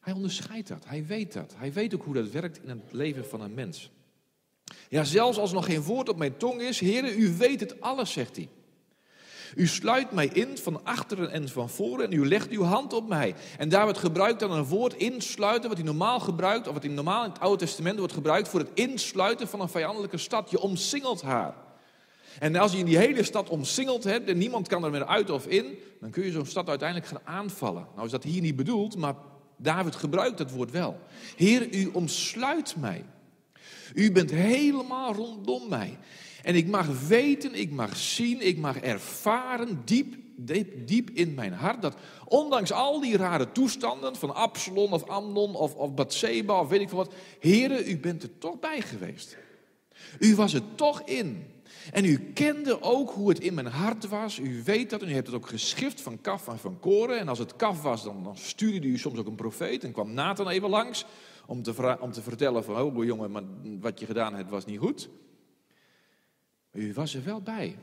Hij 0.00 0.12
onderscheidt 0.12 0.68
dat, 0.68 0.84
hij 0.86 1.06
weet 1.06 1.32
dat. 1.32 1.54
Hij 1.56 1.72
weet 1.72 1.94
ook 1.94 2.04
hoe 2.04 2.14
dat 2.14 2.30
werkt 2.30 2.62
in 2.62 2.68
het 2.68 2.92
leven 2.92 3.26
van 3.26 3.40
een 3.40 3.54
mens. 3.54 3.90
Ja, 4.88 5.04
zelfs 5.04 5.38
als 5.38 5.52
nog 5.52 5.64
geen 5.64 5.82
woord 5.82 6.08
op 6.08 6.16
mijn 6.16 6.36
tong 6.36 6.60
is, 6.60 6.80
Heer, 6.80 7.16
u 7.16 7.36
weet 7.36 7.60
het 7.60 7.80
alles, 7.80 8.12
zegt 8.12 8.36
hij. 8.36 8.48
U 9.54 9.66
sluit 9.66 10.10
mij 10.10 10.26
in 10.26 10.58
van 10.58 10.84
achteren 10.84 11.30
en 11.30 11.48
van 11.48 11.70
voren 11.70 12.04
en 12.04 12.12
u 12.12 12.28
legt 12.28 12.50
uw 12.50 12.62
hand 12.62 12.92
op 12.92 13.08
mij. 13.08 13.34
En 13.58 13.68
daar 13.68 13.84
wordt 13.84 13.98
gebruikt 13.98 14.40
dan 14.40 14.52
een 14.52 14.64
woord 14.64 14.94
insluiten, 14.94 15.68
wat 15.68 15.78
hij 15.78 15.86
normaal 15.86 16.20
gebruikt, 16.20 16.68
of 16.68 16.74
wat 16.74 16.84
in 16.84 16.94
normaal 16.94 17.24
in 17.24 17.30
het 17.30 17.40
Oude 17.40 17.64
Testament 17.64 17.98
wordt 17.98 18.12
gebruikt 18.12 18.48
voor 18.48 18.60
het 18.60 18.70
insluiten 18.74 19.48
van 19.48 19.60
een 19.60 19.68
vijandelijke 19.68 20.18
stad. 20.18 20.50
Je 20.50 20.60
omsingelt 20.60 21.22
haar. 21.22 21.54
En 22.38 22.56
als 22.56 22.72
je 22.72 22.78
in 22.78 22.84
die 22.84 22.98
hele 22.98 23.22
stad 23.22 23.48
omsingeld 23.48 24.04
hebt 24.04 24.28
en 24.28 24.38
niemand 24.38 24.68
kan 24.68 24.84
er 24.84 24.90
meer 24.90 25.06
uit 25.06 25.30
of 25.30 25.46
in, 25.46 25.78
dan 26.00 26.10
kun 26.10 26.24
je 26.24 26.30
zo'n 26.30 26.46
stad 26.46 26.68
uiteindelijk 26.68 27.08
gaan 27.08 27.20
aanvallen. 27.24 27.86
Nou 27.94 28.06
is 28.06 28.12
dat 28.12 28.24
hier 28.24 28.40
niet 28.40 28.56
bedoeld, 28.56 28.96
maar 28.96 29.14
David 29.56 29.94
gebruikt 29.94 30.38
het 30.38 30.50
woord 30.50 30.70
wel. 30.70 30.98
Heer, 31.36 31.74
u 31.74 31.90
omsluit 31.92 32.76
mij. 32.76 33.04
U 33.94 34.12
bent 34.12 34.30
helemaal 34.30 35.14
rondom 35.14 35.68
mij. 35.68 35.98
En 36.42 36.54
ik 36.54 36.66
mag 36.66 37.06
weten, 37.08 37.54
ik 37.54 37.70
mag 37.70 37.96
zien, 37.96 38.46
ik 38.46 38.58
mag 38.58 38.76
ervaren, 38.76 39.82
diep, 39.84 40.14
diep, 40.36 40.86
diep 40.86 41.10
in 41.10 41.34
mijn 41.34 41.52
hart, 41.52 41.82
dat 41.82 41.96
ondanks 42.24 42.72
al 42.72 43.00
die 43.00 43.16
rare 43.16 43.52
toestanden 43.52 44.16
van 44.16 44.34
Absalom 44.34 44.92
of 44.92 45.08
Amnon 45.08 45.54
of, 45.54 45.74
of 45.74 45.94
Bathseba 45.94 46.60
of 46.60 46.68
weet 46.68 46.80
ik 46.80 46.88
veel 46.88 46.98
wat, 46.98 47.14
heren, 47.40 47.90
u 47.90 47.98
bent 47.98 48.22
er 48.22 48.38
toch 48.38 48.58
bij 48.58 48.80
geweest. 48.80 49.36
U 50.18 50.34
was 50.34 50.54
er 50.54 50.62
toch 50.74 51.02
in. 51.02 51.55
En 51.92 52.04
u 52.04 52.18
kende 52.18 52.82
ook 52.82 53.10
hoe 53.10 53.28
het 53.28 53.40
in 53.40 53.54
mijn 53.54 53.66
hart 53.66 54.08
was. 54.08 54.38
U 54.38 54.62
weet 54.64 54.90
dat 54.90 55.02
en 55.02 55.08
u 55.08 55.12
hebt 55.12 55.26
het 55.26 55.36
ook 55.36 55.48
geschrift 55.48 56.00
van 56.00 56.20
kaf 56.20 56.48
en 56.48 56.58
van 56.58 56.80
koren. 56.80 57.18
En 57.18 57.28
als 57.28 57.38
het 57.38 57.56
kaf 57.56 57.82
was, 57.82 58.04
dan, 58.04 58.32
stuurde 58.34 58.86
u 58.86 58.98
soms 58.98 59.18
ook 59.18 59.26
een 59.26 59.34
profeet. 59.34 59.84
En 59.84 59.92
kwam 59.92 60.12
Nathan 60.12 60.48
even 60.48 60.68
langs 60.68 61.04
om 61.46 61.62
te, 61.62 61.96
om 62.00 62.12
te 62.12 62.22
vertellen 62.22 62.64
van... 62.64 62.80
Oh 62.80 63.04
jongen, 63.04 63.30
maar 63.30 63.42
wat 63.80 64.00
je 64.00 64.06
gedaan 64.06 64.34
hebt 64.34 64.50
was 64.50 64.64
niet 64.64 64.78
goed. 64.78 65.08
U 66.72 66.92
was 66.92 67.14
er 67.14 67.24
wel 67.24 67.42
bij. 67.42 67.76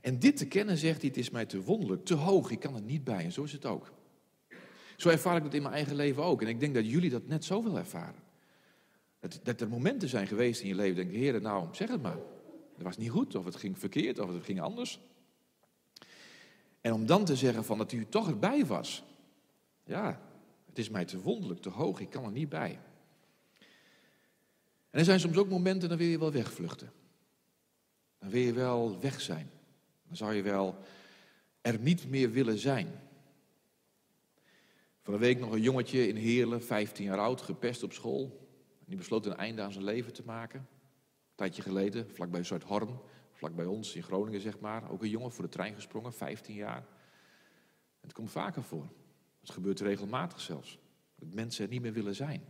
En 0.00 0.18
dit 0.18 0.36
te 0.36 0.46
kennen, 0.46 0.76
zegt 0.76 1.00
hij, 1.00 1.08
het 1.08 1.18
is 1.18 1.30
mij 1.30 1.46
te 1.46 1.62
wonderlijk, 1.62 2.04
te 2.04 2.14
hoog, 2.14 2.50
ik 2.50 2.60
kan 2.60 2.74
er 2.74 2.82
niet 2.82 3.04
bij. 3.04 3.24
En 3.24 3.32
zo 3.32 3.42
is 3.42 3.52
het 3.52 3.66
ook. 3.66 3.92
Zo 4.96 5.08
ervaar 5.08 5.36
ik 5.36 5.42
dat 5.42 5.54
in 5.54 5.62
mijn 5.62 5.74
eigen 5.74 5.94
leven 5.94 6.22
ook. 6.22 6.42
En 6.42 6.48
ik 6.48 6.60
denk 6.60 6.74
dat 6.74 6.90
jullie 6.90 7.10
dat 7.10 7.26
net 7.26 7.44
zo 7.44 7.62
willen 7.62 7.78
ervaren. 7.78 8.22
Dat, 9.42 9.60
er 9.60 9.68
momenten 9.68 10.08
zijn 10.08 10.26
geweest 10.26 10.60
in 10.60 10.68
je 10.68 10.74
leven, 10.74 10.96
denk 10.96 11.10
ik, 11.10 11.16
Heer, 11.16 11.40
nou, 11.40 11.68
zeg 11.72 11.88
het 11.88 12.02
maar. 12.02 12.18
Het 12.80 12.88
was 12.88 12.98
niet 12.98 13.10
goed, 13.10 13.34
of 13.34 13.44
het 13.44 13.56
ging 13.56 13.78
verkeerd, 13.78 14.18
of 14.18 14.32
het 14.32 14.44
ging 14.44 14.60
anders. 14.60 15.00
En 16.80 16.92
om 16.92 17.06
dan 17.06 17.24
te 17.24 17.36
zeggen 17.36 17.64
van 17.64 17.78
dat 17.78 17.92
u 17.92 18.06
toch 18.08 18.28
erbij 18.28 18.66
was. 18.66 19.02
Ja, 19.84 20.20
het 20.66 20.78
is 20.78 20.88
mij 20.88 21.04
te 21.04 21.20
wonderlijk, 21.20 21.60
te 21.60 21.68
hoog, 21.68 22.00
ik 22.00 22.10
kan 22.10 22.24
er 22.24 22.30
niet 22.30 22.48
bij. 22.48 22.78
En 24.90 24.98
er 24.98 25.04
zijn 25.04 25.20
soms 25.20 25.36
ook 25.36 25.48
momenten, 25.48 25.88
dan 25.88 25.98
wil 25.98 26.06
je 26.06 26.18
wel 26.18 26.32
wegvluchten. 26.32 26.92
Dan 28.18 28.30
wil 28.30 28.40
je 28.40 28.52
wel 28.52 29.00
weg 29.00 29.20
zijn. 29.20 29.50
Dan 30.06 30.16
zou 30.16 30.34
je 30.34 30.42
wel 30.42 30.78
er 31.60 31.78
niet 31.78 32.08
meer 32.08 32.30
willen 32.30 32.58
zijn. 32.58 33.00
Van 35.02 35.14
een 35.14 35.20
week 35.20 35.38
nog 35.38 35.52
een 35.52 35.62
jongetje 35.62 36.08
in 36.08 36.16
Heerlen, 36.16 36.62
15 36.62 37.04
jaar 37.04 37.18
oud, 37.18 37.40
gepest 37.40 37.82
op 37.82 37.92
school. 37.92 38.48
Die 38.84 38.96
besloot 38.96 39.26
een 39.26 39.36
einde 39.36 39.62
aan 39.62 39.72
zijn 39.72 39.84
leven 39.84 40.12
te 40.12 40.22
maken. 40.24 40.68
Tijdje 41.40 41.62
geleden, 41.62 42.10
vlakbij 42.10 42.42
Zuidhorn, 42.42 42.98
vlakbij 43.32 43.64
ons 43.64 43.94
in 43.94 44.02
Groningen 44.02 44.40
zeg 44.40 44.58
maar. 44.58 44.90
Ook 44.90 45.02
een 45.02 45.08
jongen 45.08 45.32
voor 45.32 45.44
de 45.44 45.50
trein 45.50 45.74
gesprongen, 45.74 46.12
15 46.12 46.54
jaar. 46.54 46.86
Het 48.00 48.12
komt 48.12 48.30
vaker 48.30 48.62
voor. 48.62 48.88
Het 49.40 49.50
gebeurt 49.50 49.80
regelmatig 49.80 50.40
zelfs. 50.40 50.78
Dat 51.18 51.34
mensen 51.34 51.64
er 51.64 51.70
niet 51.70 51.82
meer 51.82 51.92
willen 51.92 52.14
zijn. 52.14 52.42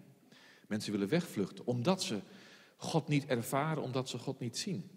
Mensen 0.67 0.93
willen 0.93 1.09
wegvluchten, 1.09 1.67
omdat 1.67 2.03
ze 2.03 2.21
God 2.77 3.09
niet 3.09 3.27
ervaren, 3.27 3.83
omdat 3.83 4.09
ze 4.09 4.19
God 4.19 4.41
niet 4.41 4.59
zien. 4.59 4.91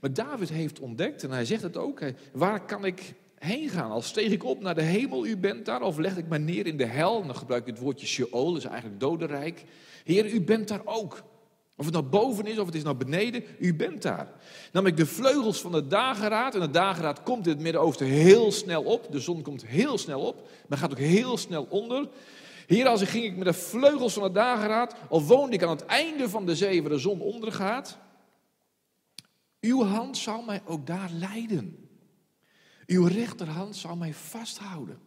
Maar 0.00 0.12
David 0.12 0.48
heeft 0.48 0.80
ontdekt, 0.80 1.22
en 1.22 1.30
hij 1.30 1.44
zegt 1.44 1.62
het 1.62 1.76
ook, 1.76 2.02
waar 2.32 2.64
kan 2.64 2.84
ik 2.84 3.14
heen 3.38 3.68
gaan? 3.68 3.90
Als 3.90 4.06
steeg 4.06 4.30
ik 4.30 4.44
op 4.44 4.60
naar 4.60 4.74
de 4.74 4.82
hemel, 4.82 5.26
u 5.26 5.36
bent 5.36 5.64
daar, 5.64 5.82
of 5.82 5.96
leg 5.96 6.16
ik 6.16 6.28
me 6.28 6.38
neer 6.38 6.66
in 6.66 6.76
de 6.76 6.86
hel? 6.86 7.26
Dan 7.26 7.36
gebruik 7.36 7.66
ik 7.66 7.74
het 7.74 7.82
woordje 7.82 8.06
Sheol, 8.06 8.56
is 8.56 8.64
eigenlijk 8.64 9.00
dodenrijk. 9.00 9.64
Heer, 10.04 10.32
u 10.32 10.40
bent 10.40 10.68
daar 10.68 10.82
ook. 10.84 11.22
Of 11.78 11.84
het 11.84 11.94
nou 11.94 12.06
boven 12.06 12.46
is 12.46 12.58
of 12.58 12.66
het 12.66 12.74
is 12.74 12.82
nou 12.82 12.96
beneden, 12.96 13.44
u 13.58 13.74
bent 13.74 14.02
daar. 14.02 14.32
Nam 14.72 14.86
ik 14.86 14.96
de 14.96 15.06
vleugels 15.06 15.60
van 15.60 15.72
de 15.72 15.86
dageraad, 15.86 16.54
en 16.54 16.60
de 16.60 16.70
dageraad 16.70 17.22
komt 17.22 17.46
in 17.46 17.52
het 17.52 17.60
Midden-Oosten 17.60 18.06
heel 18.06 18.52
snel 18.52 18.82
op. 18.82 19.12
De 19.12 19.20
zon 19.20 19.42
komt 19.42 19.66
heel 19.66 19.98
snel 19.98 20.20
op, 20.20 20.48
maar 20.68 20.78
gaat 20.78 20.90
ook 20.90 20.98
heel 20.98 21.36
snel 21.36 21.66
onder. 21.70 22.08
Hier 22.66 22.86
als 22.86 23.02
ging 23.02 23.24
ik 23.24 23.36
met 23.36 23.46
de 23.46 23.52
vleugels 23.52 24.12
van 24.12 24.22
de 24.22 24.32
dageraad, 24.32 24.94
al 25.08 25.22
woonde 25.22 25.56
ik 25.56 25.62
aan 25.62 25.68
het 25.68 25.84
einde 25.84 26.28
van 26.28 26.46
de 26.46 26.56
zee 26.56 26.82
waar 26.82 26.90
de 26.90 26.98
zon 26.98 27.20
ondergaat. 27.20 27.98
Uw 29.60 29.82
hand 29.82 30.16
zal 30.16 30.42
mij 30.42 30.62
ook 30.64 30.86
daar 30.86 31.10
leiden. 31.10 31.88
Uw 32.86 33.06
rechterhand 33.06 33.76
zal 33.76 33.96
mij 33.96 34.14
vasthouden. 34.14 34.98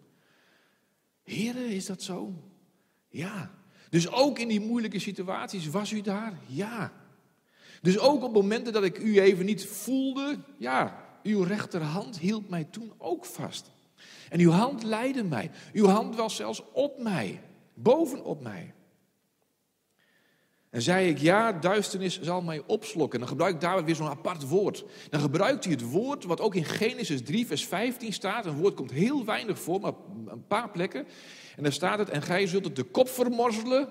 Heren, 1.24 1.69
is 1.69 1.86
dat 1.86 2.01
zo? 2.01 2.34
Ja. 3.09 3.61
Dus 3.91 4.11
ook 4.11 4.39
in 4.39 4.47
die 4.47 4.59
moeilijke 4.59 4.99
situaties 4.99 5.67
was 5.67 5.91
u 5.91 6.01
daar? 6.01 6.33
Ja. 6.47 6.91
Dus 7.81 7.99
ook 7.99 8.23
op 8.23 8.33
momenten 8.33 8.73
dat 8.73 8.83
ik 8.83 8.97
u 8.97 9.19
even 9.19 9.45
niet 9.45 9.65
voelde, 9.65 10.37
ja, 10.57 11.05
uw 11.23 11.43
rechterhand 11.43 12.19
hield 12.19 12.49
mij 12.49 12.63
toen 12.63 12.93
ook 12.97 13.25
vast. 13.25 13.71
En 14.29 14.39
uw 14.39 14.49
hand 14.49 14.83
leidde 14.83 15.23
mij. 15.23 15.51
Uw 15.73 15.85
hand 15.85 16.15
was 16.15 16.35
zelfs 16.35 16.63
op 16.73 16.99
mij, 16.99 17.41
bovenop 17.73 18.41
mij. 18.41 18.73
En 20.72 20.82
zei 20.82 21.09
ik, 21.09 21.17
ja, 21.17 21.51
duisternis 21.51 22.22
zal 22.22 22.41
mij 22.41 22.63
opslokken. 22.67 23.13
En 23.13 23.19
dan 23.19 23.28
gebruikt 23.28 23.61
David 23.61 23.86
weer 23.86 23.95
zo'n 23.95 24.07
apart 24.07 24.47
woord. 24.47 24.84
Dan 25.09 25.19
gebruikt 25.19 25.63
hij 25.63 25.74
het 25.74 25.89
woord 25.89 26.24
wat 26.24 26.41
ook 26.41 26.55
in 26.55 26.65
Genesis 26.65 27.24
3, 27.24 27.47
vers 27.47 27.65
15 27.65 28.13
staat. 28.13 28.45
Een 28.45 28.55
woord 28.55 28.74
komt 28.74 28.91
heel 28.91 29.26
weinig 29.26 29.59
voor, 29.59 29.80
maar 29.80 29.93
een 30.26 30.47
paar 30.47 30.69
plekken. 30.69 31.07
En 31.55 31.63
daar 31.63 31.74
staat 31.74 31.99
het, 31.99 32.09
en 32.09 32.22
gij 32.22 32.47
zult 32.47 32.65
het 32.65 32.76
de 32.76 32.84
kop 32.84 33.09
vermorzelen. 33.09 33.89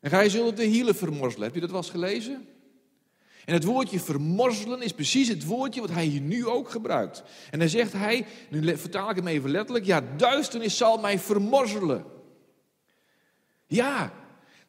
En 0.00 0.10
gij 0.10 0.28
zult 0.28 0.46
het 0.46 0.56
de 0.56 0.64
hielen 0.64 0.94
vermorzelen. 0.94 1.44
Heb 1.44 1.54
je 1.54 1.60
dat 1.60 1.70
wel 1.70 1.80
eens 1.80 1.90
gelezen? 1.90 2.46
En 3.44 3.54
het 3.54 3.64
woordje 3.64 4.00
vermorzelen 4.00 4.82
is 4.82 4.92
precies 4.92 5.28
het 5.28 5.44
woordje 5.44 5.80
wat 5.80 5.90
hij 5.90 6.04
hier 6.04 6.20
nu 6.20 6.46
ook 6.46 6.70
gebruikt. 6.70 7.22
En 7.50 7.58
dan 7.58 7.68
zegt 7.68 7.92
hij, 7.92 8.26
nu 8.50 8.76
vertaal 8.76 9.10
ik 9.10 9.16
hem 9.16 9.26
even 9.26 9.50
letterlijk, 9.50 9.84
ja, 9.84 10.02
duisternis 10.16 10.76
zal 10.76 10.98
mij 10.98 11.18
vermorzelen. 11.18 12.04
Ja, 13.66 14.12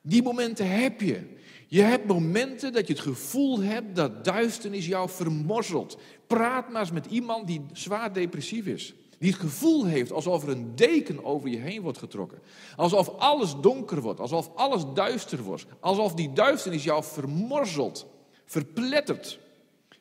die 0.08 0.24
momenten 0.24 0.70
heb 0.70 1.02
je. 1.02 1.36
Je 1.68 1.82
hebt 1.82 2.08
momenten 2.08 2.74
dat 2.74 2.88
je 2.88 2.94
het 2.94 3.02
gevoel 3.02 3.60
hebt 3.60 3.96
dat 3.96 4.26
duisternis 4.26 4.86
jou 4.86 5.10
vermorzelt. 5.10 5.98
Praat 6.28 6.70
maar 6.70 6.82
eens 6.82 6.92
met 6.92 7.06
iemand 7.06 7.48
die 7.48 7.66
zwaar 7.74 8.14
depressief 8.14 8.66
is. 8.66 8.94
Die 9.20 9.32
het 9.32 9.40
gevoel 9.40 9.86
heeft 9.86 10.12
alsof 10.12 10.44
er 10.44 10.50
een 10.50 10.76
deken 10.76 11.26
over 11.26 11.50
je 11.50 11.58
heen 11.58 11.82
wordt 11.82 11.98
getrokken. 11.98 12.40
Alsof 12.76 13.10
alles 13.10 13.56
donker 13.62 14.02
wordt, 14.02 14.20
alsof 14.20 14.52
alles 14.56 14.84
duister 14.94 15.44
wordt. 15.44 15.66
Alsof 15.80 16.14
die 16.14 16.34
duisternis 16.34 16.84
jou 16.84 17.04
vermorzelt, 17.04 18.08
verplettert, 18.46 19.40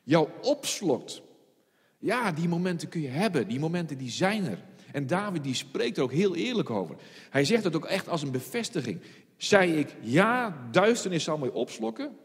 jou 0.02 0.28
opslokt. 0.42 1.22
Ja, 1.98 2.32
die 2.32 2.48
momenten 2.48 2.88
kun 2.88 3.00
je 3.00 3.09
hebben, 3.09 3.48
die 3.48 3.61
momenten 3.61 3.98
die 3.98 4.11
zijn 4.11 4.44
er. 4.44 4.64
En 4.92 5.07
David 5.07 5.44
die 5.44 5.54
spreekt 5.54 5.96
er 5.96 6.02
ook 6.02 6.12
heel 6.12 6.34
eerlijk 6.34 6.70
over. 6.70 6.96
Hij 7.30 7.44
zegt 7.44 7.64
het 7.64 7.76
ook 7.76 7.84
echt 7.84 8.09
als 8.09 8.22
een 8.22 8.30
bevestiging 8.30 9.00
zei 9.37 9.72
ik, 9.72 9.97
ja, 10.01 10.68
duisternis 10.70 11.24
zal 11.24 11.39
mij 11.39 11.49
opslokken. 11.49 12.16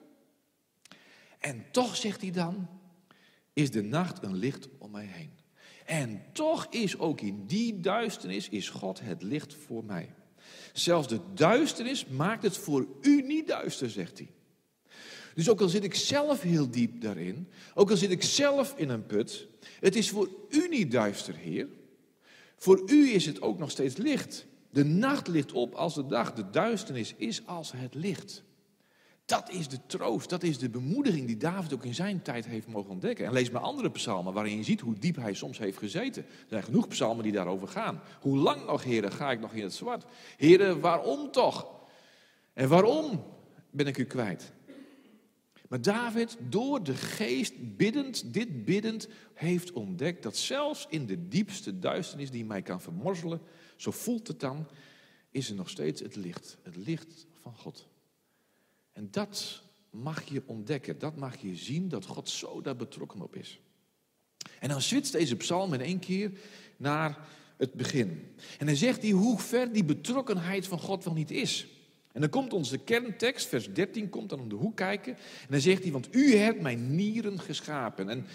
En 1.39 1.65
toch, 1.71 1.95
zegt 1.95 2.21
hij 2.21 2.31
dan, 2.31 2.67
is 3.53 3.71
de 3.71 3.81
nacht 3.81 4.23
een 4.23 4.35
licht 4.35 4.67
om 4.77 4.91
mij 4.91 5.05
heen. 5.05 5.31
En 5.85 6.23
toch 6.33 6.67
is 6.69 6.99
ook 6.99 7.21
in 7.21 7.45
die 7.45 7.79
duisternis 7.79 8.49
is 8.49 8.69
God 8.69 8.99
het 8.99 9.21
licht 9.21 9.53
voor 9.53 9.83
mij. 9.83 10.13
Zelfs 10.73 11.07
de 11.07 11.19
duisternis 11.33 12.05
maakt 12.05 12.43
het 12.43 12.57
voor 12.57 12.87
u 13.01 13.21
niet 13.21 13.47
duister, 13.47 13.89
zegt 13.89 14.17
hij. 14.17 14.31
Dus 15.35 15.49
ook 15.49 15.61
al 15.61 15.69
zit 15.69 15.83
ik 15.83 15.95
zelf 15.95 16.41
heel 16.41 16.71
diep 16.71 17.01
daarin, 17.01 17.49
ook 17.73 17.89
al 17.89 17.97
zit 17.97 18.11
ik 18.11 18.23
zelf 18.23 18.73
in 18.77 18.89
een 18.89 19.05
put, 19.05 19.47
het 19.79 19.95
is 19.95 20.09
voor 20.09 20.29
u 20.49 20.67
niet 20.67 20.91
duister, 20.91 21.35
Heer. 21.35 21.67
Voor 22.57 22.81
u 22.85 23.09
is 23.09 23.25
het 23.25 23.41
ook 23.41 23.57
nog 23.57 23.71
steeds 23.71 23.97
licht. 23.97 24.45
De 24.71 24.85
nacht 24.85 25.27
ligt 25.27 25.51
op 25.51 25.73
als 25.73 25.95
de 25.95 26.05
dag, 26.05 26.33
de 26.33 26.49
duisternis 26.49 27.13
is 27.17 27.45
als 27.45 27.71
het 27.75 27.93
licht. 27.93 28.43
Dat 29.25 29.49
is 29.49 29.67
de 29.67 29.79
troost, 29.85 30.29
dat 30.29 30.43
is 30.43 30.57
de 30.57 30.69
bemoediging 30.69 31.27
die 31.27 31.37
David 31.37 31.73
ook 31.73 31.85
in 31.85 31.93
zijn 31.93 32.21
tijd 32.21 32.45
heeft 32.45 32.67
mogen 32.67 32.91
ontdekken. 32.91 33.25
En 33.25 33.33
lees 33.33 33.49
maar 33.49 33.61
andere 33.61 33.91
psalmen 33.91 34.33
waarin 34.33 34.57
je 34.57 34.63
ziet 34.63 34.81
hoe 34.81 34.95
diep 34.99 35.15
hij 35.15 35.33
soms 35.33 35.57
heeft 35.57 35.77
gezeten. 35.77 36.23
Er 36.23 36.45
zijn 36.47 36.63
genoeg 36.63 36.87
psalmen 36.87 37.23
die 37.23 37.31
daarover 37.31 37.67
gaan. 37.67 38.01
Hoe 38.21 38.37
lang 38.37 38.65
nog, 38.65 38.83
heren, 38.83 39.11
ga 39.11 39.31
ik 39.31 39.39
nog 39.39 39.53
in 39.53 39.63
het 39.63 39.73
zwart? 39.73 40.05
Heren, 40.37 40.79
waarom 40.79 41.31
toch? 41.31 41.67
En 42.53 42.69
waarom 42.69 43.23
ben 43.69 43.87
ik 43.87 43.97
u 43.97 44.03
kwijt? 44.03 44.51
Maar 45.71 45.81
David, 45.81 46.37
door 46.49 46.83
de 46.83 46.95
geest 46.95 47.77
biddend, 47.77 48.33
dit 48.33 48.65
biddend, 48.65 49.07
heeft 49.33 49.71
ontdekt 49.71 50.23
dat 50.23 50.37
zelfs 50.37 50.85
in 50.89 51.05
de 51.05 51.27
diepste 51.27 51.79
duisternis 51.79 52.31
die 52.31 52.45
mij 52.45 52.61
kan 52.61 52.81
vermorzelen, 52.81 53.41
zo 53.75 53.91
voelt 53.91 54.27
het 54.27 54.39
dan, 54.39 54.67
is 55.29 55.49
er 55.49 55.55
nog 55.55 55.69
steeds 55.69 56.01
het 56.01 56.15
licht. 56.15 56.57
Het 56.61 56.75
licht 56.75 57.25
van 57.41 57.55
God. 57.55 57.87
En 58.91 59.07
dat 59.11 59.61
mag 59.89 60.23
je 60.23 60.43
ontdekken, 60.45 60.99
dat 60.99 61.15
mag 61.15 61.41
je 61.41 61.55
zien, 61.55 61.89
dat 61.89 62.05
God 62.05 62.29
zo 62.29 62.61
daar 62.61 62.75
betrokken 62.75 63.21
op 63.21 63.35
is. 63.35 63.59
En 64.59 64.69
dan 64.69 64.81
switcht 64.81 65.11
deze 65.11 65.35
psalm 65.35 65.73
in 65.73 65.81
één 65.81 65.99
keer 65.99 66.31
naar 66.77 67.27
het 67.57 67.73
begin. 67.73 68.35
En 68.59 68.65
dan 68.65 68.75
zegt 68.75 69.01
hij 69.01 69.11
hoe 69.11 69.39
ver 69.39 69.73
die 69.73 69.85
betrokkenheid 69.85 70.67
van 70.67 70.79
God 70.79 71.03
wel 71.03 71.13
niet 71.13 71.31
is. 71.31 71.67
En 72.13 72.21
dan 72.21 72.29
komt 72.29 72.53
onze 72.53 72.77
kerntekst, 72.77 73.47
vers 73.47 73.73
13, 73.73 74.09
komt 74.09 74.29
dan 74.29 74.39
om 74.39 74.49
de 74.49 74.55
hoek 74.55 74.75
kijken. 74.75 75.13
En 75.15 75.47
dan 75.49 75.59
zegt 75.59 75.83
hij, 75.83 75.91
want 75.91 76.15
u 76.15 76.35
hebt 76.35 76.61
mijn 76.61 76.95
nieren 76.95 77.39
geschapen. 77.39 78.09
En 78.09 78.25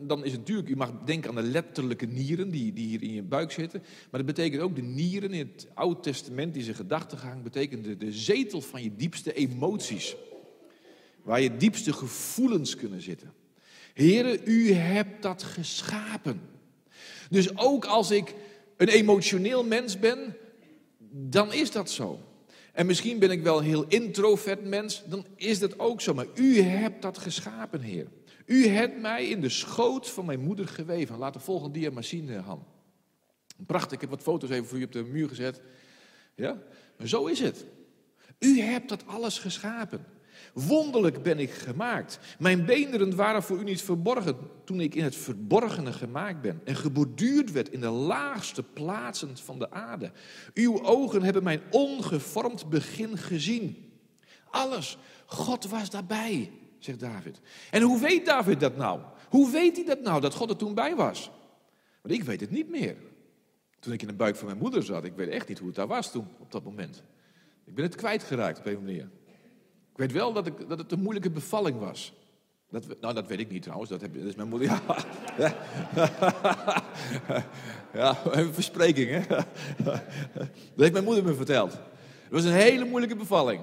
dan 0.00 0.24
is 0.24 0.30
het 0.30 0.40
natuurlijk, 0.40 0.68
u 0.68 0.76
mag 0.76 0.92
denken 1.04 1.28
aan 1.28 1.36
de 1.36 1.42
letterlijke 1.42 2.06
nieren 2.06 2.50
die, 2.50 2.72
die 2.72 2.86
hier 2.86 3.02
in 3.02 3.12
je 3.12 3.22
buik 3.22 3.52
zitten. 3.52 3.80
Maar 3.80 4.24
dat 4.24 4.34
betekent 4.34 4.62
ook 4.62 4.76
de 4.76 4.82
nieren 4.82 5.32
in 5.32 5.50
het 5.52 5.66
Oude 5.74 6.00
Testament, 6.00 6.54
die 6.54 6.62
zijn 6.62 6.76
gedachtegang, 6.76 7.42
betekent 7.42 7.84
de, 7.84 7.96
de 7.96 8.12
zetel 8.12 8.60
van 8.60 8.82
je 8.82 8.96
diepste 8.96 9.32
emoties. 9.32 10.16
Waar 11.22 11.40
je 11.40 11.56
diepste 11.56 11.92
gevoelens 11.92 12.76
kunnen 12.76 13.02
zitten. 13.02 13.32
Heren, 13.94 14.40
u 14.44 14.72
hebt 14.72 15.22
dat 15.22 15.42
geschapen. 15.42 16.40
Dus 17.30 17.56
ook 17.56 17.84
als 17.84 18.10
ik 18.10 18.34
een 18.76 18.88
emotioneel 18.88 19.64
mens 19.64 19.98
ben, 19.98 20.36
dan 21.10 21.52
is 21.52 21.70
dat 21.70 21.90
zo. 21.90 22.20
En 22.74 22.86
misschien 22.86 23.18
ben 23.18 23.30
ik 23.30 23.42
wel 23.42 23.58
een 23.58 23.64
heel 23.64 23.86
introvert 23.88 24.64
mens, 24.64 25.02
dan 25.06 25.26
is 25.36 25.58
dat 25.58 25.78
ook 25.78 26.00
zo. 26.00 26.14
Maar 26.14 26.26
u 26.34 26.60
hebt 26.60 27.02
dat 27.02 27.18
geschapen, 27.18 27.80
Heer. 27.80 28.06
U 28.46 28.66
hebt 28.66 29.00
mij 29.00 29.28
in 29.28 29.40
de 29.40 29.48
schoot 29.48 30.10
van 30.10 30.24
mijn 30.24 30.40
moeder 30.40 30.68
geweven. 30.68 31.18
Laat 31.18 31.32
de 31.32 31.40
volgende 31.40 31.78
dia 31.78 31.90
maar 31.90 32.04
zien, 32.04 32.30
Han. 32.30 32.66
Prachtig, 33.66 33.92
ik 33.92 34.00
heb 34.00 34.10
wat 34.10 34.22
foto's 34.22 34.50
even 34.50 34.66
voor 34.66 34.78
u 34.78 34.84
op 34.84 34.92
de 34.92 35.02
muur 35.02 35.28
gezet. 35.28 35.60
Ja, 36.34 36.62
maar 36.98 37.08
zo 37.08 37.26
is 37.26 37.40
het. 37.40 37.64
U 38.38 38.60
hebt 38.60 38.88
dat 38.88 39.06
alles 39.06 39.38
geschapen. 39.38 40.04
Wonderlijk 40.54 41.22
ben 41.22 41.38
ik 41.38 41.50
gemaakt. 41.50 42.18
Mijn 42.38 42.64
beenderen 42.64 43.16
waren 43.16 43.42
voor 43.42 43.58
u 43.58 43.64
niet 43.64 43.82
verborgen 43.82 44.36
toen 44.64 44.80
ik 44.80 44.94
in 44.94 45.04
het 45.04 45.16
verborgene 45.16 45.92
gemaakt 45.92 46.40
ben 46.40 46.60
en 46.64 46.76
geborduurd 46.76 47.52
werd 47.52 47.68
in 47.68 47.80
de 47.80 47.88
laagste 47.88 48.62
plaatsen 48.62 49.36
van 49.36 49.58
de 49.58 49.70
aarde. 49.70 50.12
Uw 50.54 50.84
ogen 50.84 51.22
hebben 51.22 51.42
mijn 51.42 51.62
ongevormd 51.70 52.68
begin 52.68 53.18
gezien. 53.18 53.92
Alles. 54.50 54.98
God 55.26 55.68
was 55.68 55.90
daarbij, 55.90 56.50
zegt 56.78 57.00
David. 57.00 57.40
En 57.70 57.82
hoe 57.82 58.00
weet 58.00 58.26
David 58.26 58.60
dat 58.60 58.76
nou? 58.76 59.00
Hoe 59.28 59.50
weet 59.50 59.76
hij 59.76 59.84
dat 59.84 60.00
nou, 60.00 60.20
dat 60.20 60.34
God 60.34 60.50
er 60.50 60.56
toen 60.56 60.74
bij 60.74 60.96
was? 60.96 61.30
Want 62.02 62.14
ik 62.14 62.24
weet 62.24 62.40
het 62.40 62.50
niet 62.50 62.68
meer. 62.68 62.96
Toen 63.80 63.92
ik 63.92 64.02
in 64.02 64.08
de 64.08 64.14
buik 64.14 64.36
van 64.36 64.46
mijn 64.46 64.58
moeder 64.58 64.82
zat, 64.82 65.04
ik 65.04 65.14
weet 65.14 65.28
echt 65.28 65.48
niet 65.48 65.58
hoe 65.58 65.66
het 65.66 65.76
daar 65.76 65.86
was 65.86 66.10
toen, 66.10 66.28
op 66.38 66.52
dat 66.52 66.64
moment. 66.64 67.02
Ik 67.64 67.74
ben 67.74 67.84
het 67.84 67.94
kwijtgeraakt 67.94 68.58
op 68.58 68.66
een 68.66 68.84
manier. 68.84 69.10
Ik 69.94 70.00
weet 70.00 70.12
wel 70.12 70.32
dat, 70.32 70.46
ik, 70.46 70.68
dat 70.68 70.78
het 70.78 70.92
een 70.92 71.02
moeilijke 71.02 71.30
bevalling 71.30 71.78
was. 71.78 72.12
Dat, 72.70 73.00
nou, 73.00 73.14
dat 73.14 73.26
weet 73.26 73.40
ik 73.40 73.50
niet 73.50 73.62
trouwens. 73.62 73.90
Dat, 73.90 74.00
heb, 74.00 74.14
dat 74.14 74.24
is 74.24 74.34
mijn 74.34 74.48
moeder. 74.48 74.68
Ja, 74.68 74.82
ja 77.94 78.18
een 78.24 78.54
verspreking, 78.54 79.10
hè? 79.10 79.36
Dat 79.84 80.06
heeft 80.76 80.92
mijn 80.92 81.04
moeder 81.04 81.24
me 81.24 81.34
verteld. 81.34 81.72
Het 81.72 82.30
was 82.30 82.44
een 82.44 82.52
hele 82.52 82.84
moeilijke 82.84 83.16
bevalling. 83.16 83.60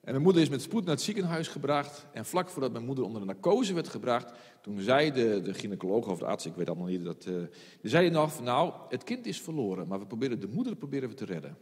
En 0.00 0.12
mijn 0.12 0.22
moeder 0.22 0.42
is 0.42 0.48
met 0.48 0.62
spoed 0.62 0.84
naar 0.84 0.94
het 0.94 1.02
ziekenhuis 1.02 1.48
gebracht. 1.48 2.06
En 2.12 2.24
vlak 2.24 2.48
voordat 2.48 2.72
mijn 2.72 2.84
moeder 2.84 3.04
onder 3.04 3.20
de 3.20 3.26
narcose 3.26 3.74
werd 3.74 3.88
gebracht, 3.88 4.32
toen 4.60 4.80
zei 4.80 5.12
de, 5.12 5.40
de 5.42 5.54
gynaecoloog 5.54 6.08
of 6.08 6.18
de 6.18 6.24
arts, 6.24 6.46
ik 6.46 6.54
weet 6.54 6.68
allemaal 6.68 6.86
niet, 6.86 7.04
dat, 7.04 7.26
uh, 7.28 7.34
die 7.80 7.90
zei 7.90 8.10
nog 8.10 8.42
nou, 8.42 8.72
het 8.88 9.04
kind 9.04 9.26
is 9.26 9.40
verloren, 9.40 9.88
maar 9.88 9.98
we 9.98 10.06
proberen 10.06 10.40
de 10.40 10.48
moeder 10.48 10.76
proberen 10.76 11.08
we 11.08 11.14
te 11.14 11.24
redden. 11.24 11.56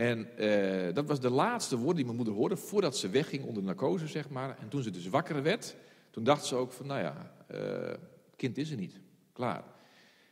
En 0.00 0.36
eh, 0.36 0.94
dat 0.94 1.06
was 1.06 1.20
de 1.20 1.30
laatste 1.30 1.76
woorden 1.76 1.96
die 1.96 2.04
mijn 2.04 2.16
moeder 2.16 2.34
hoorde 2.34 2.56
voordat 2.56 2.96
ze 2.96 3.08
wegging 3.08 3.44
onder 3.44 3.62
narcose, 3.62 4.06
zeg 4.06 4.28
maar. 4.28 4.58
En 4.60 4.68
toen 4.68 4.82
ze 4.82 4.90
dus 4.90 5.08
wakker 5.08 5.42
werd, 5.42 5.76
toen 6.10 6.24
dacht 6.24 6.44
ze 6.44 6.54
ook 6.54 6.72
van, 6.72 6.86
nou 6.86 7.00
ja, 7.00 7.32
uh, 7.54 7.94
kind 8.36 8.58
is 8.58 8.70
er 8.70 8.76
niet. 8.76 9.00
Klaar. 9.32 9.64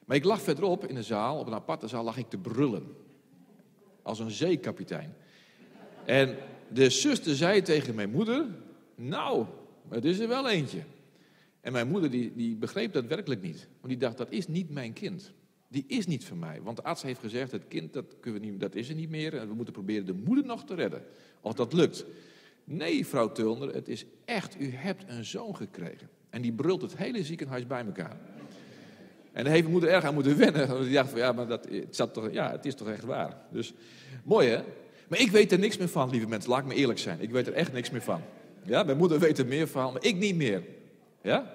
Maar 0.04 0.16
ik 0.16 0.24
lag 0.24 0.40
verderop 0.42 0.86
in 0.86 0.94
de 0.94 1.02
zaal, 1.02 1.38
op 1.38 1.46
een 1.46 1.54
aparte 1.54 1.88
zaal, 1.88 2.04
lag 2.04 2.16
ik 2.16 2.28
te 2.28 2.38
brullen. 2.38 2.86
Als 4.02 4.18
een 4.18 4.30
zeekapitein. 4.30 5.14
En 6.04 6.36
de 6.68 6.90
zuster 6.90 7.34
zei 7.34 7.62
tegen 7.62 7.94
mijn 7.94 8.10
moeder, 8.10 8.46
nou, 8.94 9.46
het 9.88 10.04
is 10.04 10.18
er 10.18 10.28
wel 10.28 10.48
eentje. 10.48 10.82
En 11.60 11.72
mijn 11.72 11.88
moeder 11.88 12.10
die, 12.10 12.32
die 12.34 12.56
begreep 12.56 12.92
dat 12.92 13.06
werkelijk 13.06 13.42
niet. 13.42 13.68
Want 13.80 13.88
die 13.88 13.96
dacht, 13.96 14.16
dat 14.16 14.30
is 14.30 14.46
niet 14.46 14.70
mijn 14.70 14.92
kind. 14.92 15.32
Die 15.68 15.84
is 15.86 16.06
niet 16.06 16.24
van 16.24 16.38
mij. 16.38 16.60
Want 16.62 16.76
de 16.76 16.82
arts 16.82 17.02
heeft 17.02 17.20
gezegd, 17.20 17.52
het 17.52 17.68
kind 17.68 17.92
dat, 17.92 18.04
kunnen 18.20 18.40
we 18.40 18.46
niet, 18.46 18.60
dat 18.60 18.74
is 18.74 18.88
er 18.88 18.94
niet 18.94 19.10
meer. 19.10 19.36
En 19.36 19.48
we 19.48 19.54
moeten 19.54 19.74
proberen 19.74 20.06
de 20.06 20.12
moeder 20.24 20.44
nog 20.44 20.64
te 20.64 20.74
redden. 20.74 21.02
Of 21.40 21.54
dat 21.54 21.72
lukt. 21.72 22.04
Nee, 22.64 23.06
vrouw 23.06 23.32
Tulner, 23.32 23.74
het 23.74 23.88
is 23.88 24.04
echt, 24.24 24.60
u 24.60 24.70
hebt 24.70 25.04
een 25.06 25.24
zoon 25.24 25.56
gekregen. 25.56 26.08
En 26.30 26.42
die 26.42 26.52
brult 26.52 26.82
het 26.82 26.96
hele 26.96 27.24
ziekenhuis 27.24 27.66
bij 27.66 27.84
elkaar. 27.84 28.16
En 29.32 29.44
daar 29.44 29.52
heeft 29.52 29.62
mijn 29.62 29.72
moeder 29.72 29.90
erg 29.90 30.04
aan 30.04 30.14
moeten 30.14 30.38
wennen. 30.38 30.68
Want 30.68 30.84
die 30.84 30.92
dacht 30.92 31.16
ja, 31.16 31.32
maar 31.32 31.46
dat, 31.46 31.68
het, 31.68 31.96
zat 31.96 32.14
toch, 32.14 32.32
ja, 32.32 32.50
het 32.50 32.66
is 32.66 32.74
toch 32.74 32.88
echt 32.88 33.04
waar. 33.04 33.36
Dus, 33.52 33.74
mooi 34.24 34.48
hè? 34.48 34.62
Maar 35.08 35.20
ik 35.20 35.30
weet 35.30 35.52
er 35.52 35.58
niks 35.58 35.76
meer 35.76 35.88
van, 35.88 36.10
lieve 36.10 36.26
mensen. 36.26 36.50
Laat 36.50 36.60
ik 36.60 36.66
me 36.66 36.74
eerlijk 36.74 36.98
zijn. 36.98 37.20
Ik 37.20 37.30
weet 37.30 37.46
er 37.46 37.52
echt 37.52 37.72
niks 37.72 37.90
meer 37.90 38.02
van. 38.02 38.20
Ja, 38.64 38.82
mijn 38.82 38.96
moeder 38.96 39.18
weet 39.18 39.38
er 39.38 39.46
meer 39.46 39.68
van, 39.68 39.92
maar 39.92 40.04
ik 40.04 40.16
niet 40.16 40.36
meer. 40.36 40.62
Ja? 41.22 41.54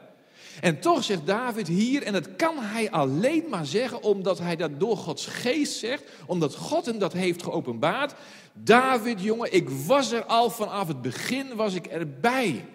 En 0.61 0.79
toch 0.79 1.03
zegt 1.03 1.25
David 1.25 1.67
hier, 1.67 2.03
en 2.03 2.13
dat 2.13 2.35
kan 2.35 2.55
hij 2.59 2.91
alleen 2.91 3.45
maar 3.49 3.65
zeggen 3.65 4.03
omdat 4.03 4.39
hij 4.39 4.55
dat 4.55 4.79
door 4.79 4.97
Gods 4.97 5.25
geest 5.25 5.77
zegt, 5.77 6.03
omdat 6.25 6.55
God 6.55 6.85
hem 6.85 6.99
dat 6.99 7.13
heeft 7.13 7.43
geopenbaard. 7.43 8.13
David, 8.53 9.21
jongen, 9.21 9.53
ik 9.53 9.69
was 9.69 10.11
er 10.11 10.23
al 10.23 10.49
vanaf 10.49 10.87
het 10.87 11.01
begin, 11.01 11.55
was 11.55 11.73
ik 11.73 11.85
erbij. 11.85 12.65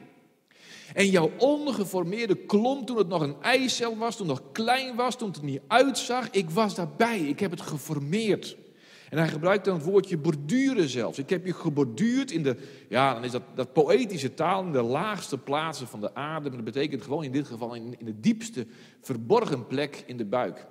En 0.95 1.07
jouw 1.07 1.31
ongeformeerde 1.39 2.37
klomp 2.37 2.87
toen 2.87 2.99
het 2.99 3.09
nog 3.09 3.21
een 3.21 3.37
eicel 3.43 3.97
was, 3.97 4.17
toen 4.17 4.29
het 4.29 4.39
nog 4.39 4.53
klein 4.53 4.95
was, 4.95 5.17
toen 5.17 5.29
het 5.29 5.37
er 5.37 5.45
niet 5.45 5.61
uitzag, 5.69 6.31
ik 6.31 6.51
was 6.51 6.75
daarbij, 6.75 7.19
ik 7.19 7.41
heb 7.41 7.51
het 7.51 7.61
geformeerd. 7.61 8.57
En 9.11 9.19
hij 9.19 9.29
gebruikt 9.29 9.65
dan 9.65 9.75
het 9.75 9.85
woordje 9.85 10.19
borduren 10.19 10.89
zelfs. 10.89 11.19
Ik 11.19 11.31
heb 11.31 11.47
je 11.47 11.53
geborduurd 11.53 12.31
in 12.31 12.43
de, 12.43 12.57
ja, 12.89 13.15
dan 13.15 13.25
is 13.25 13.31
dat, 13.31 13.43
dat 13.55 13.73
poëtische 13.73 14.35
taal, 14.35 14.65
in 14.65 14.73
de 14.73 14.83
laagste 14.83 15.39
plaatsen 15.39 15.87
van 15.87 16.01
de 16.01 16.15
aarde. 16.15 16.49
Maar 16.49 16.57
dat 16.57 16.75
betekent 16.75 17.03
gewoon 17.03 17.25
in 17.25 17.33
dit 17.33 17.47
geval 17.47 17.75
in, 17.75 17.95
in 17.99 18.05
de 18.05 18.21
diepste 18.21 18.67
verborgen 19.01 19.67
plek 19.67 20.03
in 20.07 20.17
de 20.17 20.25
buik. 20.25 20.67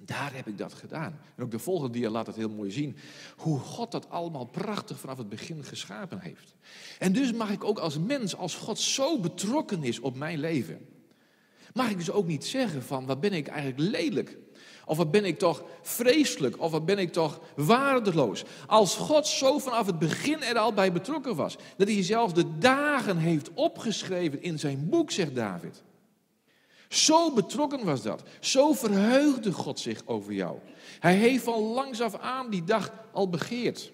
Daar 0.00 0.34
heb 0.34 0.46
ik 0.46 0.58
dat 0.58 0.74
gedaan. 0.74 1.20
En 1.36 1.44
ook 1.44 1.50
de 1.50 1.58
volgende 1.58 1.98
dia 1.98 2.10
laat 2.10 2.26
het 2.26 2.36
heel 2.36 2.50
mooi 2.50 2.70
zien. 2.70 2.96
Hoe 3.36 3.58
God 3.58 3.92
dat 3.92 4.10
allemaal 4.10 4.44
prachtig 4.44 4.98
vanaf 4.98 5.18
het 5.18 5.28
begin 5.28 5.64
geschapen 5.64 6.20
heeft. 6.20 6.54
En 6.98 7.12
dus 7.12 7.32
mag 7.32 7.50
ik 7.50 7.64
ook 7.64 7.78
als 7.78 7.98
mens, 7.98 8.36
als 8.36 8.54
God 8.54 8.78
zo 8.78 9.20
betrokken 9.20 9.84
is 9.84 10.00
op 10.00 10.16
mijn 10.16 10.38
leven. 10.38 10.88
Mag 11.72 11.90
ik 11.90 11.96
dus 11.96 12.10
ook 12.10 12.26
niet 12.26 12.44
zeggen 12.44 12.82
van, 12.82 13.06
wat 13.06 13.20
ben 13.20 13.32
ik 13.32 13.46
eigenlijk 13.46 13.90
lelijk. 13.90 14.38
Of 14.88 14.96
wat 14.96 15.10
ben 15.10 15.24
ik 15.24 15.38
toch 15.38 15.62
vreselijk? 15.82 16.60
Of 16.60 16.70
wat 16.70 16.84
ben 16.84 16.98
ik 16.98 17.12
toch 17.12 17.40
waardeloos? 17.56 18.44
Als 18.66 18.94
God 18.94 19.26
zo 19.26 19.58
vanaf 19.58 19.86
het 19.86 19.98
begin 19.98 20.42
er 20.42 20.58
al 20.58 20.72
bij 20.72 20.92
betrokken 20.92 21.36
was. 21.36 21.56
Dat 21.76 21.88
hij 21.88 22.02
zelfs 22.02 22.34
de 22.34 22.58
dagen 22.58 23.16
heeft 23.16 23.50
opgeschreven 23.54 24.42
in 24.42 24.58
zijn 24.58 24.88
boek, 24.88 25.10
zegt 25.10 25.34
David. 25.34 25.82
Zo 26.88 27.32
betrokken 27.32 27.84
was 27.84 28.02
dat. 28.02 28.22
Zo 28.40 28.72
verheugde 28.72 29.52
God 29.52 29.80
zich 29.80 30.02
over 30.04 30.32
jou. 30.32 30.58
Hij 31.00 31.14
heeft 31.14 31.44
van 31.44 31.62
langs 31.62 32.00
af 32.00 32.18
aan 32.18 32.50
die 32.50 32.64
dag 32.64 32.92
al 33.12 33.28
begeerd. 33.28 33.92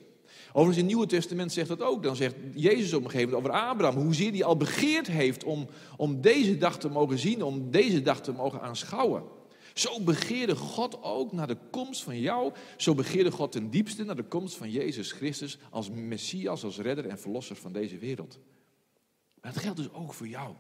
Overigens 0.48 0.76
in 0.76 0.84
het 0.84 0.92
Nieuwe 0.94 1.06
Testament 1.06 1.52
zegt 1.52 1.68
dat 1.68 1.82
ook. 1.82 2.02
Dan 2.02 2.16
zegt 2.16 2.34
Jezus 2.54 2.92
op 2.92 3.04
een 3.04 3.10
gegeven 3.10 3.32
moment 3.32 3.50
over 3.50 3.68
Abraham. 3.68 4.02
Hoezeer 4.02 4.32
hij 4.32 4.44
al 4.44 4.56
begeerd 4.56 5.06
heeft 5.06 5.44
om, 5.44 5.66
om 5.96 6.20
deze 6.20 6.58
dag 6.58 6.78
te 6.78 6.88
mogen 6.88 7.18
zien. 7.18 7.42
Om 7.42 7.70
deze 7.70 8.02
dag 8.02 8.20
te 8.20 8.32
mogen 8.32 8.60
aanschouwen. 8.60 9.22
Zo 9.74 10.00
begeerde 10.00 10.56
God 10.56 11.02
ook 11.02 11.32
naar 11.32 11.46
de 11.46 11.56
komst 11.70 12.02
van 12.02 12.20
jou. 12.20 12.52
Zo 12.76 12.94
begeerde 12.94 13.30
God 13.30 13.52
ten 13.52 13.70
diepste 13.70 14.04
naar 14.04 14.16
de 14.16 14.24
komst 14.24 14.56
van 14.56 14.70
Jezus 14.70 15.12
Christus 15.12 15.58
als 15.70 15.90
Messias, 15.90 16.64
als 16.64 16.78
redder 16.78 17.06
en 17.06 17.18
verlosser 17.18 17.56
van 17.56 17.72
deze 17.72 17.98
wereld. 17.98 18.38
Maar 19.40 19.52
dat 19.52 19.62
geldt 19.62 19.76
dus 19.76 19.92
ook 19.92 20.14
voor 20.14 20.28
jou. 20.28 20.54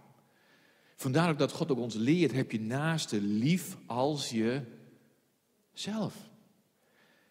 Vandaar 0.96 1.36
dat 1.36 1.52
God 1.52 1.70
ook 1.70 1.78
ons 1.78 1.94
leert, 1.94 2.32
heb 2.32 2.50
je 2.50 2.60
naaste 2.60 3.20
lief 3.20 3.76
als 3.86 4.30
jezelf. 4.30 6.14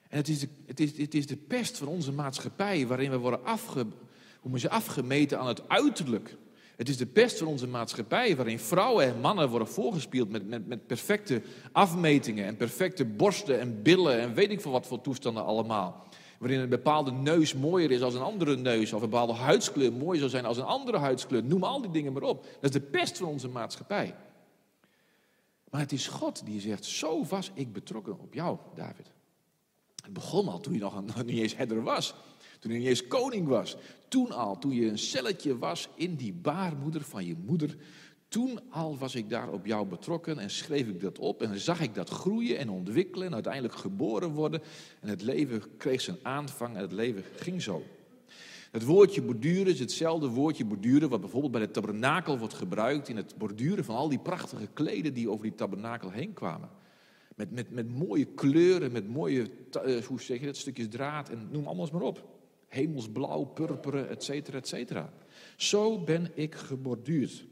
En 0.08 0.18
het 0.18 0.28
is, 0.28 0.40
de, 0.40 0.50
het, 0.66 0.80
is, 0.80 0.98
het 0.98 1.14
is 1.14 1.28
de 1.28 1.38
pest 1.38 1.78
van 1.78 1.88
onze 1.88 2.12
maatschappij 2.12 2.88
waarin 2.88 3.10
we 3.10 3.18
worden 3.18 3.46
afge, 3.46 3.86
hoe 4.40 4.70
afgemeten 4.70 5.40
aan 5.40 5.48
het 5.48 5.70
uiterlijk. 5.70 6.38
Het 6.82 6.90
is 6.90 6.98
de 6.98 7.06
pest 7.06 7.38
van 7.38 7.48
onze 7.48 7.68
maatschappij, 7.68 8.36
waarin 8.36 8.60
vrouwen 8.60 9.06
en 9.06 9.20
mannen 9.20 9.50
worden 9.50 9.68
voorgespield 9.68 10.30
met, 10.30 10.48
met, 10.48 10.68
met 10.68 10.88
perfecte 10.88 11.42
afmetingen 11.72 12.46
en 12.46 12.58
perfecte 12.58 13.06
borsten 13.06 13.60
en 13.60 13.82
billen 13.82 14.20
en 14.20 14.34
weet 14.34 14.52
ik 14.52 14.62
veel 14.62 14.72
wat 14.72 14.88
voor 14.88 15.02
toestanden 15.02 15.46
allemaal. 15.46 16.04
Waarin 16.40 16.60
een 16.60 16.70
bepaalde 16.70 17.12
neus 17.12 17.54
mooier 17.54 17.92
is 17.92 18.00
dan 18.00 18.16
een 18.16 18.22
andere 18.22 18.58
neus, 18.58 18.94
of 18.94 19.02
een 19.02 19.10
bepaalde 19.10 19.34
huidskleur 19.34 19.94
mooier 19.94 20.20
zou 20.20 20.30
zijn 20.30 20.46
als 20.46 20.58
een 20.58 20.64
andere 20.64 20.98
huidskleur. 20.98 21.44
Noem 21.44 21.64
al 21.64 21.82
die 21.82 21.92
dingen 21.92 22.14
maar 22.14 22.24
op. 22.24 22.44
Dat 22.44 22.76
is 22.76 22.82
de 22.82 22.88
pest 22.88 23.18
van 23.18 23.28
onze 23.28 23.48
maatschappij. 23.48 24.16
Maar 25.70 25.82
het 25.82 25.92
is 25.92 26.08
God 26.08 26.46
die 26.46 26.62
zegt: 26.62 26.86
Zo 26.86 27.26
was 27.26 27.52
ik 27.54 27.74
betrokken 27.74 28.20
op 28.20 28.34
jou, 28.34 28.58
David. 28.76 29.12
Het 30.04 30.14
begon 30.14 30.48
al 30.48 30.60
toen 30.60 30.74
je 30.74 30.80
nog 30.80 31.26
niet 31.26 31.40
eens 31.40 31.56
herder 31.56 31.84
was. 31.84 32.14
Toen 32.62 32.72
niet 32.72 32.88
eens 32.88 33.08
koning 33.08 33.48
was. 33.48 33.78
Toen 34.08 34.32
al, 34.32 34.60
toen 34.60 34.72
je 34.72 34.88
een 34.88 34.98
celletje 34.98 35.58
was 35.58 35.90
in 35.96 36.16
die 36.16 36.34
baarmoeder 36.34 37.02
van 37.02 37.26
je 37.26 37.36
moeder. 37.46 37.76
Toen 38.28 38.60
al 38.70 38.98
was 38.98 39.16
ik 39.16 39.30
daar 39.30 39.50
op 39.50 39.66
jou 39.66 39.88
betrokken 39.88 40.40
en 40.40 40.50
schreef 40.50 40.88
ik 40.88 41.02
dat 41.02 41.20
op. 41.20 41.42
En 41.42 41.60
zag 41.60 41.82
ik 41.82 41.96
dat 41.96 42.10
groeien 42.10 42.58
en 42.58 42.70
ontwikkelen 42.70 43.28
en 43.28 43.34
uiteindelijk 43.34 43.76
geboren 43.76 44.30
worden. 44.30 44.62
En 45.00 45.10
het 45.10 45.22
leven 45.22 45.62
kreeg 45.78 46.02
zijn 46.02 46.18
aanvang 46.22 46.76
en 46.76 46.82
het 46.82 46.92
leven 46.92 47.24
ging 47.36 47.62
zo. 47.62 47.84
Het 48.72 48.86
woordje 48.86 49.22
borduren 49.22 49.74
is 49.74 49.80
hetzelfde 49.80 50.28
woordje 50.28 50.66
borduren 50.66 51.10
wat 51.10 51.22
bijvoorbeeld 51.22 51.52
bij 51.52 51.62
de 51.62 51.72
tabernakel 51.72 52.38
wordt 52.38 52.54
gebruikt 52.54 53.10
in 53.10 53.18
het 53.18 53.38
borduren 53.38 53.86
van 53.86 53.96
al 53.96 54.10
die 54.10 54.20
prachtige 54.20 54.68
kleden 54.74 55.14
die 55.14 55.30
over 55.30 55.44
die 55.44 55.56
tabernakel 55.56 56.12
heen 56.12 56.34
kwamen. 56.34 56.70
Met, 57.36 57.52
met, 57.52 57.72
met 57.72 57.90
mooie 57.90 58.26
kleuren, 58.26 58.92
met 58.92 59.10
mooie, 59.10 59.48
uh, 59.86 60.04
hoe 60.04 60.22
zeg 60.22 60.40
je 60.40 60.46
dat, 60.46 60.58
stukjes 60.58 60.88
draad 60.90 61.30
en 61.30 61.48
noem 61.52 61.68
alles 61.68 61.92
maar 61.92 62.02
op 62.02 62.31
hemelsblauw, 62.72 63.44
purperen, 63.44 64.10
et 64.10 64.24
cetera, 64.24 64.58
et 64.58 64.68
cetera. 64.68 65.14
Zo 65.56 66.04
ben 66.04 66.32
ik 66.34 66.56
geborduurd. 66.56 67.46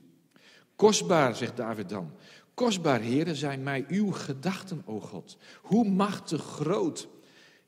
Kostbaar, 0.76 1.36
zegt 1.36 1.58
David 1.58 1.90
dan. 1.90 2.12
Kostbaar, 2.54 3.00
heren, 3.00 3.36
zijn 3.36 3.64
mij 3.64 3.86
uw 3.88 4.12
gedachten, 4.12 4.82
o 4.86 5.00
God. 5.00 5.38
Hoe 5.62 5.90
machtig 5.90 6.44
groot 6.44 7.08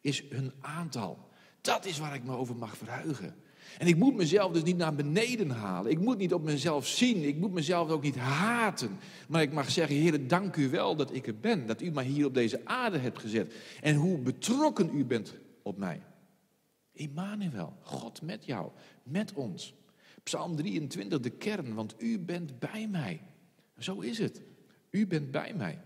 is 0.02 0.24
hun 0.30 0.52
aantal. 0.62 1.30
Dat 1.62 1.86
is 1.86 1.99
waar 1.99 2.16
ik 2.16 2.24
me 2.24 2.36
over 2.36 2.56
mag 2.56 2.78
verheugen. 2.78 3.36
En 3.78 3.88
ik 3.88 3.95
moet 3.95 4.16
mezelf 4.16 4.52
dus 4.52 4.64
niet 4.64 4.78
naar 4.78 4.95
beneden 4.95 5.49
halen. 5.49 5.91
Ik 5.91 5.99
moet 5.99 6.18
niet 6.18 6.34
op 6.34 6.43
mezelf 6.43 6.88
zien. 6.88 7.24
Ik 7.24 7.38
moet 7.38 7.52
mezelf 7.52 7.89
ook 7.89 8.04
niet 8.04 8.18
haten. 8.18 8.97
Maar 9.28 9.41
ik 9.41 9.54
mag 9.54 9.72
zeggen, 9.72 9.95
Heer, 9.95 10.28
dank 10.28 10.56
u 10.56 10.70
wel 10.70 10.95
dat 10.95 11.14
ik 11.14 11.28
er 11.28 11.39
ben. 11.39 11.66
Dat 11.66 11.82
u 11.82 11.91
mij 11.91 12.06
hier 12.06 12.26
op 12.26 12.34
deze 12.34 12.62
aarde 12.64 12.97
hebt 12.97 13.20
gezet. 13.20 13.54
En 13.82 13.95
hoe 13.95 14.18
betrokken 14.18 14.89
u 14.93 15.06
bent 15.06 15.36
op 15.62 15.78
mij. 15.78 16.02
Immanuel, 17.02 17.78
God 17.82 18.22
met 18.22 18.45
jou, 18.45 18.72
met 19.04 19.34
ons. 19.34 19.74
Psalm 20.24 20.56
23, 20.56 21.20
de 21.20 21.30
kern, 21.30 21.74
want 21.74 21.95
u 21.97 22.20
bent 22.20 22.60
bij 22.60 22.88
mij. 22.88 23.22
Zo 23.78 23.99
is 23.99 24.18
het. 24.18 24.41
U 24.89 25.08
bent 25.08 25.32
bij 25.32 25.54
mij. 25.54 25.82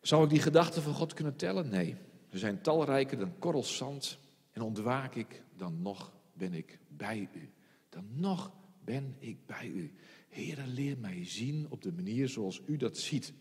Zou 0.00 0.24
ik 0.24 0.30
die 0.30 0.40
gedachten 0.40 0.82
van 0.82 0.94
God 0.94 1.14
kunnen 1.14 1.36
tellen? 1.36 1.68
Nee. 1.68 1.96
Ze 2.30 2.38
zijn 2.38 2.60
talrijker 2.60 3.18
dan 3.18 3.38
korrels 3.38 3.76
zand. 3.76 4.18
En 4.52 4.62
ontwaak 4.62 5.14
ik, 5.14 5.42
dan 5.56 5.82
nog 5.82 6.12
ben 6.32 6.54
ik 6.54 6.78
bij 6.88 7.28
u. 7.34 7.50
Dan 7.88 8.04
nog 8.14 8.52
ben 8.84 9.16
ik 9.18 9.46
bij 9.46 9.66
u. 9.66 9.94
Heere, 10.28 10.66
leer 10.66 10.98
mij 10.98 11.24
zien 11.24 11.66
op 11.68 11.82
de 11.82 11.92
manier 11.92 12.28
zoals 12.28 12.60
u 12.66 12.76
dat 12.76 12.98
ziet. 12.98 13.32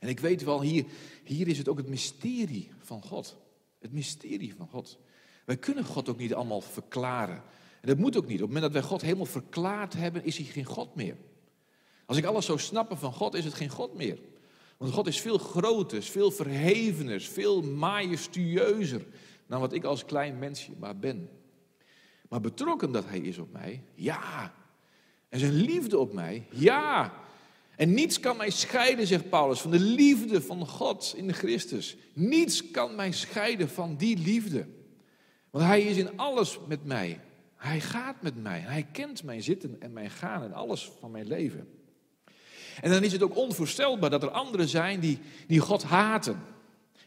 En 0.00 0.08
ik 0.08 0.20
weet 0.20 0.42
wel, 0.42 0.60
hier, 0.60 0.84
hier 1.24 1.48
is 1.48 1.58
het 1.58 1.68
ook 1.68 1.76
het 1.76 1.88
mysterie 1.88 2.70
van 2.78 3.02
God. 3.02 3.41
Het 3.82 3.92
mysterie 3.92 4.54
van 4.54 4.68
God. 4.68 4.98
Wij 5.44 5.56
kunnen 5.56 5.84
God 5.84 6.08
ook 6.08 6.18
niet 6.18 6.34
allemaal 6.34 6.60
verklaren. 6.60 7.42
En 7.80 7.88
dat 7.88 7.98
moet 7.98 8.16
ook 8.16 8.26
niet. 8.26 8.42
Op 8.42 8.48
het 8.48 8.54
moment 8.54 8.72
dat 8.72 8.82
wij 8.82 8.90
God 8.90 9.02
helemaal 9.02 9.24
verklaard 9.24 9.92
hebben, 9.94 10.24
is 10.24 10.36
hij 10.36 10.46
geen 10.46 10.64
God 10.64 10.94
meer. 10.94 11.16
Als 12.06 12.16
ik 12.16 12.24
alles 12.24 12.46
zou 12.46 12.58
snappen 12.58 12.98
van 12.98 13.12
God, 13.12 13.34
is 13.34 13.44
het 13.44 13.54
geen 13.54 13.68
God 13.68 13.94
meer. 13.94 14.18
Want 14.76 14.92
God 14.92 15.06
is 15.06 15.20
veel 15.20 15.38
groter, 15.38 16.02
veel 16.02 16.30
verhevener, 16.30 17.20
veel 17.20 17.62
majestueuzer 17.62 19.06
dan 19.46 19.60
wat 19.60 19.72
ik 19.72 19.84
als 19.84 20.04
klein 20.04 20.38
mensje 20.38 20.72
maar 20.78 20.98
ben. 20.98 21.30
Maar 22.28 22.40
betrokken 22.40 22.92
dat 22.92 23.04
Hij 23.04 23.18
is 23.18 23.38
op 23.38 23.52
mij, 23.52 23.84
ja. 23.94 24.54
En 25.28 25.38
zijn 25.38 25.52
liefde 25.52 25.98
op 25.98 26.12
mij, 26.12 26.46
ja. 26.50 27.21
En 27.82 27.94
niets 27.94 28.20
kan 28.20 28.36
mij 28.36 28.50
scheiden, 28.50 29.06
zegt 29.06 29.28
Paulus, 29.28 29.60
van 29.60 29.70
de 29.70 29.78
liefde 29.78 30.42
van 30.42 30.66
God 30.66 31.12
in 31.16 31.32
Christus. 31.32 31.96
Niets 32.12 32.70
kan 32.70 32.94
mij 32.94 33.12
scheiden 33.12 33.68
van 33.68 33.96
die 33.96 34.18
liefde. 34.18 34.66
Want 35.50 35.64
Hij 35.64 35.82
is 35.82 35.96
in 35.96 36.16
alles 36.16 36.58
met 36.68 36.84
mij. 36.84 37.20
Hij 37.56 37.80
gaat 37.80 38.22
met 38.22 38.42
mij. 38.42 38.60
Hij 38.60 38.86
kent 38.92 39.24
mijn 39.24 39.42
zitten 39.42 39.76
en 39.80 39.92
mijn 39.92 40.10
gaan 40.10 40.42
en 40.42 40.52
alles 40.52 40.90
van 41.00 41.10
mijn 41.10 41.26
leven. 41.26 41.68
En 42.80 42.90
dan 42.90 43.02
is 43.02 43.12
het 43.12 43.22
ook 43.22 43.36
onvoorstelbaar 43.36 44.10
dat 44.10 44.22
er 44.22 44.30
anderen 44.30 44.68
zijn 44.68 45.00
die, 45.00 45.18
die 45.46 45.60
God 45.60 45.82
haten. 45.82 46.40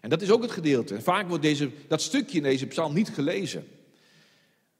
En 0.02 0.10
dat 0.10 0.22
is 0.22 0.32
ook 0.32 0.41
het 0.41 0.52
gedeelte. 0.52 1.02
Vaak 1.02 1.28
wordt 1.28 1.44
deze, 1.44 1.70
dat 1.88 2.02
stukje 2.02 2.38
in 2.38 2.44
deze 2.44 2.66
psalm 2.66 2.94
niet 2.94 3.10
gelezen. 3.10 3.68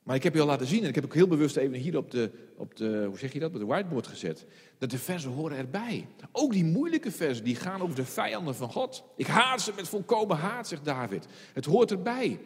Maar 0.06 0.16
ik 0.16 0.24
heb 0.24 0.34
je 0.34 0.42
al 0.42 0.48
laten 0.48 0.68
zien, 0.68 0.84
en 0.84 0.90
ik 0.90 0.96
heb 0.96 1.04
ook 1.04 1.14
heel 1.14 1.28
bewust 1.28 1.56
even 1.56 1.78
hier 1.78 1.98
op 1.98 2.12
de, 2.12 2.32
op 2.58 2.76
de, 2.76 3.06
hoe 3.08 3.18
zeg 3.18 3.34
je 3.34 3.40
dat, 3.40 3.54
op 3.54 3.60
de 3.60 3.66
whiteboard 3.66 4.08
gezet, 4.08 4.46
dat 4.78 4.90
de 4.90 4.98
versen 4.98 5.32
horen 5.32 5.58
erbij. 5.58 6.08
Ook 6.32 6.52
die 6.52 6.64
moeilijke 6.64 7.12
versen, 7.12 7.44
die 7.44 7.56
gaan 7.56 7.82
over 7.82 7.96
de 7.96 8.06
vijanden 8.06 8.56
van 8.56 8.72
God. 8.72 9.04
Ik 9.16 9.28
haat 9.28 9.62
ze 9.62 9.72
met 9.76 9.88
volkomen 9.88 10.38
haat, 10.38 10.68
zegt 10.68 10.86
David. 10.86 11.26
Het 11.54 11.66
hoort 11.66 11.92
erbij. 11.92 12.40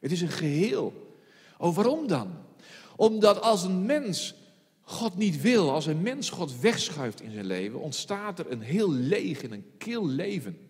Het 0.00 0.12
is 0.12 0.20
een 0.20 0.28
geheel. 0.28 1.16
Oh, 1.58 1.74
waarom 1.74 2.06
dan? 2.06 2.30
Omdat 2.96 3.40
als 3.40 3.62
een 3.62 3.86
mens 3.86 4.34
God 4.80 5.16
niet 5.16 5.40
wil, 5.40 5.72
als 5.72 5.86
een 5.86 6.02
mens 6.02 6.30
God 6.30 6.60
wegschuift 6.60 7.20
in 7.20 7.32
zijn 7.32 7.46
leven, 7.46 7.80
ontstaat 7.80 8.38
er 8.38 8.50
een 8.50 8.62
heel 8.62 8.92
leeg 8.92 9.42
en 9.42 9.52
een 9.52 9.66
kil 9.78 10.06
leven. 10.06 10.67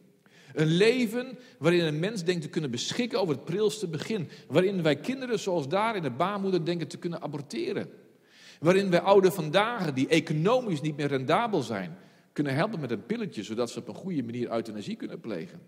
Een 0.58 0.66
leven 0.66 1.38
waarin 1.58 1.84
een 1.84 1.98
mens 1.98 2.24
denkt 2.24 2.42
te 2.42 2.48
kunnen 2.48 2.70
beschikken 2.70 3.20
over 3.20 3.34
het 3.34 3.44
prilste 3.44 3.88
begin. 3.88 4.28
Waarin 4.48 4.82
wij 4.82 4.96
kinderen 4.96 5.38
zoals 5.38 5.68
daar 5.68 5.96
in 5.96 6.02
de 6.02 6.10
baarmoeder 6.10 6.64
denken 6.64 6.88
te 6.88 6.98
kunnen 6.98 7.22
aborteren. 7.22 7.90
Waarin 8.60 8.90
wij 8.90 9.00
ouderen 9.00 9.36
vandaag 9.36 9.92
die 9.92 10.08
economisch 10.08 10.80
niet 10.80 10.96
meer 10.96 11.06
rendabel 11.06 11.62
zijn, 11.62 11.98
kunnen 12.32 12.54
helpen 12.54 12.80
met 12.80 12.90
een 12.90 13.06
pilletje 13.06 13.42
zodat 13.42 13.70
ze 13.70 13.78
op 13.78 13.88
een 13.88 13.94
goede 13.94 14.22
manier 14.22 14.52
euthanasie 14.52 14.96
kunnen 14.96 15.20
plegen. 15.20 15.60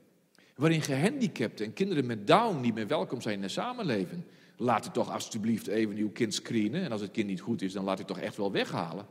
Waarin 0.57 0.83
gehandicapten 0.83 1.67
en 1.67 1.73
kinderen 1.73 2.07
met 2.07 2.27
Down 2.27 2.61
niet 2.61 2.75
meer 2.75 2.87
welkom 2.87 3.21
zijn 3.21 3.35
in 3.35 3.41
de 3.41 3.49
samenleving. 3.49 4.23
Laat 4.57 4.87
u 4.87 4.91
toch 4.91 5.13
alsjeblieft 5.13 5.67
even 5.67 5.97
uw 5.97 6.11
kind 6.11 6.35
screenen. 6.35 6.83
En 6.83 6.93
als 6.93 7.01
het 7.01 7.11
kind 7.11 7.27
niet 7.27 7.41
goed 7.41 7.63
is, 7.63 7.73
dan 7.73 7.85
laat 7.85 8.01
u 8.01 8.05
toch 8.05 8.19
echt 8.19 8.37
wel 8.37 8.53
weghalen. 8.53 9.07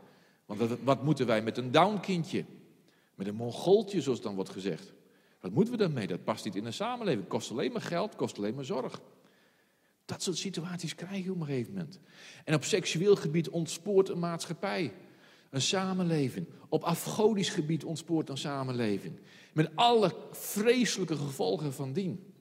Want 0.46 0.62
wat, 0.84 1.04
moeten 1.04 1.26
wij 1.26 1.42
met 1.42 1.58
een 1.58 1.72
Down 1.72 2.00
kindje? 2.00 2.46
Met 3.16 3.28
een 3.28 3.36
mongooltje, 3.36 4.02
zoals 4.02 4.22
dan 4.22 4.36
wordt 4.36 4.50
gezegd. 4.50 4.98
Wat 5.40 5.52
moeten 5.52 5.74
we 5.74 5.80
daarmee? 5.80 6.08
Dat 6.08 6.24
past 6.24 6.46
niet 6.46 6.56
in 6.56 6.66
een 6.66 6.74
samenleving. 6.74 7.28
Kost 7.28 7.52
alleen 7.52 7.72
maar 7.72 7.82
geld, 7.82 8.16
kost 8.16 8.38
alleen 8.38 8.56
maar 8.56 8.66
zorg. 8.66 9.02
Dat 10.06 10.24
soort 10.24 10.38
situaties 10.38 10.96
krijg 10.96 11.24
je 11.24 11.32
op 11.32 11.40
een 11.40 11.46
gegeven 11.46 11.74
moment. 11.74 12.00
En 12.46 12.54
op 12.54 12.64
seksueel 12.64 13.16
gebied 13.16 13.50
ontspoort 13.50 14.10
een 14.10 14.20
maatschappij. 14.20 14.94
Een 15.50 15.62
samenleving. 15.62 16.46
Op 16.70 16.84
afgodisch 16.84 17.50
gebied 17.50 17.84
ontspoort 17.84 18.30
een 18.30 18.38
samenleving. 18.38 19.20
Met 19.54 19.70
alle 19.76 20.16
vreselijke 20.32 21.16
gevolgen 21.16 21.74
van 21.74 21.94
dien. 21.94 22.34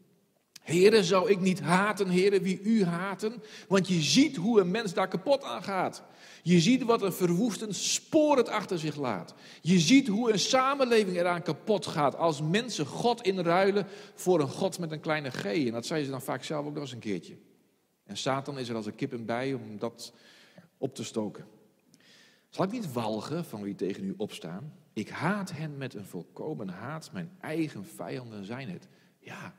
Heren, 0.62 1.04
zou 1.04 1.30
ik 1.30 1.40
niet 1.40 1.60
haten, 1.60 2.08
heren, 2.08 2.42
wie 2.42 2.60
u 2.60 2.84
haten? 2.84 3.42
Want 3.68 3.88
je 3.88 4.00
ziet 4.00 4.36
hoe 4.36 4.60
een 4.60 4.70
mens 4.70 4.94
daar 4.94 5.08
kapot 5.08 5.42
aan 5.42 5.62
gaat. 5.62 6.02
Je 6.42 6.60
ziet 6.60 6.82
wat 6.82 7.02
een 7.02 7.12
verwoestend 7.12 7.76
spoor 7.76 8.36
het 8.36 8.48
achter 8.48 8.78
zich 8.78 8.96
laat. 8.96 9.34
Je 9.60 9.78
ziet 9.78 10.08
hoe 10.08 10.32
een 10.32 10.38
samenleving 10.38 11.16
eraan 11.16 11.42
kapot 11.42 11.86
gaat 11.86 12.16
als 12.16 12.42
mensen 12.42 12.86
God 12.86 13.22
inruilen 13.22 13.86
voor 14.14 14.40
een 14.40 14.48
God 14.48 14.78
met 14.78 14.92
een 14.92 15.00
kleine 15.00 15.30
g. 15.30 15.44
En 15.44 15.72
dat 15.72 15.86
zei 15.86 16.04
ze 16.04 16.10
dan 16.10 16.22
vaak 16.22 16.44
zelf 16.44 16.66
ook 16.66 16.72
nog 16.72 16.82
eens 16.82 16.92
een 16.92 16.98
keertje. 16.98 17.36
En 18.04 18.16
Satan 18.16 18.58
is 18.58 18.68
er 18.68 18.76
als 18.76 18.86
een 18.86 18.94
kip 18.94 19.12
en 19.12 19.24
bij 19.24 19.54
om 19.54 19.78
dat 19.78 20.12
op 20.78 20.94
te 20.94 21.04
stoken. 21.04 21.46
Zal 22.48 22.64
ik 22.64 22.70
niet 22.70 22.92
walgen 22.92 23.44
van 23.44 23.62
wie 23.62 23.74
tegen 23.74 24.04
u 24.04 24.14
opstaan? 24.16 24.72
Ik 24.92 25.08
haat 25.08 25.52
hen 25.52 25.76
met 25.76 25.94
een 25.94 26.06
volkomen 26.06 26.68
haat. 26.68 27.12
Mijn 27.12 27.30
eigen 27.40 27.84
vijanden 27.84 28.44
zijn 28.44 28.68
het. 28.68 28.88
Ja, 29.18 29.54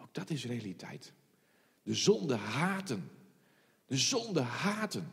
ook 0.00 0.14
dat 0.14 0.30
is 0.30 0.46
realiteit. 0.46 1.12
De 1.82 1.94
zonde 1.94 2.34
haten. 2.34 3.10
De 3.86 3.96
zonde 3.96 4.40
haten. 4.40 5.12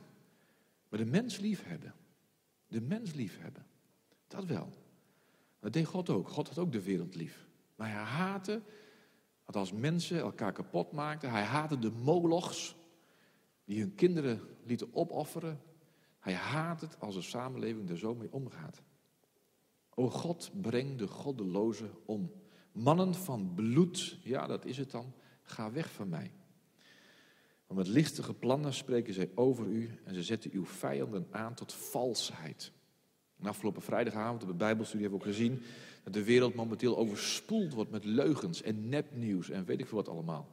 Maar 0.93 1.03
de 1.03 1.11
mens 1.11 1.37
liefhebben. 1.37 1.93
De 2.67 2.81
mens 2.81 3.13
liefhebben. 3.13 3.65
Dat 4.27 4.45
wel. 4.45 4.73
Dat 5.59 5.73
deed 5.73 5.85
God 5.85 6.09
ook. 6.09 6.29
God 6.29 6.47
had 6.47 6.57
ook 6.57 6.71
de 6.71 6.83
wereld 6.83 7.15
lief. 7.15 7.47
Maar 7.75 7.91
hij 7.91 8.03
haatte 8.03 8.61
wat 9.45 9.55
als 9.55 9.71
mensen 9.71 10.19
elkaar 10.19 10.51
kapot 10.51 10.91
maakten. 10.91 11.31
Hij 11.31 11.43
haatte 11.43 11.79
de 11.79 11.91
molochs 11.91 12.75
die 13.65 13.79
hun 13.79 13.95
kinderen 13.95 14.41
lieten 14.63 14.93
opofferen. 14.93 15.61
Hij 16.19 16.33
haat 16.33 16.81
het 16.81 16.99
als 16.99 17.15
een 17.15 17.23
samenleving 17.23 17.89
er 17.89 17.97
zo 17.97 18.15
mee 18.15 18.33
omgaat. 18.33 18.81
O 19.93 20.09
God, 20.09 20.51
breng 20.61 20.97
de 20.97 21.07
goddelozen 21.07 21.91
om. 22.05 22.31
Mannen 22.71 23.15
van 23.15 23.53
bloed, 23.53 24.19
ja 24.23 24.47
dat 24.47 24.65
is 24.65 24.77
het 24.77 24.91
dan, 24.91 25.13
ga 25.41 25.71
weg 25.71 25.91
van 25.91 26.09
mij. 26.09 26.31
Want 27.67 27.79
met 27.79 27.87
lichtige 27.87 28.33
plannen 28.33 28.73
spreken 28.73 29.13
zij 29.13 29.29
over 29.35 29.65
u 29.65 29.99
en 30.03 30.15
ze 30.15 30.23
zetten 30.23 30.51
uw 30.53 30.65
vijanden 30.65 31.27
aan 31.31 31.53
tot 31.53 31.73
valsheid. 31.73 32.71
En 33.39 33.45
afgelopen 33.45 33.81
vrijdagavond 33.81 34.41
op 34.41 34.47
de 34.47 34.53
Bijbelstudie 34.53 35.01
hebben 35.01 35.19
we 35.19 35.25
ook 35.25 35.35
gezien 35.35 35.61
dat 36.03 36.13
de 36.13 36.23
wereld 36.23 36.55
momenteel 36.55 36.97
overspoeld 36.97 37.73
wordt 37.73 37.91
met 37.91 38.05
leugens 38.05 38.61
en 38.61 38.89
nepnieuws 38.89 39.49
en 39.49 39.65
weet 39.65 39.79
ik 39.79 39.87
veel 39.87 39.97
wat 39.97 40.09
allemaal. 40.09 40.47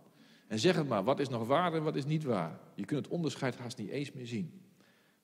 En 0.47 0.59
zeg 0.59 0.77
het 0.77 0.89
maar, 0.89 1.05
wat 1.05 1.21
is 1.21 1.29
nog 1.29 1.47
waar 1.47 1.75
en 1.75 1.83
wat 1.83 1.97
is 1.97 2.05
niet 2.05 2.25
waar? 2.25 2.61
Je 2.75 2.85
kunt 2.85 3.05
het 3.05 3.15
onderscheid 3.15 3.57
haast 3.57 3.79
niet 3.79 3.89
eens 3.89 4.13
meer 4.13 4.27
zien. 4.27 4.63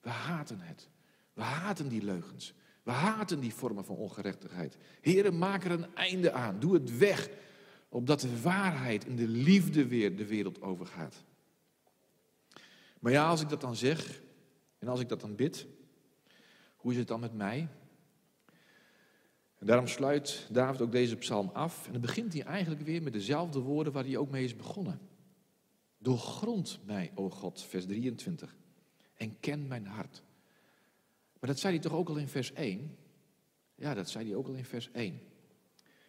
We 0.01 0.09
haten 0.09 0.59
het. 0.59 0.89
We 1.33 1.41
haten 1.41 1.87
die 1.87 2.03
leugens. 2.03 2.53
We 2.83 2.91
haten 2.91 3.39
die 3.39 3.53
vormen 3.53 3.85
van 3.85 3.95
ongerechtigheid. 3.95 4.77
Heren, 5.01 5.37
maak 5.37 5.63
er 5.63 5.71
een 5.71 5.95
einde 5.95 6.31
aan. 6.31 6.59
Doe 6.59 6.73
het 6.73 6.97
weg. 6.97 7.29
Opdat 7.89 8.19
de 8.19 8.41
waarheid 8.41 9.05
en 9.05 9.15
de 9.15 9.27
liefde 9.27 9.87
weer 9.87 10.15
de 10.17 10.25
wereld 10.25 10.61
overgaat. 10.61 11.23
Maar 12.99 13.11
ja, 13.11 13.29
als 13.29 13.41
ik 13.41 13.49
dat 13.49 13.61
dan 13.61 13.75
zeg 13.75 14.21
en 14.79 14.87
als 14.87 14.99
ik 14.99 15.09
dat 15.09 15.21
dan 15.21 15.35
bid, 15.35 15.67
hoe 16.75 16.91
is 16.91 16.97
het 16.97 17.07
dan 17.07 17.19
met 17.19 17.33
mij? 17.33 17.67
En 19.57 19.67
daarom 19.67 19.87
sluit 19.87 20.47
David 20.51 20.81
ook 20.81 20.91
deze 20.91 21.15
psalm 21.15 21.49
af. 21.53 21.85
En 21.85 21.91
dan 21.91 22.01
begint 22.01 22.33
hij 22.33 22.43
eigenlijk 22.43 22.81
weer 22.81 23.03
met 23.03 23.13
dezelfde 23.13 23.59
woorden 23.59 23.93
waar 23.93 24.03
hij 24.03 24.17
ook 24.17 24.29
mee 24.29 24.43
is 24.43 24.55
begonnen. 24.55 24.99
Doorgrond 25.97 26.79
mij, 26.85 27.11
o 27.15 27.29
God, 27.29 27.61
vers 27.61 27.85
23, 27.85 28.55
en 29.15 29.39
ken 29.39 29.67
mijn 29.67 29.85
hart. 29.85 30.23
Maar 31.39 31.49
dat 31.49 31.59
zei 31.59 31.73
hij 31.73 31.81
toch 31.81 31.93
ook 31.93 32.09
al 32.09 32.17
in 32.17 32.27
vers 32.27 32.53
1? 32.53 32.97
Ja, 33.75 33.93
dat 33.93 34.09
zei 34.09 34.25
hij 34.25 34.35
ook 34.35 34.47
al 34.47 34.53
in 34.53 34.65
vers 34.65 34.91
1. 34.91 35.19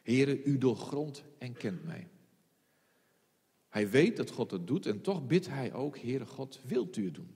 Heere, 0.02 0.42
u 0.42 0.58
doorgrond 0.58 1.24
en 1.38 1.52
kent 1.52 1.84
mij. 1.84 2.08
Hij 3.68 3.90
weet 3.90 4.16
dat 4.16 4.30
God 4.30 4.50
het 4.50 4.66
doet 4.66 4.86
en 4.86 5.00
toch 5.00 5.26
bidt 5.26 5.48
hij 5.48 5.72
ook, 5.72 5.98
Heere 5.98 6.26
God, 6.26 6.60
wilt 6.64 6.96
u 6.96 7.04
het 7.04 7.14
doen? 7.14 7.34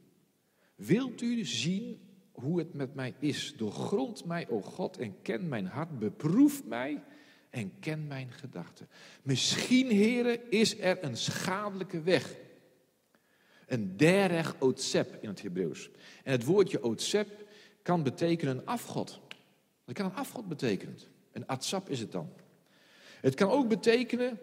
Wilt 0.75 1.21
u 1.21 1.45
zien 1.45 2.01
hoe 2.33 2.59
het 2.59 2.75
met 2.75 2.95
mij 2.95 3.15
is. 3.19 3.55
Doorgrond 3.57 4.25
mij, 4.25 4.49
o 4.49 4.61
God, 4.61 4.99
en 4.99 5.23
ken 5.23 5.49
mijn 5.49 5.67
hart. 5.67 5.99
Beproef 5.99 6.65
mij 6.65 7.03
en 7.51 7.73
ken 7.81 8.07
mijn 8.07 8.33
gedachten. 8.33 8.89
Misschien, 9.23 9.91
heren, 9.91 10.51
is 10.51 10.79
er 10.79 11.05
een 11.05 11.17
schadelijke 11.17 12.03
weg. 12.03 12.37
Een 13.67 13.97
derech 13.97 14.55
otsep 14.59 15.19
in 15.21 15.29
het 15.29 15.43
Hebreeuws. 15.43 15.91
En 16.25 16.33
het 16.33 16.45
woordje 16.45 16.83
otsep 16.83 17.47
kan 17.83 18.03
betekenen 18.03 18.59
een 18.59 18.67
afgod. 18.67 19.21
Dat 19.85 19.95
kan 19.95 20.05
een 20.05 20.15
afgod 20.15 20.49
betekenen. 20.49 20.99
Een 21.33 21.47
atsap 21.47 21.89
is 21.89 22.01
het 22.01 22.13
dan. 22.13 22.29
Het 23.21 23.35
kan 23.35 23.51
ook 23.51 23.69
betekenen 23.69 24.39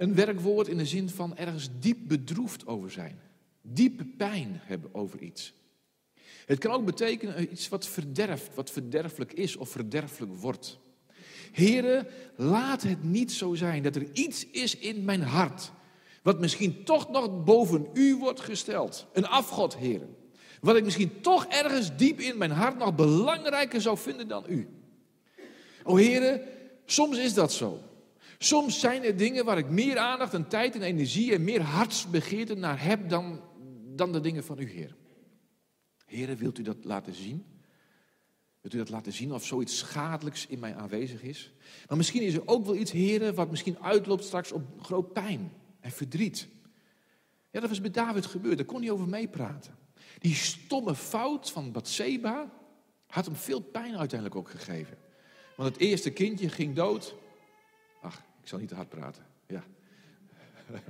een 0.00 0.14
werkwoord 0.14 0.68
in 0.68 0.76
de 0.76 0.86
zin 0.86 1.08
van 1.08 1.36
ergens 1.36 1.68
diep 1.78 1.98
bedroefd 2.02 2.66
over 2.66 2.90
zijn. 2.90 3.18
Diepe 3.62 4.04
pijn 4.04 4.60
hebben 4.62 4.94
over 4.94 5.20
iets. 5.20 5.52
Het 6.46 6.58
kan 6.58 6.72
ook 6.72 6.84
betekenen 6.84 7.52
iets 7.52 7.68
wat 7.68 7.86
verderft, 7.86 8.54
wat 8.54 8.70
verderfelijk 8.70 9.32
is 9.32 9.56
of 9.56 9.68
verderfelijk 9.68 10.34
wordt. 10.34 10.78
Heren, 11.52 12.06
laat 12.36 12.82
het 12.82 13.04
niet 13.04 13.32
zo 13.32 13.54
zijn 13.54 13.82
dat 13.82 13.96
er 13.96 14.06
iets 14.12 14.46
is 14.50 14.76
in 14.76 15.04
mijn 15.04 15.22
hart, 15.22 15.70
wat 16.22 16.40
misschien 16.40 16.84
toch 16.84 17.10
nog 17.10 17.44
boven 17.44 17.86
u 17.92 18.16
wordt 18.16 18.40
gesteld. 18.40 19.06
Een 19.12 19.26
afgod, 19.26 19.76
heren. 19.76 20.16
Wat 20.60 20.76
ik 20.76 20.84
misschien 20.84 21.20
toch 21.20 21.44
ergens 21.46 21.96
diep 21.96 22.20
in 22.20 22.38
mijn 22.38 22.50
hart 22.50 22.78
nog 22.78 22.94
belangrijker 22.94 23.80
zou 23.80 23.98
vinden 23.98 24.28
dan 24.28 24.44
u. 24.48 24.68
O 25.82 25.96
heren, 25.96 26.40
soms 26.84 27.18
is 27.18 27.34
dat 27.34 27.52
zo. 27.52 27.89
Soms 28.42 28.80
zijn 28.80 29.04
er 29.04 29.16
dingen 29.16 29.44
waar 29.44 29.58
ik 29.58 29.70
meer 29.70 29.98
aandacht 29.98 30.34
en 30.34 30.48
tijd 30.48 30.74
en 30.74 30.82
energie 30.82 31.34
en 31.34 31.44
meer 31.44 31.62
hartsbegeerte 31.62 32.54
naar 32.54 32.82
heb 32.82 33.08
dan, 33.08 33.40
dan 33.94 34.12
de 34.12 34.20
dingen 34.20 34.44
van 34.44 34.58
u, 34.58 34.70
Heer. 34.70 34.96
Heren, 36.06 36.36
wilt 36.36 36.58
u 36.58 36.62
dat 36.62 36.84
laten 36.84 37.14
zien? 37.14 37.44
Wilt 38.60 38.74
u 38.74 38.78
dat 38.78 38.88
laten 38.88 39.12
zien 39.12 39.32
of 39.32 39.46
zoiets 39.46 39.78
schadelijks 39.78 40.46
in 40.46 40.58
mij 40.58 40.74
aanwezig 40.74 41.22
is? 41.22 41.52
Maar 41.88 41.96
misschien 41.96 42.22
is 42.22 42.34
er 42.34 42.48
ook 42.48 42.64
wel 42.64 42.76
iets, 42.76 42.90
heren, 42.90 43.34
wat 43.34 43.50
misschien 43.50 43.78
uitloopt 43.78 44.24
straks 44.24 44.52
op 44.52 44.62
groot 44.82 45.12
pijn 45.12 45.52
en 45.80 45.90
verdriet. 45.90 46.48
Ja, 47.50 47.60
dat 47.60 47.68
was 47.68 47.80
met 47.80 47.94
David 47.94 48.26
gebeurd, 48.26 48.56
daar 48.56 48.66
kon 48.66 48.80
hij 48.80 48.90
over 48.90 49.08
meepraten. 49.08 49.78
Die 50.18 50.34
stomme 50.34 50.94
fout 50.94 51.50
van 51.50 51.72
Bathseba 51.72 52.52
had 53.06 53.24
hem 53.24 53.36
veel 53.36 53.60
pijn 53.60 53.96
uiteindelijk 53.96 54.38
ook 54.38 54.50
gegeven. 54.50 54.98
Want 55.56 55.72
het 55.72 55.80
eerste 55.80 56.10
kindje 56.10 56.48
ging 56.48 56.74
dood. 56.74 57.14
Zal 58.50 58.58
niet 58.58 58.68
te 58.68 58.74
hard 58.74 58.88
praten. 58.88 59.22
Ja. 59.46 59.64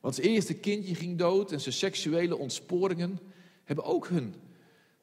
Want 0.00 0.16
het 0.16 0.24
eerste 0.24 0.54
kindje 0.54 0.94
ging 0.94 1.18
dood 1.18 1.52
en 1.52 1.60
zijn 1.60 1.74
seksuele 1.74 2.36
ontsporingen 2.36 3.18
hebben 3.64 3.84
ook 3.84 4.08
hun, 4.08 4.34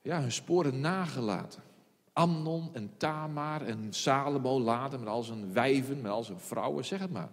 ja, 0.02 0.22
hun 0.22 0.32
sporen 0.32 0.80
nagelaten. 0.80 1.64
Amnon 2.14 2.70
en 2.74 2.91
Tamar 2.98 3.62
en 3.62 3.88
Salomo 3.90 4.60
later 4.60 5.00
met 5.00 5.08
al 5.08 5.24
zijn 5.24 5.54
wijven, 5.54 6.02
met 6.02 6.12
al 6.12 6.24
zijn 6.24 6.40
vrouwen, 6.40 6.86
zeg 6.86 7.00
het 7.00 7.12
maar. 7.12 7.32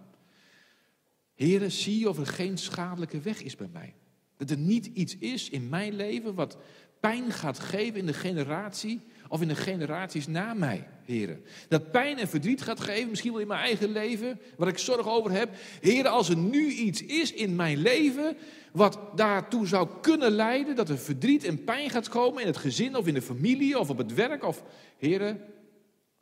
Heren, 1.35 1.73
zie 1.73 2.09
of 2.09 2.19
er 2.19 2.27
geen 2.27 2.59
schadelijke 2.59 3.21
weg 3.21 3.43
is 3.43 3.57
bij 3.57 3.71
mij. 3.73 3.95
Dat 4.37 4.51
er 4.51 4.59
niet 4.59 4.87
iets 4.87 5.17
is 5.17 5.51
in 5.51 5.69
mijn 5.69 5.95
leven 5.95 6.35
wat 6.35 6.57
pijn 7.01 7.33
gaat 7.33 7.59
geven 7.59 7.99
in 7.99 8.07
de 8.07 8.15
generatie 8.15 9.01
of 9.29 9.41
in 9.41 9.49
de 9.49 9.55
generaties 9.55 10.27
na 10.27 10.55
mij, 10.55 10.89
heren. 11.05 11.45
Dat 11.69 11.91
pijn 11.91 12.19
en 12.19 12.29
verdriet 12.29 12.63
gaat 12.63 12.81
geven, 12.81 13.09
misschien 13.09 13.33
wel 13.33 13.41
in 13.41 13.47
mijn 13.47 13.61
eigen 13.61 13.93
leven, 13.93 14.41
waar 14.57 14.69
ik 14.69 14.79
zorg 14.79 15.09
over 15.09 15.31
heb. 15.31 15.51
Heren, 15.81 16.11
als 16.11 16.29
er 16.29 16.37
nu 16.37 16.67
iets 16.69 17.03
is 17.03 17.33
in 17.33 17.57
mijn 17.57 17.79
leven 17.79 18.37
wat 18.73 18.99
daartoe 19.15 19.67
zou 19.67 19.89
kunnen 20.01 20.31
leiden 20.31 20.77
dat 20.77 20.89
er 20.89 20.99
verdriet 20.99 21.45
en 21.45 21.65
pijn 21.65 21.91
gaat 21.91 22.09
komen 22.09 22.41
in 22.41 22.47
het 22.47 22.57
gezin 22.57 22.97
of 22.97 23.07
in 23.07 23.15
de 23.15 23.23
familie 23.23 23.79
of 23.79 23.91
op 23.91 23.99
het 23.99 24.15
werk. 24.15 24.45
Of, 24.45 24.63
heren, 24.97 25.41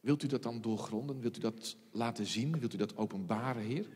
wilt 0.00 0.22
u 0.22 0.26
dat 0.26 0.42
dan 0.42 0.60
doorgronden? 0.60 1.20
Wilt 1.20 1.36
u 1.36 1.40
dat 1.40 1.76
laten 1.92 2.26
zien? 2.26 2.58
Wilt 2.58 2.74
u 2.74 2.76
dat 2.76 2.96
openbaren, 2.96 3.62
Heer? 3.62 3.86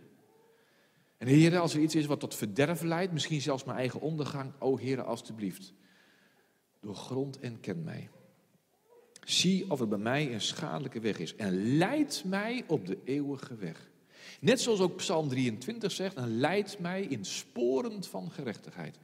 En 1.18 1.26
heren, 1.26 1.60
als 1.60 1.74
er 1.74 1.80
iets 1.80 1.94
is 1.94 2.06
wat 2.06 2.20
tot 2.20 2.34
verderf 2.34 2.82
leidt, 2.82 3.12
misschien 3.12 3.40
zelfs 3.40 3.64
mijn 3.64 3.78
eigen 3.78 4.00
ondergang, 4.00 4.52
o 4.58 4.76
heren, 4.76 5.06
alstublieft. 5.06 5.72
Doorgrond 6.80 7.38
en 7.38 7.60
ken 7.60 7.84
mij. 7.84 8.08
Zie 9.28 9.70
of 9.70 9.80
er 9.80 9.88
bij 9.88 9.98
mij 9.98 10.32
een 10.32 10.40
schadelijke 10.40 11.00
weg 11.00 11.18
is 11.18 11.36
en 11.36 11.76
leid 11.76 12.22
mij 12.26 12.64
op 12.66 12.86
de 12.86 12.98
eeuwige 13.04 13.56
weg. 13.56 13.90
Net 14.40 14.60
zoals 14.60 14.80
ook 14.80 14.96
Psalm 14.96 15.28
23 15.28 15.92
zegt, 15.92 16.16
en 16.16 16.38
leid 16.38 16.78
mij 16.78 17.02
in 17.02 17.24
sporen 17.24 18.04
van 18.04 18.30
gerechtigheid, 18.30 18.98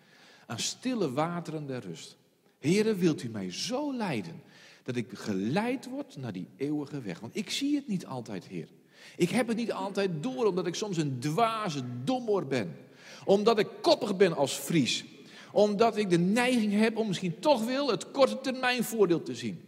aan 0.46 0.58
stille 0.58 1.12
wateren 1.12 1.66
der 1.66 1.80
rust. 1.80 2.16
Heren, 2.58 2.98
wilt 2.98 3.22
u 3.22 3.28
mij 3.28 3.52
zo 3.52 3.96
leiden 3.96 4.42
dat 4.82 4.96
ik 4.96 5.06
geleid 5.12 5.88
word 5.88 6.16
naar 6.16 6.32
die 6.32 6.48
eeuwige 6.56 7.00
weg? 7.00 7.20
Want 7.20 7.36
ik 7.36 7.50
zie 7.50 7.76
het 7.76 7.88
niet 7.88 8.06
altijd, 8.06 8.46
Heer. 8.46 8.68
Ik 9.16 9.30
heb 9.30 9.48
het 9.48 9.56
niet 9.56 9.72
altijd 9.72 10.10
door, 10.22 10.46
omdat 10.46 10.66
ik 10.66 10.74
soms 10.74 10.96
een 10.96 11.18
dwaze 11.18 11.82
domoor 12.04 12.46
ben. 12.46 12.76
Omdat 13.24 13.58
ik 13.58 13.68
koppig 13.80 14.16
ben 14.16 14.36
als 14.36 14.52
Fries. 14.52 15.04
Omdat 15.52 15.96
ik 15.96 16.10
de 16.10 16.18
neiging 16.18 16.72
heb 16.72 16.96
om 16.96 17.06
misschien 17.06 17.38
toch 17.38 17.64
wel 17.64 17.90
het 17.90 18.10
korte 18.10 18.40
termijn 18.40 18.84
voordeel 18.84 19.22
te 19.22 19.34
zien. 19.34 19.63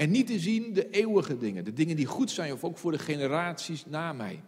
En 0.00 0.10
niet 0.10 0.26
te 0.26 0.38
zien 0.38 0.72
de 0.72 0.90
eeuwige 0.90 1.38
dingen, 1.38 1.64
de 1.64 1.72
dingen 1.72 1.96
die 1.96 2.06
goed 2.06 2.30
zijn, 2.30 2.52
of 2.52 2.64
ook 2.64 2.78
voor 2.78 2.92
de 2.92 2.98
generaties 2.98 3.86
na 3.86 4.12
mij. 4.12 4.40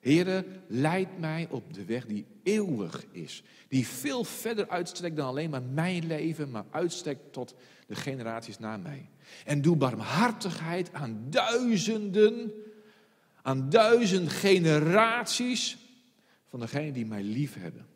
Heren, 0.00 0.44
leid 0.66 1.18
mij 1.18 1.46
op 1.50 1.74
de 1.74 1.84
weg 1.84 2.06
die 2.06 2.26
eeuwig 2.42 3.04
is. 3.12 3.42
Die 3.68 3.86
veel 3.86 4.24
verder 4.24 4.68
uitstrekt 4.68 5.16
dan 5.16 5.26
alleen 5.26 5.50
maar 5.50 5.62
mijn 5.62 6.06
leven, 6.06 6.50
maar 6.50 6.64
uitstrekt 6.70 7.32
tot 7.32 7.54
de 7.86 7.94
generaties 7.94 8.58
na 8.58 8.76
mij. 8.76 9.08
En 9.44 9.62
doe 9.62 9.76
barmhartigheid 9.76 10.92
aan 10.92 11.26
duizenden, 11.30 12.52
aan 13.42 13.70
duizend 13.70 14.30
generaties 14.30 15.78
van 16.48 16.60
degenen 16.60 16.92
die 16.92 17.06
mij 17.06 17.22
lief 17.22 17.54
hebben. 17.54 17.86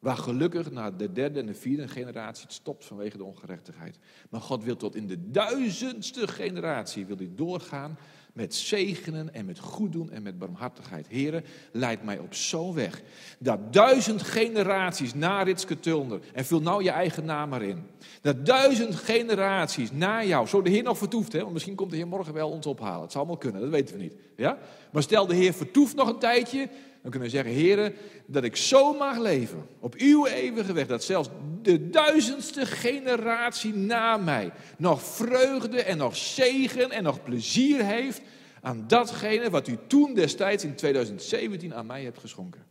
Waar 0.00 0.16
gelukkig 0.16 0.70
na 0.70 0.90
de 0.90 1.12
derde 1.12 1.40
en 1.40 1.46
de 1.46 1.54
vierde 1.54 1.88
generatie 1.88 2.42
het 2.42 2.52
stopt 2.52 2.84
vanwege 2.84 3.16
de 3.16 3.24
ongerechtigheid. 3.24 3.98
Maar 4.30 4.40
God 4.40 4.64
wil 4.64 4.76
tot 4.76 4.94
in 4.94 5.06
de 5.06 5.30
duizendste 5.30 6.28
generatie 6.28 7.06
wil 7.06 7.16
hij 7.16 7.30
doorgaan 7.34 7.98
met 8.32 8.54
zegenen 8.54 9.34
en 9.34 9.46
met 9.46 9.58
goed 9.58 9.92
doen 9.92 10.10
en 10.10 10.22
met 10.22 10.38
barmhartigheid. 10.38 11.06
Heren, 11.08 11.44
leid 11.72 12.04
mij 12.04 12.18
op 12.18 12.34
zo'n 12.34 12.74
weg. 12.74 13.02
Dat 13.38 13.72
duizend 13.72 14.22
generaties 14.22 15.14
na 15.14 15.42
Ritske 15.42 15.80
Tulner, 15.80 16.20
en 16.32 16.44
vul 16.44 16.60
nou 16.60 16.82
je 16.82 16.90
eigen 16.90 17.24
naam 17.24 17.48
maar 17.48 17.62
in. 17.62 17.82
Dat 18.20 18.46
duizend 18.46 18.94
generaties 18.94 19.92
na 19.92 20.24
jou, 20.24 20.46
zo 20.46 20.62
de 20.62 20.70
Heer 20.70 20.82
nog 20.82 20.98
vertoeft, 20.98 21.32
hè, 21.32 21.40
want 21.40 21.52
misschien 21.52 21.74
komt 21.74 21.90
de 21.90 21.96
Heer 21.96 22.08
morgen 22.08 22.34
wel 22.34 22.50
ons 22.50 22.66
ophalen. 22.66 23.02
Het 23.02 23.12
zou 23.12 23.24
allemaal 23.24 23.42
kunnen, 23.42 23.60
dat 23.60 23.70
weten 23.70 23.96
we 23.96 24.02
niet. 24.02 24.14
Ja? 24.36 24.58
Maar 24.92 25.02
stel 25.02 25.26
de 25.26 25.34
Heer 25.34 25.52
vertoeft 25.52 25.96
nog 25.96 26.08
een 26.08 26.18
tijdje, 26.18 26.68
dan 27.02 27.10
kunnen 27.10 27.28
we 27.28 27.36
zeggen, 27.36 27.52
heren, 27.52 27.94
dat 28.26 28.44
ik 28.44 28.56
zo 28.56 28.92
mag 28.92 29.18
leven 29.18 29.66
op 29.78 29.94
uw 29.94 30.26
eeuwige 30.26 30.72
weg, 30.72 30.86
dat 30.86 31.04
zelfs 31.04 31.28
de 31.62 31.90
duizendste 31.90 32.66
generatie 32.66 33.74
na 33.74 34.16
mij 34.16 34.52
nog 34.78 35.02
vreugde 35.02 35.82
en 35.82 35.96
nog 35.96 36.16
zegen 36.16 36.90
en 36.90 37.02
nog 37.02 37.22
plezier 37.22 37.84
heeft 37.84 38.20
aan 38.60 38.84
datgene 38.86 39.50
wat 39.50 39.68
u 39.68 39.78
toen 39.86 40.14
destijds 40.14 40.64
in 40.64 40.74
2017 40.74 41.74
aan 41.74 41.86
mij 41.86 42.02
hebt 42.02 42.18
geschonken. 42.18 42.66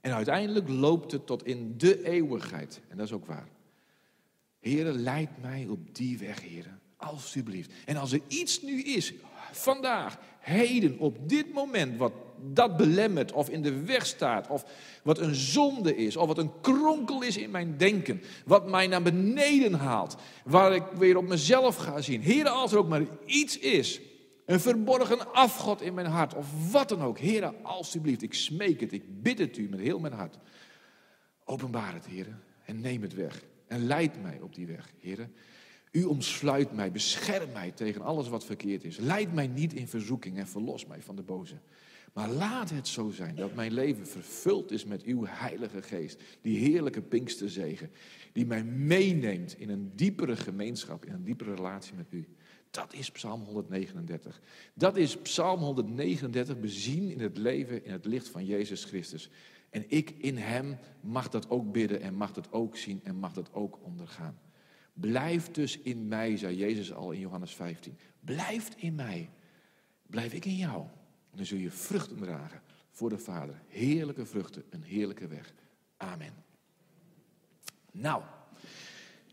En 0.00 0.14
uiteindelijk 0.14 0.68
loopt 0.68 1.12
het 1.12 1.26
tot 1.26 1.46
in 1.46 1.74
de 1.76 2.04
eeuwigheid. 2.04 2.80
En 2.88 2.96
dat 2.96 3.06
is 3.06 3.12
ook 3.12 3.26
waar. 3.26 3.48
Heren, 4.60 5.02
leid 5.02 5.30
mij 5.40 5.66
op 5.70 5.94
die 5.94 6.18
weg, 6.18 6.42
heren. 6.42 6.80
Alsjeblieft. 6.96 7.72
En 7.84 7.96
als 7.96 8.12
er 8.12 8.20
iets 8.28 8.62
nu 8.62 8.82
is, 8.82 9.14
vandaag, 9.52 10.18
heden, 10.38 10.98
op 10.98 11.28
dit 11.28 11.52
moment, 11.52 11.98
wat 11.98 12.12
dat 12.42 12.76
belemmert 12.76 13.32
of 13.32 13.48
in 13.48 13.62
de 13.62 13.84
weg 13.84 14.06
staat, 14.06 14.48
of 14.48 14.64
wat 15.02 15.18
een 15.18 15.34
zonde 15.34 15.96
is, 15.96 16.16
of 16.16 16.26
wat 16.26 16.38
een 16.38 16.60
kronkel 16.60 17.22
is 17.22 17.36
in 17.36 17.50
mijn 17.50 17.76
denken, 17.76 18.22
wat 18.44 18.68
mij 18.68 18.86
naar 18.86 19.02
beneden 19.02 19.72
haalt, 19.72 20.16
waar 20.44 20.74
ik 20.74 20.84
weer 20.96 21.16
op 21.16 21.28
mezelf 21.28 21.76
ga 21.76 22.00
zien. 22.00 22.20
Heren, 22.20 22.52
als 22.52 22.72
er 22.72 22.78
ook 22.78 22.88
maar 22.88 23.02
iets 23.24 23.58
is, 23.58 24.00
een 24.46 24.60
verborgen 24.60 25.32
afgod 25.32 25.82
in 25.82 25.94
mijn 25.94 26.06
hart, 26.06 26.34
of 26.34 26.72
wat 26.72 26.88
dan 26.88 27.02
ook. 27.02 27.18
Heren, 27.18 27.54
alstublieft, 27.62 28.22
ik 28.22 28.34
smeek 28.34 28.80
het, 28.80 28.92
ik 28.92 29.22
bid 29.22 29.38
het 29.38 29.56
u 29.56 29.68
met 29.68 29.80
heel 29.80 29.98
mijn 29.98 30.12
hart. 30.12 30.38
Openbaar 31.44 31.94
het, 31.94 32.06
heren, 32.06 32.42
en 32.64 32.80
neem 32.80 33.02
het 33.02 33.14
weg. 33.14 33.42
En 33.66 33.86
leid 33.86 34.22
mij 34.22 34.40
op 34.40 34.54
die 34.54 34.66
weg, 34.66 34.92
heren. 34.98 35.34
U 35.90 36.04
omsluit 36.04 36.72
mij, 36.72 36.92
bescherm 36.92 37.52
mij 37.52 37.70
tegen 37.70 38.02
alles 38.02 38.28
wat 38.28 38.44
verkeerd 38.44 38.84
is. 38.84 38.96
Leid 38.96 39.34
mij 39.34 39.46
niet 39.46 39.72
in 39.72 39.88
verzoeking 39.88 40.38
en 40.38 40.48
verlos 40.48 40.86
mij 40.86 41.02
van 41.02 41.16
de 41.16 41.22
boze. 41.22 41.54
Maar 42.18 42.30
laat 42.30 42.70
het 42.70 42.88
zo 42.88 43.10
zijn 43.10 43.34
dat 43.34 43.54
mijn 43.54 43.72
leven 43.72 44.06
vervuld 44.06 44.70
is 44.70 44.84
met 44.84 45.02
uw 45.02 45.24
Heilige 45.26 45.82
Geest. 45.82 46.22
Die 46.40 46.58
heerlijke 46.58 47.02
Pinksterzegen. 47.02 47.90
Die 48.32 48.46
mij 48.46 48.64
meeneemt 48.64 49.58
in 49.58 49.68
een 49.68 49.92
diepere 49.94 50.36
gemeenschap, 50.36 51.04
in 51.04 51.12
een 51.12 51.24
diepere 51.24 51.54
relatie 51.54 51.94
met 51.94 52.12
u. 52.12 52.28
Dat 52.70 52.92
is 52.92 53.10
Psalm 53.10 53.42
139. 53.42 54.40
Dat 54.74 54.96
is 54.96 55.16
Psalm 55.16 55.60
139 55.60 56.60
bezien 56.60 57.10
in 57.10 57.20
het 57.20 57.36
leven, 57.36 57.84
in 57.84 57.92
het 57.92 58.04
licht 58.04 58.28
van 58.28 58.44
Jezus 58.44 58.84
Christus. 58.84 59.30
En 59.70 59.84
ik 59.88 60.10
in 60.10 60.36
Hem 60.36 60.78
mag 61.00 61.28
dat 61.28 61.50
ook 61.50 61.72
bidden 61.72 62.00
en 62.00 62.14
mag 62.14 62.32
dat 62.32 62.52
ook 62.52 62.76
zien 62.76 63.00
en 63.04 63.16
mag 63.16 63.32
dat 63.32 63.52
ook 63.52 63.78
ondergaan. 63.82 64.38
Blijf 64.92 65.50
dus 65.50 65.78
in 65.78 66.08
mij, 66.08 66.36
zei 66.36 66.56
Jezus 66.56 66.92
al 66.92 67.10
in 67.10 67.20
Johannes 67.20 67.54
15. 67.54 67.98
Blijf 68.20 68.68
in 68.76 68.94
mij. 68.94 69.30
Blijf 70.06 70.32
ik 70.32 70.44
in 70.44 70.56
jou. 70.56 70.86
Dan 71.34 71.46
zul 71.46 71.58
je 71.58 71.70
vruchten 71.70 72.16
dragen 72.16 72.60
voor 72.90 73.08
de 73.08 73.18
Vader. 73.18 73.62
Heerlijke 73.68 74.26
vruchten, 74.26 74.64
een 74.70 74.82
heerlijke 74.82 75.26
weg. 75.26 75.52
Amen. 75.96 76.32
Nou, 77.92 78.22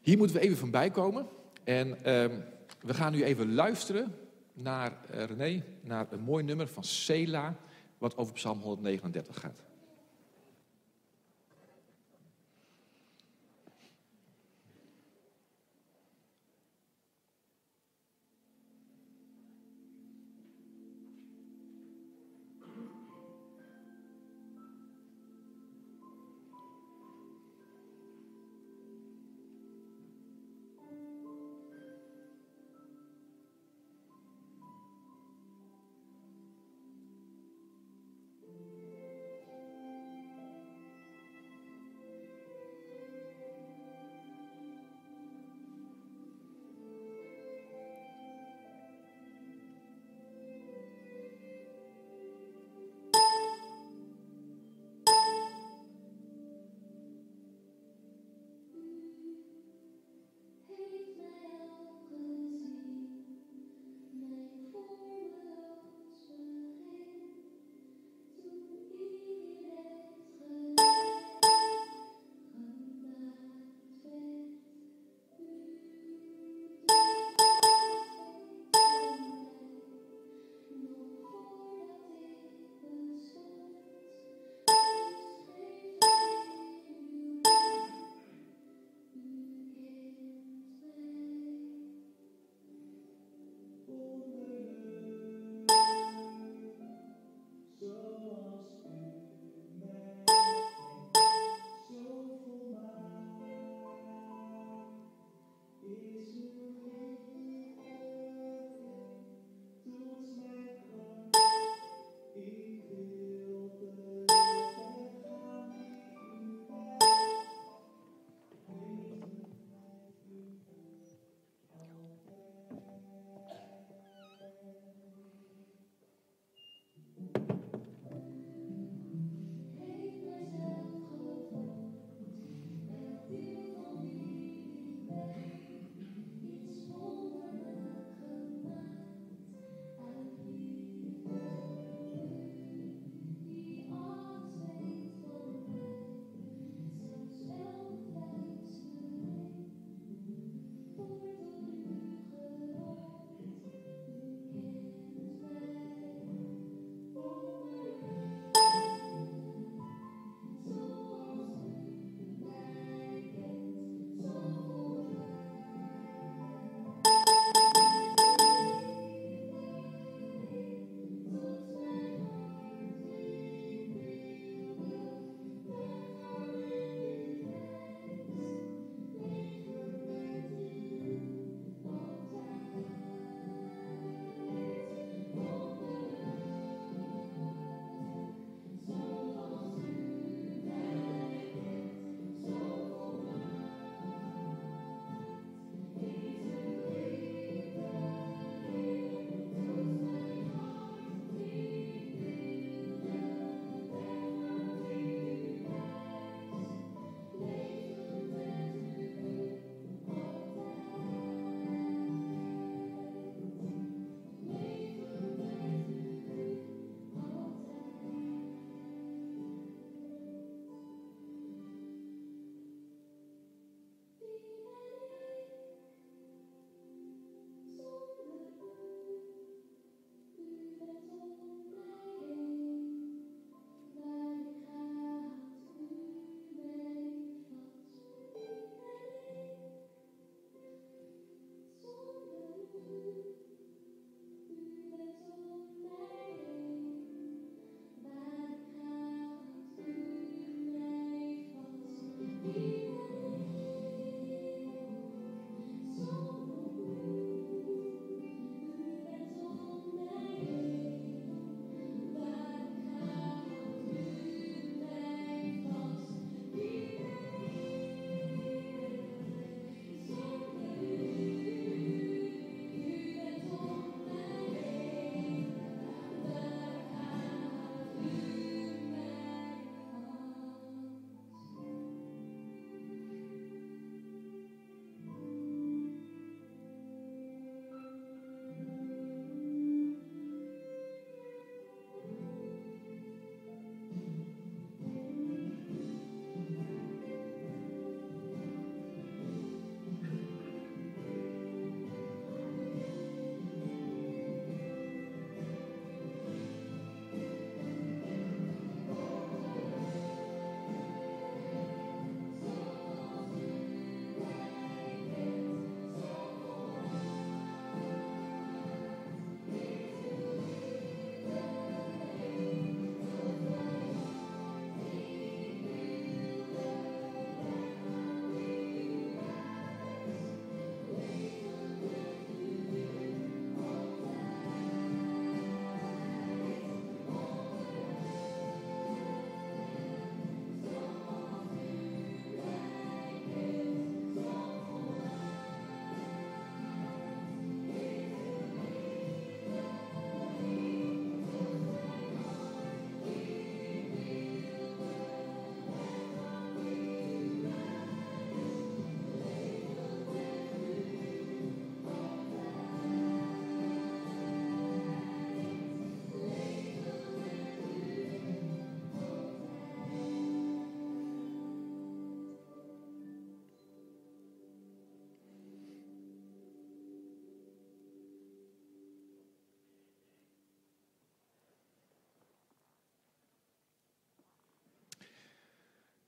hier 0.01 0.17
moeten 0.17 0.35
we 0.35 0.41
even 0.41 0.57
van 0.57 0.71
bijkomen. 0.71 1.27
En 1.63 2.03
ehm, 2.03 2.39
we 2.81 2.93
gaan 2.93 3.11
nu 3.11 3.23
even 3.23 3.53
luisteren 3.53 4.15
naar 4.53 4.91
uh, 5.13 5.23
René, 5.23 5.63
naar 5.81 6.07
een 6.11 6.21
mooi 6.21 6.43
nummer 6.43 6.67
van 6.67 6.83
Sela, 6.83 7.57
wat 7.97 8.17
over 8.17 8.33
Psalm 8.33 8.59
139 8.59 9.39
gaat. 9.39 9.63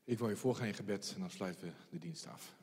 Ik 0.07 0.17
wil 0.17 0.29
je 0.29 0.35
voorgaan 0.35 0.67
in 0.67 0.73
gebed 0.73 1.11
en 1.13 1.19
dan 1.19 1.29
sluiten 1.29 1.67
we 1.67 1.73
de 1.89 1.97
dienst 1.97 2.27
af. 2.27 2.55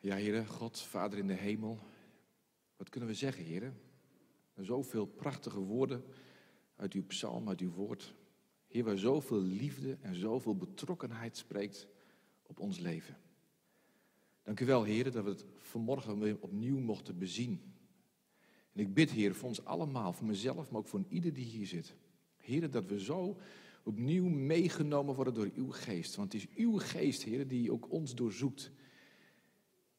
Ja, 0.00 0.14
Heere, 0.14 0.46
God, 0.46 0.80
Vader 0.80 1.18
in 1.18 1.26
de 1.26 1.32
hemel. 1.32 1.78
Wat 2.76 2.88
kunnen 2.88 3.08
we 3.08 3.14
zeggen, 3.14 3.44
Heere? 3.44 3.72
Zoveel 4.56 5.06
prachtige 5.06 5.60
woorden 5.60 6.04
uit 6.76 6.92
uw 6.92 7.06
psalm, 7.06 7.48
uit 7.48 7.60
uw 7.60 7.70
woord. 7.70 8.14
Heer, 8.66 8.84
waar 8.84 8.98
zoveel 8.98 9.40
liefde 9.40 9.98
en 10.00 10.14
zoveel 10.14 10.56
betrokkenheid 10.56 11.36
spreekt 11.36 11.86
op 12.42 12.60
ons 12.60 12.78
leven. 12.78 13.16
Dank 14.42 14.60
u 14.60 14.66
wel, 14.66 14.84
Heer, 14.84 15.12
dat 15.12 15.24
we 15.24 15.30
het 15.30 15.44
vanmorgen 15.56 16.18
weer 16.18 16.36
opnieuw 16.40 16.78
mochten 16.78 17.18
bezien. 17.18 17.74
En 18.72 18.80
ik 18.80 18.94
bid, 18.94 19.10
Heer, 19.10 19.34
voor 19.34 19.48
ons 19.48 19.64
allemaal, 19.64 20.12
voor 20.12 20.26
mezelf, 20.26 20.70
maar 20.70 20.80
ook 20.80 20.88
voor 20.88 21.04
ieder 21.08 21.32
die 21.32 21.44
hier 21.44 21.66
zit. 21.66 21.94
Heer, 22.36 22.70
dat 22.70 22.86
we 22.86 23.00
zo 23.00 23.38
opnieuw 23.84 24.28
meegenomen 24.28 25.14
worden 25.14 25.34
door 25.34 25.50
uw 25.54 25.70
geest. 25.70 26.14
Want 26.14 26.32
het 26.32 26.42
is 26.42 26.48
uw 26.56 26.78
geest, 26.78 27.22
Heer, 27.22 27.48
die 27.48 27.72
ook 27.72 27.90
ons 27.90 28.14
doorzoekt. 28.14 28.70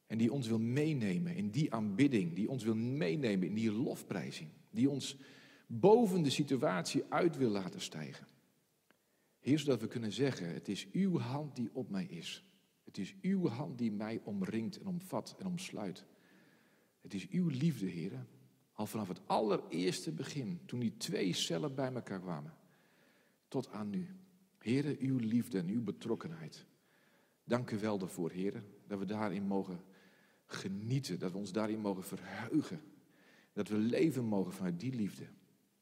En 0.06 0.18
die 0.18 0.32
ons 0.32 0.48
wil 0.48 0.58
meenemen 0.58 1.36
in 1.36 1.50
die 1.50 1.72
aanbidding, 1.72 2.34
die 2.34 2.48
ons 2.48 2.64
wil 2.64 2.76
meenemen 2.76 3.48
in 3.48 3.54
die 3.54 3.72
lofprijzing. 3.72 4.48
Die 4.70 4.90
ons 4.90 5.16
boven 5.66 6.22
de 6.22 6.30
situatie 6.30 7.04
uit 7.08 7.36
wil 7.36 7.50
laten 7.50 7.80
stijgen. 7.80 8.26
Heer, 9.38 9.58
zodat 9.58 9.80
we 9.80 9.86
kunnen 9.86 10.12
zeggen, 10.12 10.54
het 10.54 10.68
is 10.68 10.88
uw 10.92 11.18
hand 11.18 11.56
die 11.56 11.70
op 11.72 11.90
mij 11.90 12.04
is. 12.04 12.44
Het 12.84 12.98
is 12.98 13.14
uw 13.20 13.48
hand 13.48 13.78
die 13.78 13.92
mij 13.92 14.20
omringt 14.24 14.78
en 14.78 14.86
omvat 14.86 15.36
en 15.38 15.46
omsluit. 15.46 16.04
Het 17.00 17.14
is 17.14 17.28
uw 17.28 17.48
liefde, 17.48 17.86
Heer. 17.86 18.26
Al 18.72 18.86
vanaf 18.86 19.08
het 19.08 19.20
allereerste 19.26 20.12
begin, 20.12 20.60
toen 20.66 20.80
die 20.80 20.96
twee 20.96 21.32
cellen 21.32 21.74
bij 21.74 21.92
elkaar 21.92 22.20
kwamen. 22.20 22.52
Tot 23.54 23.70
aan 23.70 23.90
nu. 23.90 24.08
Heer, 24.58 24.96
uw 24.98 25.18
liefde 25.18 25.58
en 25.58 25.68
uw 25.68 25.82
betrokkenheid. 25.82 26.66
Dank 27.44 27.70
u 27.70 27.78
wel 27.78 27.98
daarvoor, 27.98 28.30
Heer, 28.30 28.64
dat 28.86 28.98
we 28.98 29.04
daarin 29.04 29.46
mogen 29.46 29.80
genieten. 30.46 31.18
Dat 31.18 31.32
we 31.32 31.38
ons 31.38 31.52
daarin 31.52 31.80
mogen 31.80 32.04
verheugen. 32.04 32.80
Dat 33.52 33.68
we 33.68 33.76
leven 33.76 34.24
mogen 34.24 34.52
vanuit 34.52 34.80
die 34.80 34.94
liefde. 34.94 35.26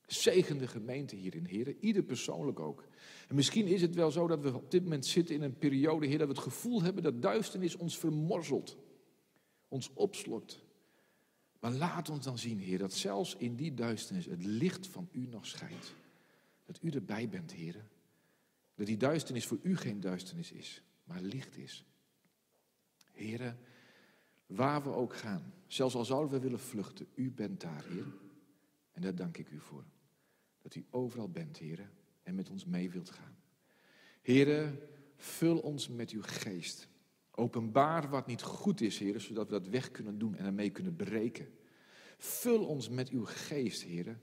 Zegen 0.06 0.58
de 0.58 0.66
gemeente 0.66 1.16
hierin, 1.16 1.44
heren. 1.44 1.76
Ieder 1.80 2.02
persoonlijk 2.02 2.60
ook. 2.60 2.84
En 3.28 3.34
misschien 3.34 3.66
is 3.66 3.82
het 3.82 3.94
wel 3.94 4.10
zo 4.10 4.26
dat 4.26 4.42
we 4.42 4.54
op 4.54 4.70
dit 4.70 4.82
moment 4.82 5.06
zitten 5.06 5.34
in 5.34 5.42
een 5.42 5.58
periode, 5.58 6.06
heer, 6.06 6.18
dat 6.18 6.28
we 6.28 6.34
het 6.34 6.42
gevoel 6.42 6.82
hebben 6.82 7.02
dat 7.02 7.22
duisternis 7.22 7.76
ons 7.76 7.98
vermorzelt. 7.98 8.76
Ons 9.68 9.90
opslokt. 9.94 10.64
Maar 11.60 11.72
laat 11.72 12.10
ons 12.10 12.24
dan 12.24 12.38
zien, 12.38 12.58
heer, 12.58 12.78
dat 12.78 12.92
zelfs 12.92 13.36
in 13.36 13.56
die 13.56 13.74
duisternis 13.74 14.26
het 14.26 14.44
licht 14.44 14.86
van 14.86 15.08
u 15.12 15.26
nog 15.26 15.46
schijnt. 15.46 15.94
Dat 16.64 16.78
u 16.82 16.90
erbij 16.90 17.28
bent, 17.28 17.52
heren. 17.52 17.88
Dat 18.74 18.86
die 18.86 18.96
duisternis 18.96 19.46
voor 19.46 19.58
u 19.62 19.76
geen 19.76 20.00
duisternis 20.00 20.52
is, 20.52 20.82
maar 21.04 21.20
licht 21.20 21.56
is. 21.56 21.84
Heren, 23.12 23.58
waar 24.46 24.82
we 24.82 24.90
ook 24.90 25.16
gaan, 25.16 25.54
zelfs 25.66 25.94
al 25.94 26.04
zouden 26.04 26.30
we 26.30 26.38
willen 26.38 26.60
vluchten, 26.60 27.06
u 27.14 27.30
bent 27.30 27.60
daar, 27.60 27.84
heer. 27.84 28.06
En 28.92 29.02
daar 29.02 29.14
dank 29.14 29.36
ik 29.36 29.50
u 29.50 29.60
voor. 29.60 29.84
Dat 30.62 30.74
u 30.74 30.86
overal 30.90 31.30
bent, 31.30 31.58
heren, 31.58 31.90
en 32.22 32.34
met 32.34 32.50
ons 32.50 32.64
mee 32.64 32.90
wilt 32.90 33.10
gaan. 33.10 33.36
Heren, 34.22 34.78
vul 35.16 35.58
ons 35.58 35.88
met 35.88 36.10
uw 36.10 36.22
geest. 36.22 36.88
Openbaar 37.30 38.08
wat 38.08 38.26
niet 38.26 38.42
goed 38.42 38.80
is, 38.80 38.98
heren, 38.98 39.20
zodat 39.20 39.46
we 39.46 39.52
dat 39.52 39.68
weg 39.68 39.90
kunnen 39.90 40.18
doen 40.18 40.34
en 40.34 40.44
ermee 40.44 40.70
kunnen 40.70 40.96
breken. 40.96 41.48
Vul 42.18 42.66
ons 42.66 42.88
met 42.88 43.08
uw 43.08 43.24
geest, 43.24 43.82
heren. 43.82 44.20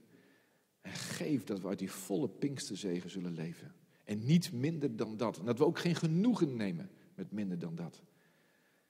En 0.82 0.92
geef 0.92 1.44
dat 1.44 1.62
we 1.62 1.68
uit 1.68 1.80
die 1.80 1.92
volle 1.92 2.30
Pinksterzegen 2.30 3.10
zullen 3.10 3.34
leven. 3.34 3.74
En 4.04 4.26
niet 4.26 4.52
minder 4.52 4.96
dan 4.96 5.18
dat. 5.18 5.40
En 5.40 5.46
dat 5.46 5.58
we 5.58 5.66
ook 5.66 5.80
geen 5.80 5.96
genoegen 5.96 6.56
nemen 6.56 6.90
met 7.16 7.32
minder 7.32 7.60
dan 7.60 7.76
dat. 7.76 8.02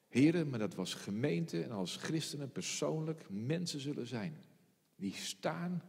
Heren, 0.07 0.49
maar 0.49 0.59
dat 0.59 0.73
we 0.73 0.79
als 0.79 0.93
gemeente 0.93 1.63
en 1.63 1.71
als 1.71 1.95
christenen 1.95 2.51
persoonlijk 2.51 3.25
mensen 3.29 3.79
zullen 3.79 4.07
zijn. 4.07 4.37
Die 4.95 5.13
staan 5.13 5.83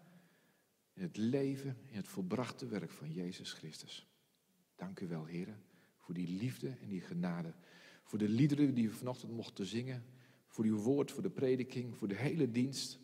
in 0.93 1.02
het 1.02 1.16
leven, 1.16 1.77
in 1.86 1.97
het 1.97 2.09
volbrachte 2.09 2.66
werk 2.66 2.90
van 2.90 3.12
Jezus 3.12 3.52
Christus. 3.52 4.06
Dank 4.77 5.01
u 5.01 5.09
wel, 5.09 5.24
heren, 5.24 5.62
voor 5.97 6.14
die 6.14 6.28
liefde 6.28 6.68
en 6.82 6.89
die 6.89 7.01
genade. 7.01 7.55
Voor 8.02 8.18
de 8.18 8.28
liederen 8.28 8.74
die 8.74 8.89
we 8.89 8.94
vanochtend 8.94 9.32
mochten 9.32 9.66
zingen. 9.66 10.05
Voor 10.47 10.64
uw 10.64 10.77
woord, 10.77 11.10
voor 11.10 11.22
de 11.22 11.31
prediking, 11.31 11.97
voor 11.97 12.09
de 12.09 12.16
hele 12.16 12.51
dienst. 12.51 12.98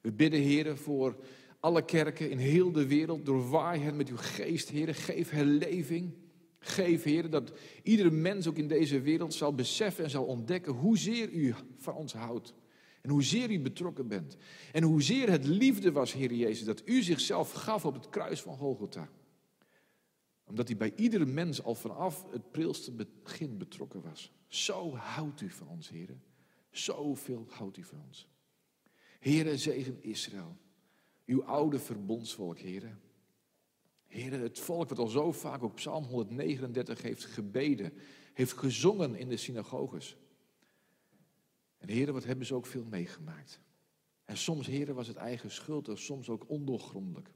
We 0.00 0.12
bidden, 0.12 0.40
heren, 0.40 0.78
voor 0.78 1.24
alle 1.60 1.84
kerken 1.84 2.30
in 2.30 2.38
heel 2.38 2.72
de 2.72 2.86
wereld. 2.86 3.26
Doorwaai 3.26 3.80
hen 3.80 3.96
met 3.96 4.08
uw 4.08 4.16
geest, 4.16 4.68
heren. 4.68 4.94
Geef 4.94 5.30
herleving. 5.30 6.14
Geef, 6.58 7.02
heren, 7.02 7.30
dat 7.30 7.52
iedere 7.82 8.10
mens 8.10 8.48
ook 8.48 8.56
in 8.56 8.68
deze 8.68 9.00
wereld 9.00 9.34
zal 9.34 9.54
beseffen 9.54 10.04
en 10.04 10.10
zal 10.10 10.24
ontdekken 10.24 10.72
hoezeer 10.72 11.30
u 11.30 11.54
van 11.76 11.94
ons 11.94 12.12
houdt. 12.12 12.54
En 13.02 13.10
hoezeer 13.10 13.50
u 13.50 13.60
betrokken 13.60 14.08
bent. 14.08 14.36
En 14.72 14.82
hoezeer 14.82 15.30
het 15.30 15.44
liefde 15.44 15.92
was, 15.92 16.12
Heer 16.12 16.32
Jezus, 16.32 16.64
dat 16.64 16.82
u 16.84 17.02
zichzelf 17.02 17.52
gaf 17.52 17.84
op 17.84 17.94
het 17.94 18.08
kruis 18.08 18.40
van 18.40 18.56
Golgotha. 18.56 19.08
Omdat 20.44 20.68
hij 20.68 20.76
bij 20.76 20.92
iedere 20.96 21.26
mens 21.26 21.62
al 21.62 21.74
vanaf 21.74 22.24
het 22.30 22.50
prilste 22.50 22.92
begin 22.92 23.58
betrokken 23.58 24.02
was. 24.02 24.32
Zo 24.48 24.94
houdt 24.94 25.40
u 25.40 25.50
van 25.50 25.68
ons, 25.68 25.88
Heer. 25.88 26.16
Zoveel 26.70 27.46
houdt 27.48 27.76
u 27.76 27.84
van 27.84 28.02
ons. 28.06 28.28
Heere, 29.18 29.58
zegen 29.58 30.02
Israël. 30.02 30.56
Uw 31.26 31.44
oude 31.44 31.78
verbondsvolk, 31.78 32.58
Heer. 32.58 32.98
Heer, 34.06 34.32
het 34.32 34.58
volk 34.58 34.88
wat 34.88 34.98
al 34.98 35.06
zo 35.06 35.32
vaak 35.32 35.62
op 35.62 35.74
Psalm 35.74 36.04
139 36.04 37.02
heeft 37.02 37.24
gebeden, 37.24 37.92
heeft 38.32 38.52
gezongen 38.52 39.14
in 39.14 39.28
de 39.28 39.36
synagoges. 39.36 40.16
En 41.78 41.88
heren, 41.88 42.14
wat 42.14 42.24
hebben 42.24 42.46
ze 42.46 42.54
ook 42.54 42.66
veel 42.66 42.84
meegemaakt. 42.84 43.60
En 44.24 44.36
soms, 44.36 44.66
heren, 44.66 44.94
was 44.94 45.08
het 45.08 45.16
eigen 45.16 45.50
schuld 45.50 45.88
en 45.88 45.98
soms 45.98 46.28
ook 46.28 46.48
ondoorgrondelijk. 46.48 47.30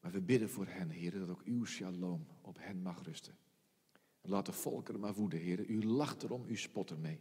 Maar 0.00 0.12
we 0.12 0.20
bidden 0.20 0.50
voor 0.50 0.66
hen, 0.66 0.90
heren, 0.90 1.20
dat 1.20 1.28
ook 1.28 1.42
uw 1.44 1.64
shalom 1.64 2.26
op 2.40 2.56
hen 2.60 2.82
mag 2.82 3.02
rusten. 3.02 3.36
En 4.20 4.30
laat 4.30 4.46
de 4.46 4.52
volkeren 4.52 5.00
maar 5.00 5.14
woeden, 5.14 5.40
heren. 5.40 5.70
U 5.70 5.84
lacht 5.84 6.22
erom, 6.22 6.44
u 6.46 6.56
spot 6.56 6.90
ermee. 6.90 7.20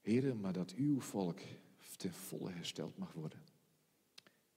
Heren, 0.00 0.40
maar 0.40 0.52
dat 0.52 0.74
uw 0.74 1.00
volk 1.00 1.38
ten 1.96 2.12
volle 2.12 2.50
hersteld 2.50 2.98
mag 2.98 3.12
worden. 3.12 3.42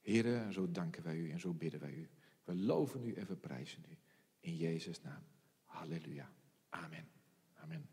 Heren, 0.02 0.54
zo 0.54 0.72
danken 0.72 1.04
wij 1.04 1.18
u 1.18 1.32
en 1.32 1.40
zo 1.40 1.54
bidden 1.54 1.80
wij 1.80 1.94
u. 1.94 2.10
We 2.44 2.56
loven 2.56 3.06
u 3.06 3.14
en 3.14 3.28
we 3.28 3.36
prijzen 3.36 3.84
u. 3.90 3.98
In 4.40 4.56
Jezus' 4.56 5.02
naam. 5.02 5.24
Halleluja. 5.64 6.32
Amen. 6.70 7.08
Amen. 7.56 7.90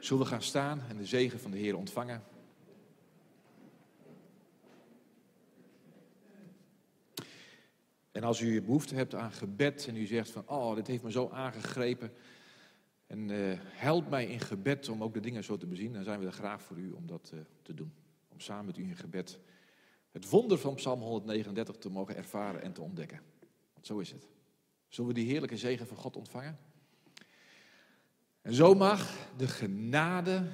Zullen 0.00 0.22
we 0.22 0.28
gaan 0.28 0.42
staan 0.42 0.80
en 0.80 0.96
de 0.96 1.06
zegen 1.06 1.40
van 1.40 1.50
de 1.50 1.58
Heer 1.58 1.76
ontvangen? 1.76 2.22
En 8.12 8.22
als 8.22 8.40
u 8.40 8.62
behoefte 8.62 8.94
hebt 8.94 9.14
aan 9.14 9.32
gebed 9.32 9.86
en 9.88 9.96
u 9.96 10.06
zegt 10.06 10.30
van, 10.30 10.48
oh, 10.48 10.74
dit 10.74 10.86
heeft 10.86 11.02
me 11.02 11.10
zo 11.10 11.28
aangegrepen. 11.28 12.12
En 13.06 13.28
uh, 13.28 13.58
help 13.60 14.08
mij 14.08 14.26
in 14.26 14.40
gebed 14.40 14.88
om 14.88 15.02
ook 15.02 15.14
de 15.14 15.20
dingen 15.20 15.44
zo 15.44 15.56
te 15.56 15.66
bezien. 15.66 15.92
Dan 15.92 16.04
zijn 16.04 16.20
we 16.20 16.26
er 16.26 16.32
graag 16.32 16.62
voor 16.62 16.76
u 16.76 16.90
om 16.90 17.06
dat 17.06 17.30
uh, 17.34 17.40
te 17.62 17.74
doen. 17.74 17.92
Om 18.28 18.40
samen 18.40 18.64
met 18.64 18.76
u 18.76 18.82
in 18.82 18.96
gebed 18.96 19.38
het 20.16 20.28
wonder 20.28 20.58
van 20.58 20.74
Psalm 20.74 21.00
139 21.00 21.76
te 21.76 21.90
mogen 21.90 22.16
ervaren 22.16 22.62
en 22.62 22.72
te 22.72 22.80
ontdekken. 22.80 23.20
Want 23.72 23.86
zo 23.86 23.98
is 23.98 24.10
het. 24.10 24.26
Zullen 24.88 25.10
we 25.10 25.16
die 25.16 25.30
heerlijke 25.30 25.56
zegen 25.56 25.86
van 25.86 25.96
God 25.96 26.16
ontvangen? 26.16 26.58
En 28.42 28.54
zo 28.54 28.74
mag 28.74 29.28
de 29.36 29.48
genade 29.48 30.46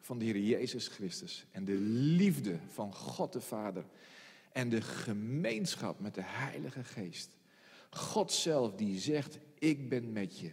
van 0.00 0.18
de 0.18 0.24
Heer 0.24 0.38
Jezus 0.38 0.88
Christus 0.88 1.46
en 1.50 1.64
de 1.64 1.78
liefde 2.18 2.58
van 2.66 2.94
God 2.94 3.32
de 3.32 3.40
Vader 3.40 3.84
en 4.52 4.68
de 4.68 4.82
gemeenschap 4.82 6.00
met 6.00 6.14
de 6.14 6.24
Heilige 6.24 6.84
Geest. 6.84 7.30
God 7.90 8.32
zelf 8.32 8.74
die 8.74 8.98
zegt, 8.98 9.38
ik 9.58 9.88
ben 9.88 10.12
met 10.12 10.38
je. 10.38 10.52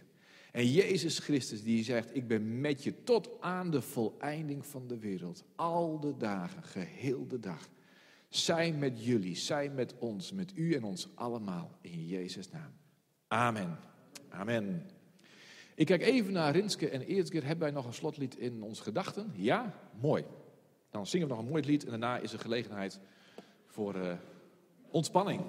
En 0.52 0.70
Jezus 0.70 1.18
Christus 1.18 1.62
die 1.62 1.84
zegt, 1.84 2.16
ik 2.16 2.28
ben 2.28 2.60
met 2.60 2.82
je 2.82 3.02
tot 3.04 3.28
aan 3.40 3.70
de 3.70 3.82
voleinding 3.82 4.66
van 4.66 4.86
de 4.86 4.98
wereld. 4.98 5.44
Al 5.56 6.00
de 6.00 6.16
dagen, 6.16 6.62
geheel 6.62 7.26
de 7.26 7.40
dag. 7.40 7.68
Zij 8.28 8.72
met 8.72 9.04
jullie, 9.04 9.36
zij 9.36 9.70
met 9.70 9.94
ons, 9.98 10.32
met 10.32 10.52
u 10.56 10.74
en 10.74 10.84
ons 10.84 11.08
allemaal. 11.14 11.70
In 11.80 12.06
Jezus' 12.06 12.50
naam. 12.50 12.72
Amen. 13.28 13.78
Amen. 14.28 14.86
Ik 15.74 15.86
kijk 15.86 16.02
even 16.02 16.32
naar 16.32 16.52
Rinske 16.52 16.88
en 16.90 17.00
eerst 17.00 17.30
keer 17.30 17.44
hebben 17.44 17.64
wij 17.64 17.70
nog 17.70 17.86
een 17.86 17.94
slotlied 17.94 18.36
in 18.36 18.62
ons 18.62 18.80
gedachten. 18.80 19.32
Ja? 19.34 19.74
Mooi. 20.00 20.24
Dan 20.90 21.06
zingen 21.06 21.28
we 21.28 21.34
nog 21.34 21.42
een 21.42 21.50
mooi 21.50 21.64
lied 21.64 21.84
en 21.84 21.90
daarna 21.90 22.18
is 22.18 22.32
er 22.32 22.38
gelegenheid 22.38 23.00
voor 23.66 23.96
uh, 23.96 24.12
ontspanning. 24.90 25.42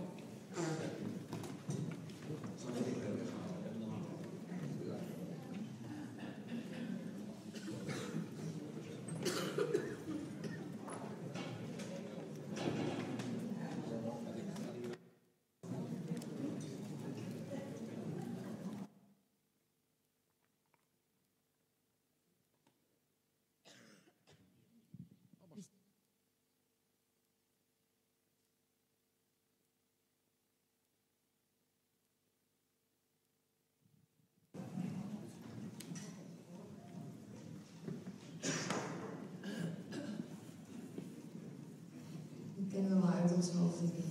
Ons 43.40 43.52
hoofd 43.52 43.82
in 43.82 43.92
gebed. 43.96 44.09